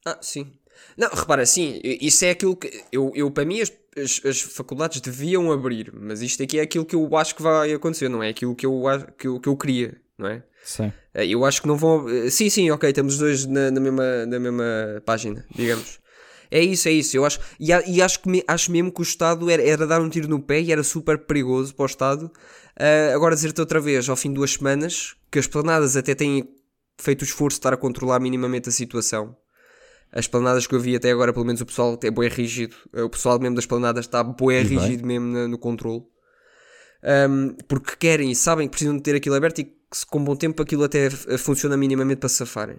Ah, 0.05 0.17
sim. 0.21 0.51
Não, 0.97 1.09
repara, 1.09 1.45
sim, 1.45 1.79
isso 1.83 2.25
é 2.25 2.31
aquilo 2.31 2.55
que. 2.55 2.83
Eu, 2.91 3.11
eu 3.15 3.29
para 3.29 3.45
mim, 3.45 3.61
as, 3.61 3.71
as, 3.97 4.21
as 4.25 4.41
faculdades 4.41 4.99
deviam 5.01 5.51
abrir, 5.51 5.91
mas 5.93 6.21
isto 6.21 6.41
aqui 6.41 6.57
é 6.59 6.63
aquilo 6.63 6.85
que 6.85 6.95
eu 6.95 7.15
acho 7.17 7.35
que 7.35 7.41
vai 7.41 7.71
acontecer, 7.73 8.09
não 8.09 8.23
é 8.23 8.29
aquilo 8.29 8.55
que 8.55 8.65
eu, 8.65 8.81
que 9.17 9.27
eu, 9.27 9.39
que 9.39 9.47
eu 9.49 9.57
queria, 9.57 9.95
não 10.17 10.27
é? 10.27 10.43
Sim. 10.63 10.91
Eh, 11.13 11.27
Eu 11.27 11.45
acho 11.45 11.61
que 11.61 11.67
não 11.67 11.77
vão. 11.77 12.07
eh, 12.09 12.29
Sim, 12.29 12.49
sim, 12.49 12.71
ok, 12.71 12.89
estamos 12.89 13.13
os 13.13 13.19
dois 13.19 13.45
na, 13.45 13.69
na 13.69 13.79
mesma, 13.79 14.25
na 14.25 14.39
mesma 14.39 14.63
página, 15.05 15.45
digamos. 15.55 15.99
É 16.49 16.61
isso, 16.61 16.87
é 16.89 16.91
isso. 16.91 17.15
Eu 17.15 17.25
acho, 17.25 17.39
e, 17.59 17.67
e 17.69 18.01
acho, 18.01 18.19
que 18.21 18.29
me- 18.29 18.43
acho 18.47 18.71
mesmo 18.71 18.91
que 18.91 18.99
o 19.01 19.03
Estado 19.03 19.49
era, 19.49 19.61
era 19.63 19.87
dar 19.87 20.01
um 20.01 20.09
tiro 20.09 20.27
no 20.27 20.41
pé 20.41 20.59
e 20.61 20.71
era 20.71 20.83
super 20.83 21.17
perigoso 21.19 21.73
para 21.75 21.83
o 21.83 21.85
Estado. 21.85 22.31
Ah, 22.77 23.13
agora 23.15 23.35
dizer-te 23.35 23.59
outra 23.61 23.79
vez, 23.79 24.09
ao 24.09 24.15
fim 24.17 24.29
de 24.29 24.35
duas 24.35 24.51
semanas, 24.53 25.15
que 25.31 25.39
as 25.39 25.47
planadas 25.47 25.95
até 25.95 26.13
têm 26.15 26.49
feito 26.99 27.21
o 27.21 27.25
esforço 27.25 27.55
de 27.55 27.59
estar 27.59 27.73
a 27.73 27.77
controlar 27.77 28.19
minimamente 28.19 28.67
a 28.67 28.71
situação. 28.71 29.35
As 30.11 30.27
planadas 30.27 30.67
que 30.67 30.75
eu 30.75 30.79
vi 30.79 30.95
até 30.95 31.09
agora, 31.11 31.31
pelo 31.31 31.45
menos 31.45 31.61
o 31.61 31.65
pessoal 31.65 31.97
é 32.03 32.11
bué 32.11 32.27
rígido. 32.27 32.75
O 32.93 33.09
pessoal 33.09 33.39
mesmo 33.39 33.55
das 33.55 33.65
planadas 33.65 34.05
está 34.05 34.23
bué 34.23 34.63
bem. 34.63 34.77
rígido 34.77 35.05
mesmo 35.05 35.47
no 35.47 35.57
controle. 35.57 36.03
Um, 37.03 37.55
porque 37.67 37.95
querem 37.95 38.29
e 38.29 38.35
sabem 38.35 38.67
que 38.67 38.71
precisam 38.71 38.95
de 38.95 39.01
ter 39.03 39.15
aquilo 39.15 39.35
aberto 39.35 39.59
e 39.59 39.63
que 39.63 39.73
se- 39.91 40.05
com 40.05 40.23
bom 40.23 40.35
tempo 40.35 40.61
aquilo 40.61 40.83
até 40.83 41.07
eh, 41.07 41.37
funciona 41.37 41.75
minimamente 41.75 42.19
para 42.19 42.29
safarem. 42.29 42.77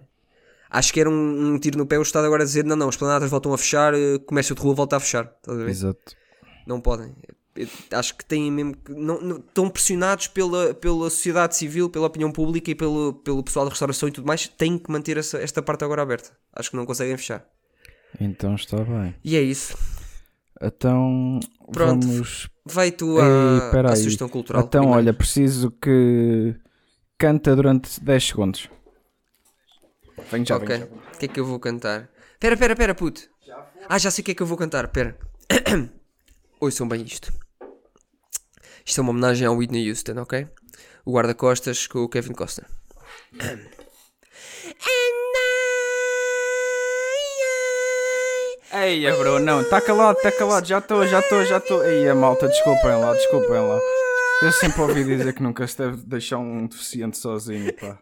Acho 0.71 0.93
que 0.93 1.01
era 1.01 1.11
um, 1.11 1.55
um 1.55 1.59
tiro 1.59 1.77
no 1.77 1.87
pé 1.87 1.99
o 1.99 2.03
Estado 2.03 2.27
agora 2.27 2.43
a 2.43 2.47
dizer: 2.47 2.65
não, 2.65 2.77
não, 2.77 2.89
as 2.89 2.97
planadas 2.97 3.29
voltam 3.29 3.53
a 3.53 3.59
fechar, 3.59 3.95
eh, 3.95 4.19
comércio 4.27 4.55
de 4.55 4.61
rua 4.61 4.75
volta 4.75 4.97
a 4.97 5.01
fechar. 5.01 5.25
Estás 5.39 5.59
a 5.59 5.65
ver? 5.65 5.71
Exato. 5.71 6.17
Não 6.67 6.81
podem. 6.81 7.15
Acho 7.91 8.17
que 8.17 8.25
têm 8.25 8.51
mesmo 8.51 8.75
que. 8.77 8.93
Não, 8.93 9.21
não- 9.21 9.37
estão 9.37 9.69
pressionados 9.69 10.27
pela, 10.27 10.73
pela 10.75 11.11
sociedade 11.11 11.55
civil, 11.57 11.91
pela 11.91 12.07
opinião 12.07 12.33
pública 12.33 12.71
e 12.71 12.75
pelo, 12.75 13.13
pelo 13.15 13.43
pessoal 13.43 13.67
da 13.67 13.71
restauração 13.71 14.09
e 14.09 14.13
tudo 14.13 14.27
mais. 14.27 14.49
Têm 14.49 14.79
que 14.79 14.91
manter 14.91 15.19
essa, 15.19 15.39
esta 15.39 15.61
parte 15.63 15.85
agora 15.85 16.01
aberta. 16.03 16.31
Acho 16.55 16.71
que 16.71 16.77
não 16.77 16.87
conseguem 16.87 17.17
fechar. 17.17 17.45
Então 18.21 18.55
está 18.55 18.79
bem. 18.79 19.15
E 19.23 19.37
é 19.37 19.43
isso. 19.43 19.77
Então 20.61 21.41
Pronto. 21.73 22.07
vamos. 22.07 22.49
Vai 22.65 22.91
tu 22.93 23.19
à, 23.19 23.71
à 23.71 23.91
aí. 23.91 23.97
sugestão 23.97 24.29
cultural. 24.29 24.63
Então, 24.63 24.83
primeiro. 24.83 24.99
olha, 25.09 25.13
preciso 25.15 25.71
que 25.73 26.55
canta 27.19 27.55
durante 27.57 28.03
10 28.03 28.25
segundos. 28.29 28.71
Venho 30.31 30.47
já, 30.47 30.57
ok. 30.57 30.85
O 31.15 31.19
que 31.19 31.25
é 31.27 31.29
que 31.29 31.41
eu 31.41 31.45
vou 31.45 31.59
cantar? 31.59 32.09
Pera, 32.39 32.57
pera, 32.57 32.77
pera, 32.77 32.95
puto. 32.95 33.23
Ah, 33.89 33.99
já 33.99 34.11
sei 34.11 34.23
o 34.23 34.25
que 34.25 34.31
é 34.31 34.35
que 34.35 34.43
eu 34.43 34.47
vou 34.47 34.57
cantar. 34.57 34.89
Pera. 34.89 35.19
Ouçam 36.63 36.87
bem 36.87 37.03
isto. 37.03 37.33
Isto 38.87 39.01
é 39.01 39.03
uma 39.03 39.11
homenagem 39.11 39.49
ao 39.49 39.57
Whitney 39.57 39.91
Houston, 39.91 40.17
ok? 40.21 40.47
O 41.05 41.11
guarda-costas 41.15 41.89
com 41.89 41.99
o 42.05 42.09
Kevin 42.09 42.35
Costner. 42.35 42.69
Eia, 48.73 49.17
bro, 49.17 49.41
não, 49.41 49.63
está 49.63 49.81
calado, 49.81 50.19
está 50.19 50.31
calado, 50.31 50.65
já 50.69 50.79
estou, 50.79 51.05
já 51.05 51.19
estou, 51.19 51.45
já 51.45 51.59
estou. 51.59 51.85
Eia, 51.85 52.15
malta, 52.15 52.47
desculpem 52.47 52.93
lá, 52.93 53.13
desculpem 53.13 53.57
lá. 53.59 53.81
Eu 54.43 54.53
sempre 54.53 54.83
ouvi 54.83 55.03
dizer 55.03 55.35
que 55.35 55.43
nunca 55.43 55.67
se 55.67 55.77
deve 55.79 55.97
deixar 56.07 56.39
um 56.39 56.69
deficiente 56.69 57.19
sozinho, 57.19 57.73
pá. 57.75 57.99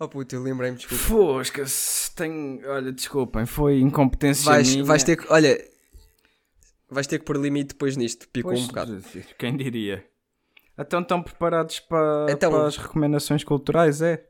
Oh 0.00 0.08
puto, 0.08 0.34
eu 0.34 0.42
lembrei-me, 0.42 0.78
desculpa. 0.78 1.04
Fosca-se, 1.04 2.14
tenho. 2.14 2.66
Olha, 2.66 2.90
desculpem, 2.90 3.44
foi 3.44 3.78
incompetência 3.78 4.46
Vais, 4.46 4.70
minha. 4.70 4.84
vais 4.84 5.04
ter 5.04 5.16
que. 5.16 5.30
Olha. 5.30 5.71
Vais 6.92 7.06
ter 7.06 7.18
que 7.18 7.24
pôr 7.24 7.36
limite 7.38 7.68
depois 7.68 7.96
nisto. 7.96 8.28
Picou 8.28 8.52
Pois, 8.52 8.64
um 8.64 8.66
bocado. 8.66 9.02
Quem 9.38 9.56
diria? 9.56 10.04
Então 10.78 11.00
estão 11.00 11.22
preparados 11.22 11.80
para, 11.80 12.26
Então- 12.30 12.50
para 12.50 12.66
as 12.66 12.76
recomendações 12.76 13.42
culturais, 13.42 14.02
é? 14.02 14.22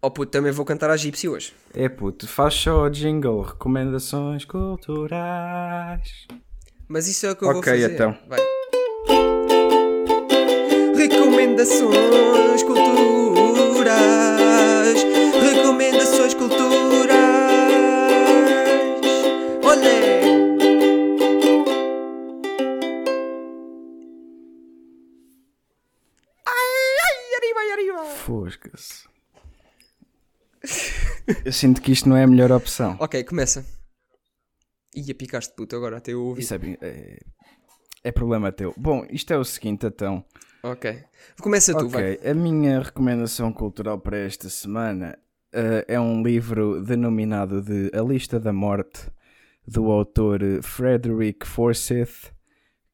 Oh 0.00 0.10
puto, 0.10 0.30
também 0.32 0.50
vou 0.52 0.64
cantar 0.64 0.90
a 0.90 0.96
Gypsy 0.96 1.28
hoje. 1.28 1.52
É 1.74 1.88
puto, 1.88 2.26
faz 2.28 2.54
só 2.54 2.82
o 2.84 2.90
jingle, 2.90 3.40
recomendações 3.42 4.44
culturais. 4.44 6.26
Mas 6.88 7.06
isso 7.08 7.26
é 7.26 7.30
o 7.32 7.36
que 7.36 7.44
eu 7.44 7.48
vou 7.48 7.58
Ok, 7.58 7.72
fazer. 7.72 7.92
então. 7.94 8.16
Vai. 8.28 8.40
Recomendações 10.96 12.62
culturais. 12.62 12.92
vai 15.40 17.31
Fosca-se. 28.52 29.08
Eu 31.44 31.52
sinto 31.52 31.80
que 31.80 31.92
isto 31.92 32.08
não 32.08 32.16
é 32.16 32.24
a 32.24 32.26
melhor 32.26 32.52
opção. 32.52 32.96
Ok, 33.00 33.24
começa. 33.24 33.64
Ia 34.94 35.14
picaste 35.14 35.54
puto 35.54 35.74
agora, 35.74 35.96
até 35.96 36.12
eu 36.12 36.22
ouvi. 36.22 36.42
Isso 36.42 36.54
é, 36.54 36.58
é, 36.82 37.18
é 38.04 38.12
problema 38.12 38.52
teu. 38.52 38.74
Bom, 38.76 39.06
isto 39.10 39.32
é 39.32 39.38
o 39.38 39.44
seguinte, 39.44 39.86
então. 39.86 40.24
Ok. 40.62 41.02
Começa 41.40 41.76
tu, 41.76 41.88
vai. 41.88 42.14
Ok, 42.14 42.30
a 42.30 42.34
minha 42.34 42.80
recomendação 42.80 43.52
cultural 43.52 43.98
para 43.98 44.18
esta 44.18 44.48
semana 44.48 45.18
eh, 45.52 45.84
é 45.88 45.98
um 46.00 46.22
livro 46.22 46.82
denominado 46.82 47.62
de 47.62 47.90
A 47.96 48.02
Lista 48.02 48.38
da 48.38 48.52
Morte, 48.52 49.10
do 49.66 49.90
autor 49.90 50.40
Frederick 50.62 51.46
Forsyth, 51.46 52.32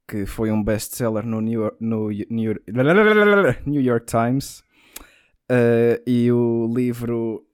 que 0.06 0.24
foi 0.24 0.50
um 0.50 0.62
best-seller 0.62 1.26
no 1.26 1.40
New 1.40 1.62
York, 1.62 1.76
no 1.80 2.10
New, 2.10 2.54
New 3.66 3.82
York 3.82 4.06
Times. 4.06 4.62
Eh, 5.50 6.02
e 6.06 6.30
o 6.30 6.70
livro 6.74 7.46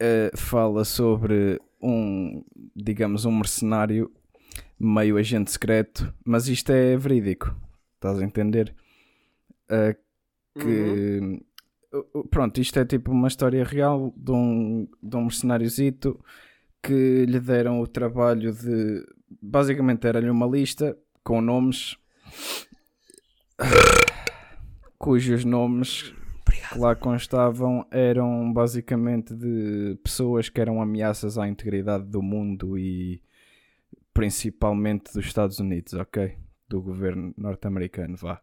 eh, 0.00 0.30
fala 0.34 0.84
sobre 0.84 1.60
um, 1.82 2.42
digamos, 2.74 3.24
um 3.24 3.32
mercenário 3.32 4.10
meio 4.78 5.18
agente 5.18 5.50
secreto, 5.50 6.12
mas 6.24 6.48
isto 6.48 6.70
é 6.70 6.96
verídico, 6.96 7.54
estás 7.94 8.18
a 8.18 8.24
entender? 8.24 8.74
Uhum. 9.68 9.94
que 10.62 11.42
uh, 11.92 12.18
uh, 12.18 12.28
pronto, 12.28 12.60
isto 12.60 12.78
é 12.78 12.84
tipo 12.84 13.10
uma 13.10 13.26
história 13.26 13.64
real 13.64 14.14
de 14.16 14.30
um, 14.30 14.88
de 15.02 15.16
um 15.16 15.22
mercenáriozito 15.22 16.18
que 16.80 17.26
lhe 17.26 17.40
deram 17.40 17.80
o 17.80 17.86
trabalho 17.86 18.52
de 18.52 19.04
basicamente 19.42 20.06
era-lhe 20.06 20.30
uma 20.30 20.46
lista 20.46 20.96
com 21.24 21.40
nomes 21.40 21.96
cujos 24.96 25.44
nomes 25.44 26.14
que 26.52 26.78
lá 26.78 26.94
constavam 26.94 27.86
eram 27.90 28.52
basicamente 28.52 29.34
de 29.34 29.98
pessoas 30.02 30.48
que 30.48 30.60
eram 30.60 30.80
ameaças 30.80 31.38
à 31.38 31.48
integridade 31.48 32.04
do 32.04 32.22
mundo 32.22 32.78
e 32.78 33.22
principalmente 34.12 35.12
dos 35.12 35.26
Estados 35.26 35.58
Unidos, 35.58 35.92
ok? 35.94 36.36
Do 36.68 36.80
governo 36.80 37.34
norte-americano, 37.36 38.16
vá. 38.16 38.40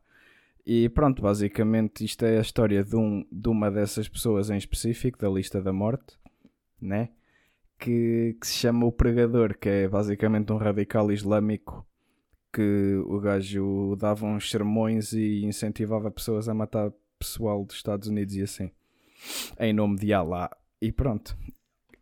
E 0.65 0.87
pronto, 0.89 1.21
basicamente 1.21 2.05
isto 2.05 2.23
é 2.25 2.37
a 2.37 2.41
história 2.41 2.83
de, 2.83 2.95
um, 2.95 3.25
de 3.31 3.49
uma 3.49 3.69
dessas 3.69 4.07
pessoas 4.07 4.49
em 4.49 4.57
específico, 4.57 5.17
da 5.17 5.29
lista 5.29 5.61
da 5.61 5.73
morte, 5.73 6.17
né? 6.79 7.09
Que, 7.77 8.37
que 8.39 8.47
se 8.47 8.53
chama 8.53 8.85
o 8.85 8.91
Pregador, 8.91 9.57
que 9.57 9.67
é 9.67 9.87
basicamente 9.89 10.53
um 10.53 10.57
radical 10.57 11.11
islâmico 11.11 11.85
que 12.53 13.01
o 13.07 13.19
gajo 13.19 13.95
dava 13.97 14.25
uns 14.27 14.49
sermões 14.49 15.11
e 15.11 15.43
incentivava 15.43 16.11
pessoas 16.11 16.47
a 16.47 16.53
matar 16.53 16.93
pessoal 17.23 17.63
dos 17.63 17.77
Estados 17.77 18.09
Unidos 18.09 18.35
e 18.35 18.41
assim, 18.41 18.69
em 19.57 19.71
nome 19.71 19.97
de 19.97 20.13
Allah. 20.13 20.49
E 20.81 20.91
pronto, 20.91 21.37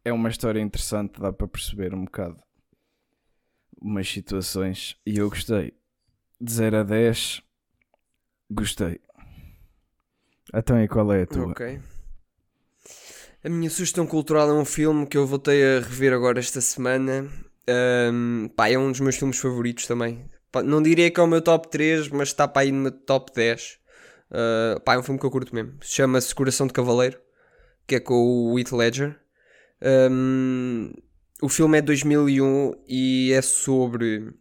é 0.04 0.12
uma 0.12 0.30
história 0.30 0.60
interessante, 0.60 1.22
dá 1.22 1.32
para 1.32 1.48
perceber 1.48 1.94
um 1.94 2.06
bocado 2.06 2.42
umas 3.80 4.10
situações 4.10 4.96
e 5.06 5.18
eu 5.18 5.30
gostei. 5.30 5.74
De 6.40 6.52
0 6.52 6.78
a 6.78 6.84
10, 6.84 7.44
gostei. 8.50 9.00
Então 10.54 10.82
e 10.84 10.88
qual 10.88 11.14
é 11.14 11.22
a 11.22 11.28
tua? 11.28 11.52
Ok. 11.52 11.80
A 13.44 13.50
minha 13.50 13.70
sugestão 13.70 14.08
cultural 14.08 14.50
é 14.50 14.54
um 14.54 14.66
filme 14.66 15.06
que 15.06 15.18
eu 15.18 15.28
voltei 15.28 15.64
a 15.64 15.80
rever 15.82 16.14
agora 16.14 16.40
esta 16.40 16.62
semana. 16.62 17.30
Ahm, 17.68 18.48
pá, 18.56 18.70
é 18.70 18.78
um 18.78 18.92
dos 18.92 19.00
meus 19.00 19.16
filmes 19.18 19.38
favoritos 19.38 19.86
também. 19.86 20.26
Não 20.66 20.82
diria 20.82 21.10
que 21.12 21.20
é 21.20 21.24
o 21.24 21.28
meu 21.28 21.42
top 21.42 21.70
3, 21.70 22.10
mas 22.10 22.30
está 22.30 22.48
para 22.48 22.64
aí 22.64 22.72
no 22.72 22.80
meu 22.80 22.92
top 22.92 23.32
10. 23.34 23.81
Ah, 24.32 24.80
pá, 24.84 24.96
é 24.96 24.98
um 25.00 25.04
filme 25.04 25.20
que 25.20 25.26
eu 25.26 25.32
curto 25.32 25.54
mesmo. 25.54 25.74
Chama-se 25.82 26.34
Coração 26.34 26.66
de 26.68 26.74
Cavaleiro, 26.74 27.20
que 27.88 27.96
é 27.96 28.00
com 28.00 28.14
o 28.54 28.58
Heath 28.60 28.72
Ledger. 28.72 29.20
Ahm, 29.82 30.92
o 31.42 31.50
filme 31.50 31.78
é 31.78 31.82
de 31.82 31.88
2001 31.88 32.74
e 32.88 33.34
é 33.34 33.42
sobre. 33.42 34.34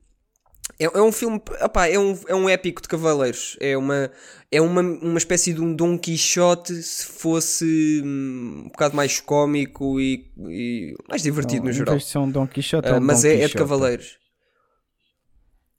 É, 0.78 0.84
é 0.84 1.02
um 1.02 1.12
filme, 1.12 1.42
opá, 1.62 1.88
é, 1.88 1.98
um, 1.98 2.18
é 2.28 2.34
um 2.34 2.48
épico 2.48 2.80
de 2.80 2.88
cavaleiros. 2.88 3.56
É 3.60 3.76
uma, 3.76 4.10
é 4.50 4.60
uma, 4.62 4.80
uma 4.80 5.18
espécie 5.18 5.52
de 5.52 5.60
um 5.60 5.74
Dom 5.74 5.98
Quixote 5.98 6.74
se 6.82 7.04
fosse 7.06 8.00
hum, 8.04 8.62
um 8.64 8.68
bocado 8.68 8.94
mais 8.96 9.20
cómico 9.20 10.00
e, 10.00 10.30
e 10.48 10.94
mais 11.08 11.22
divertido 11.22 11.66
no 11.66 11.72
geral. 11.72 11.98
ser 12.00 12.18
um 12.18 12.30
Don 12.30 12.46
Quixote, 12.46 12.88
é 12.88 12.92
Ah, 12.92 12.96
um 12.96 13.00
mas 13.00 13.22
Don 13.22 13.28
é, 13.28 13.30
é 13.30 13.34
de 13.34 13.40
Quixote. 13.42 13.58
cavaleiros. 13.58 14.18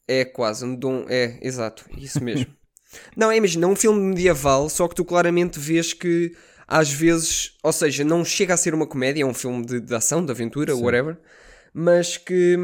É 0.07 0.25
quase 0.25 0.65
um 0.65 0.75
Dom. 0.75 1.05
É, 1.07 1.39
exato, 1.41 1.85
isso 1.97 2.23
mesmo. 2.23 2.53
não, 3.15 3.31
é, 3.31 3.37
imagina, 3.37 3.65
é 3.65 3.69
um 3.69 3.75
filme 3.75 3.99
medieval, 3.99 4.69
só 4.69 4.87
que 4.87 4.95
tu 4.95 5.05
claramente 5.05 5.59
vês 5.59 5.93
que 5.93 6.33
às 6.67 6.89
vezes, 6.91 7.57
ou 7.61 7.73
seja, 7.73 8.03
não 8.03 8.23
chega 8.23 8.53
a 8.53 8.57
ser 8.57 8.73
uma 8.73 8.87
comédia, 8.87 9.23
é 9.23 9.25
um 9.25 9.33
filme 9.33 9.65
de, 9.65 9.79
de 9.81 9.93
ação, 9.93 10.23
de 10.25 10.31
aventura, 10.31 10.73
Sim. 10.73 10.81
whatever, 10.81 11.17
mas 11.73 12.17
que, 12.17 12.57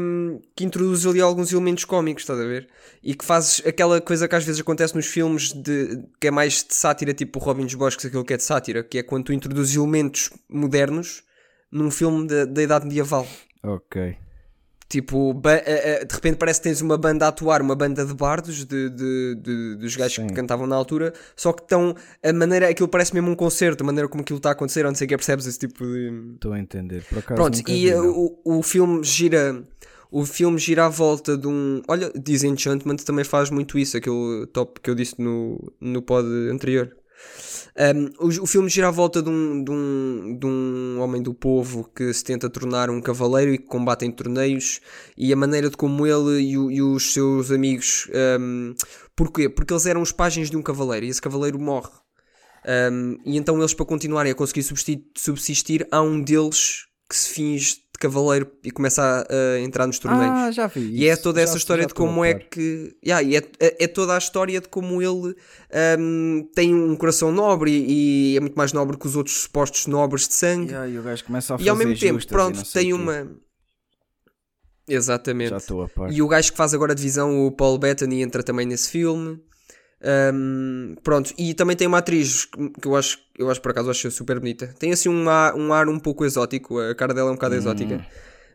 que 0.56 0.64
introduz 0.64 1.04
ali 1.06 1.20
alguns 1.20 1.52
elementos 1.52 1.84
cómicos, 1.84 2.22
estás 2.22 2.38
a 2.40 2.44
ver? 2.44 2.68
E 3.02 3.14
que 3.14 3.24
fazes 3.24 3.62
aquela 3.66 4.00
coisa 4.00 4.26
que 4.26 4.34
às 4.34 4.44
vezes 4.44 4.60
acontece 4.60 4.94
nos 4.94 5.06
filmes 5.06 5.52
de, 5.52 6.02
que 6.20 6.28
é 6.28 6.30
mais 6.30 6.64
de 6.64 6.74
sátira, 6.74 7.12
tipo 7.14 7.38
o 7.38 7.42
Robin 7.42 7.64
dos 7.64 7.74
Bosques, 7.74 8.04
aquilo 8.06 8.24
que 8.24 8.32
é 8.34 8.36
de 8.36 8.42
sátira, 8.42 8.82
que 8.82 8.98
é 8.98 9.02
quando 9.02 9.24
tu 9.24 9.32
introduzes 9.32 9.76
elementos 9.76 10.30
modernos 10.48 11.22
num 11.70 11.90
filme 11.90 12.26
da- 12.26 12.44
da 12.46 12.62
Idade 12.62 12.86
Medieval. 12.86 13.26
Ok. 13.62 14.16
Tipo, 14.88 15.38
eh, 15.44 15.62
eh, 16.00 16.04
de 16.06 16.14
repente 16.14 16.36
parece 16.38 16.60
que 16.60 16.64
tens 16.68 16.80
uma 16.80 16.96
banda 16.96 17.26
a 17.26 17.28
atuar, 17.28 17.60
uma 17.60 17.74
banda 17.74 18.06
de 18.06 18.14
bardos 18.14 18.64
de, 18.64 18.88
de- 18.88 19.34
de- 19.34 19.76
dos 19.76 19.94
gajos 19.94 20.16
Sim. 20.16 20.26
que 20.28 20.32
cantavam 20.32 20.66
na 20.66 20.74
altura, 20.76 21.12
só 21.36 21.52
que 21.52 21.60
estão 21.62 21.94
a 22.22 22.32
maneira, 22.32 22.70
aquilo 22.70 22.88
parece 22.88 23.12
mesmo 23.12 23.30
um 23.30 23.34
concerto, 23.34 23.84
a 23.84 23.86
maneira 23.86 24.08
como 24.08 24.22
aquilo 24.22 24.38
está 24.38 24.48
a 24.48 24.52
acontecer, 24.52 24.84
não 24.84 24.94
sei 24.94 25.06
que 25.06 25.14
percebes 25.14 25.44
esse 25.46 25.58
tipo 25.58 25.84
de. 25.84 26.32
Estou 26.36 26.54
a 26.54 26.58
entender. 26.58 27.04
Por 27.06 27.18
acaso 27.18 27.34
Pronto, 27.34 27.70
e 27.70 27.90
eh, 27.90 28.00
o, 28.00 28.40
o 28.44 28.62
filme 28.62 29.04
gira. 29.04 29.62
O 30.10 30.24
filme 30.24 30.56
gira 30.58 30.86
à 30.86 30.88
volta 30.88 31.36
de 31.36 31.46
um. 31.46 31.82
Olha, 31.86 32.10
Disenchantment 32.18 32.96
também 33.04 33.26
faz 33.26 33.50
muito 33.50 33.78
isso, 33.78 33.94
aquele 33.94 34.46
top 34.54 34.80
que 34.80 34.88
eu 34.88 34.94
disse 34.94 35.20
no, 35.20 35.70
no 35.78 36.00
pod 36.00 36.26
anterior. 36.50 36.96
Um, 37.80 38.10
o, 38.26 38.42
o 38.42 38.46
filme 38.46 38.68
gira 38.68 38.88
à 38.88 38.90
volta 38.90 39.22
de 39.22 39.30
um, 39.30 39.62
de, 39.62 39.70
um, 39.70 40.36
de 40.36 40.44
um 40.46 40.98
homem 41.00 41.22
do 41.22 41.32
povo 41.32 41.88
que 41.94 42.12
se 42.12 42.24
tenta 42.24 42.50
tornar 42.50 42.90
um 42.90 43.00
cavaleiro 43.00 43.54
e 43.54 43.58
que 43.58 43.66
combate 43.66 44.04
em 44.04 44.10
torneios 44.10 44.80
e 45.16 45.32
a 45.32 45.36
maneira 45.36 45.70
de 45.70 45.76
como 45.76 46.04
ele 46.04 46.40
e, 46.40 46.58
o- 46.58 46.70
e 46.72 46.82
os 46.82 47.12
seus 47.12 47.52
amigos. 47.52 48.08
Um, 48.40 48.74
porquê? 49.14 49.48
Porque 49.48 49.72
eles 49.72 49.86
eram 49.86 50.02
os 50.02 50.10
pajens 50.10 50.50
de 50.50 50.56
um 50.56 50.62
cavaleiro 50.62 51.06
e 51.06 51.08
esse 51.08 51.22
cavaleiro 51.22 51.56
morre. 51.60 51.90
Um, 52.92 53.16
e 53.24 53.36
então 53.36 53.56
eles, 53.58 53.72
para 53.72 53.86
continuarem 53.86 54.32
a 54.32 54.34
conseguir 54.34 54.64
subsistir, 54.64 55.04
subsistir, 55.16 55.86
há 55.92 56.02
um 56.02 56.20
deles 56.20 56.86
que 57.08 57.16
se 57.16 57.28
finge 57.30 57.76
de 57.98 58.00
cavaleiro 58.00 58.48
e 58.62 58.70
começa 58.70 59.02
a, 59.02 59.54
a 59.56 59.60
entrar 59.60 59.86
nos 59.86 59.98
torneios. 59.98 60.30
Ah, 60.32 60.50
já 60.52 60.68
vi. 60.68 60.88
E 60.94 61.08
é 61.08 61.16
toda 61.16 61.40
Já- 61.40 61.44
essa 61.44 61.52
já 61.54 61.58
história 61.58 61.84
de 61.84 61.90
estou 61.92 62.06
a 62.06 62.08
como 62.08 62.24
é 62.24 62.34
que. 62.34 62.96
Yeah, 63.04 63.22
e 63.28 63.36
é, 63.36 63.42
é, 63.58 63.84
é 63.84 63.86
toda 63.88 64.14
a 64.14 64.18
história 64.18 64.60
de 64.60 64.68
como 64.68 65.02
ele 65.02 65.34
hum, 65.98 66.48
tem 66.54 66.72
um 66.72 66.94
coração 66.94 67.32
nobre 67.32 67.72
e, 67.72 68.34
e 68.34 68.36
é 68.36 68.40
muito 68.40 68.54
mais 68.54 68.72
nobre 68.72 68.96
que 68.96 69.06
os 69.06 69.16
outros 69.16 69.36
supostos 69.42 69.86
nobres 69.88 70.28
de 70.28 70.34
sangue. 70.34 70.70
Yeah, 70.70 70.88
e 70.88 70.98
o 70.98 71.02
gajo 71.02 71.24
começa 71.24 71.54
a 71.54 71.58
e 71.60 71.68
ao 71.68 71.74
fazer 71.76 71.88
mesmo 71.88 72.00
tempo, 72.00 72.26
pronto, 72.28 72.72
tem 72.72 72.92
uma. 72.92 73.28
Exatamente. 74.86 75.50
Já 75.50 75.56
estou 75.58 75.82
a 75.82 75.88
par. 75.88 76.10
E 76.12 76.22
o 76.22 76.28
gajo 76.28 76.50
que 76.52 76.56
faz 76.56 76.72
agora 76.72 76.92
a 76.92 76.94
divisão, 76.94 77.46
o 77.46 77.52
Paul 77.52 77.78
Bettany, 77.78 78.22
entra 78.22 78.42
também 78.42 78.64
nesse 78.66 78.88
filme. 78.90 79.38
Hum, 80.32 80.94
pronto, 81.02 81.34
e 81.36 81.54
também 81.54 81.76
tem 81.76 81.86
uma 81.88 81.98
atriz 81.98 82.44
que 82.44 82.70
que 82.70 82.86
eu 82.86 82.94
acho, 82.94 83.18
eu 83.36 83.50
acho 83.50 83.60
por 83.60 83.72
acaso 83.72 83.90
acho 83.90 84.10
super 84.10 84.38
bonita. 84.38 84.72
Tem 84.78 84.92
assim 84.92 85.08
um 85.08 85.28
ar, 85.28 85.54
um 85.54 85.72
ar 85.72 85.88
um 85.88 85.98
pouco 85.98 86.24
exótico, 86.24 86.78
a 86.78 86.94
cara 86.94 87.12
dela 87.12 87.28
é 87.30 87.32
um 87.32 87.34
bocado 87.34 87.56
exótica. 87.56 88.06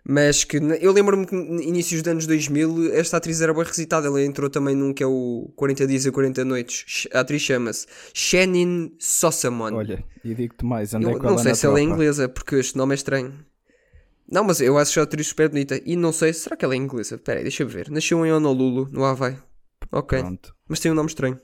Mas 0.05 0.43
que 0.43 0.57
eu 0.81 0.91
lembro-me 0.91 1.25
que 1.25 1.33
inícios 1.33 2.01
dos 2.01 2.11
anos 2.11 2.27
2000 2.27 2.93
esta 2.93 3.17
atriz 3.17 3.39
era 3.39 3.53
bem 3.53 3.63
recitada. 3.63 4.07
Ela 4.07 4.21
entrou 4.21 4.49
também 4.49 4.75
num 4.75 4.93
que 4.93 5.01
é 5.01 5.07
o 5.07 5.49
40 5.55 5.87
Dias 5.87 6.05
e 6.05 6.11
40 6.11 6.43
Noites. 6.43 7.07
A 7.13 7.21
atriz 7.21 7.41
chama-se 7.41 7.87
Shannon 8.13 8.91
Sossamon. 8.99 9.73
Olha, 9.73 10.03
e 10.23 10.35
digo-te 10.35 10.65
mais, 10.65 10.93
andei 10.93 11.13
Eu 11.13 11.17
com 11.17 11.23
não 11.27 11.33
ela 11.33 11.41
sei 11.43 11.55
se 11.55 11.65
ela 11.65 11.79
é 11.79 11.83
tropa. 11.83 11.95
inglesa, 11.95 12.27
porque 12.27 12.55
este 12.57 12.77
nome 12.77 12.93
é 12.93 12.95
estranho. 12.95 13.33
Não, 14.29 14.43
mas 14.43 14.59
eu 14.59 14.77
acho 14.77 14.99
a 14.99 15.03
atriz 15.03 15.27
super 15.27 15.47
bonita. 15.47 15.79
E 15.85 15.95
não 15.95 16.11
sei, 16.11 16.33
será 16.33 16.57
que 16.57 16.65
ela 16.65 16.73
é 16.73 16.77
inglesa? 16.77 17.15
Espera 17.15 17.39
aí, 17.39 17.43
deixa 17.43 17.63
eu 17.63 17.67
ver. 17.69 17.89
Nasceu 17.89 18.25
em 18.25 18.31
Honolulu, 18.33 18.89
no 18.91 19.05
Havaí. 19.05 19.37
Ok. 19.89 20.19
Pronto. 20.19 20.53
Mas 20.73 20.79
tem 20.79 20.91
um 20.91 20.95
nome 20.95 21.07
estranho. 21.07 21.39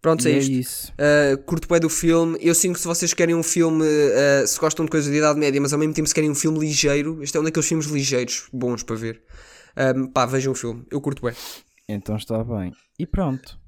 Pronto, 0.00 0.26
é 0.26 0.30
é 0.32 0.38
isto. 0.38 0.50
isso. 0.52 0.92
Uh, 0.92 1.36
curto 1.44 1.68
bem 1.68 1.78
do 1.78 1.90
filme. 1.90 2.38
Eu 2.40 2.54
sinto 2.54 2.76
que 2.76 2.80
se 2.80 2.86
vocês 2.86 3.12
querem 3.12 3.34
um 3.34 3.42
filme, 3.42 3.84
uh, 3.84 4.46
se 4.46 4.58
gostam 4.58 4.86
de 4.86 4.90
coisas 4.90 5.12
de 5.12 5.18
idade 5.18 5.38
média, 5.38 5.60
mas 5.60 5.74
ao 5.74 5.78
mesmo 5.78 5.92
tempo 5.92 6.08
se 6.08 6.14
querem 6.14 6.30
um 6.30 6.34
filme 6.34 6.58
ligeiro, 6.58 7.22
este 7.22 7.36
é 7.36 7.40
um 7.40 7.44
daqueles 7.44 7.68
filmes 7.68 7.84
ligeiros, 7.88 8.48
bons 8.50 8.82
para 8.82 8.96
ver. 8.96 9.22
Um, 9.94 10.06
pá, 10.06 10.24
vejam 10.24 10.52
o 10.54 10.56
filme. 10.56 10.82
Eu 10.90 10.98
curto 11.02 11.20
bem. 11.20 11.34
Então 11.86 12.16
está 12.16 12.42
bem. 12.42 12.72
E 12.98 13.06
pronto. 13.06 13.60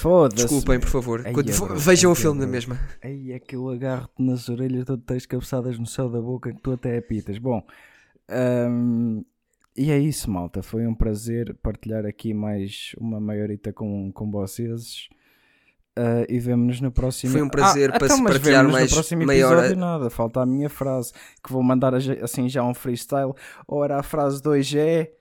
Foda-se. 0.00 0.42
Desculpem, 0.42 0.80
por 0.80 0.88
favor. 0.88 1.22
Ai, 1.24 1.32
Quando- 1.32 1.48
é 1.50 1.52
vejam 1.76 2.10
o 2.10 2.14
ai, 2.14 2.18
é 2.18 2.20
filme 2.20 2.40
na 2.40 2.46
bro. 2.46 2.52
mesma. 2.52 2.80
Aí 3.00 3.30
é 3.30 3.38
que 3.38 3.54
eu 3.54 3.68
agarro-te 3.70 4.20
nas 4.20 4.48
orelhas, 4.48 4.84
tu 4.84 4.98
tens 4.98 5.26
cabeçadas 5.26 5.78
no 5.78 5.86
céu 5.86 6.08
da 6.10 6.20
boca 6.20 6.52
que 6.52 6.60
tu 6.60 6.72
até 6.72 6.98
apitas. 6.98 7.38
Bom, 7.38 7.62
hum, 8.68 9.24
e 9.78 9.90
é 9.92 9.98
isso, 9.98 10.30
malta. 10.30 10.62
Foi 10.62 10.86
um 10.86 10.94
prazer 10.94 11.54
partilhar 11.62 12.04
aqui 12.04 12.34
mais 12.34 12.92
uma 12.98 13.20
maiorita 13.20 13.72
com, 13.72 14.10
com 14.12 14.30
vocês. 14.30 15.08
Uh, 15.96 16.26
e 16.28 16.38
vemo-nos 16.38 16.80
no 16.80 16.92
próximo 16.92 17.32
Foi 17.32 17.42
um 17.42 17.48
prazer 17.48 17.90
ah, 17.90 17.98
para 17.98 18.06
então, 18.06 18.24
partilhar 18.24 18.68
mais 18.68 18.90
no 18.90 18.96
próximo 18.96 19.22
episódio 19.22 19.76
nada, 19.76 20.08
falta 20.08 20.40
a 20.40 20.46
minha 20.46 20.68
frase 20.68 21.12
que 21.42 21.52
vou 21.52 21.60
mandar 21.60 21.92
assim 21.94 22.48
já 22.48 22.62
um 22.62 22.74
freestyle. 22.74 23.32
Ora, 23.66 23.98
a 23.98 24.02
frase 24.02 24.40
de 24.40 24.48
hoje 24.48 24.78
é 24.78 25.12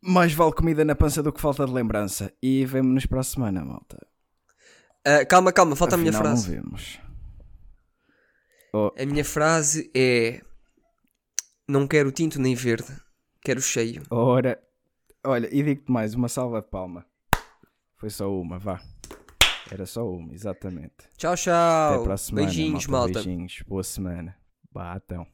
mais 0.00 0.32
vale 0.32 0.52
comida 0.52 0.84
na 0.84 0.94
pança 0.94 1.20
do 1.20 1.32
que 1.32 1.40
falta 1.40 1.66
de 1.66 1.72
lembrança. 1.72 2.32
E 2.42 2.64
vemo-nos 2.64 3.06
para 3.06 3.20
a 3.20 3.24
semana, 3.24 3.64
malta. 3.64 3.98
Ah, 5.04 5.24
calma, 5.24 5.52
calma, 5.52 5.76
falta 5.76 5.94
a 5.94 5.98
minha 5.98 6.10
Afinal, 6.10 6.32
frase. 6.32 6.48
Não 6.48 6.62
vemos. 6.62 7.00
A 8.98 9.06
minha 9.06 9.24
frase 9.24 9.90
é: 9.94 10.42
Não 11.68 11.84
quero 11.88 12.12
tinto 12.12 12.40
nem 12.40 12.54
verde, 12.54 12.86
quero 13.40 13.60
cheio. 13.60 14.04
Ora, 14.08 14.56
olha, 15.24 15.48
e 15.52 15.64
digo-te 15.64 15.90
mais, 15.90 16.14
uma 16.14 16.28
salva 16.28 16.62
de 16.62 16.68
palma. 16.68 17.04
Foi 17.96 18.08
só 18.08 18.32
uma, 18.32 18.56
vá. 18.56 18.80
Era 19.68 19.84
só 19.84 20.08
uma, 20.08 20.32
exatamente. 20.32 20.94
Tchau, 21.16 21.34
tchau. 21.34 21.94
Até 21.94 22.04
para 22.04 22.14
a 22.14 22.16
semana. 22.16 22.46
Beijinhos, 22.46 22.86
malta. 22.86 23.14
malta. 23.14 23.28
Beijinhos, 23.28 23.62
boa 23.66 23.82
semana. 23.82 24.36
Batam. 24.70 25.26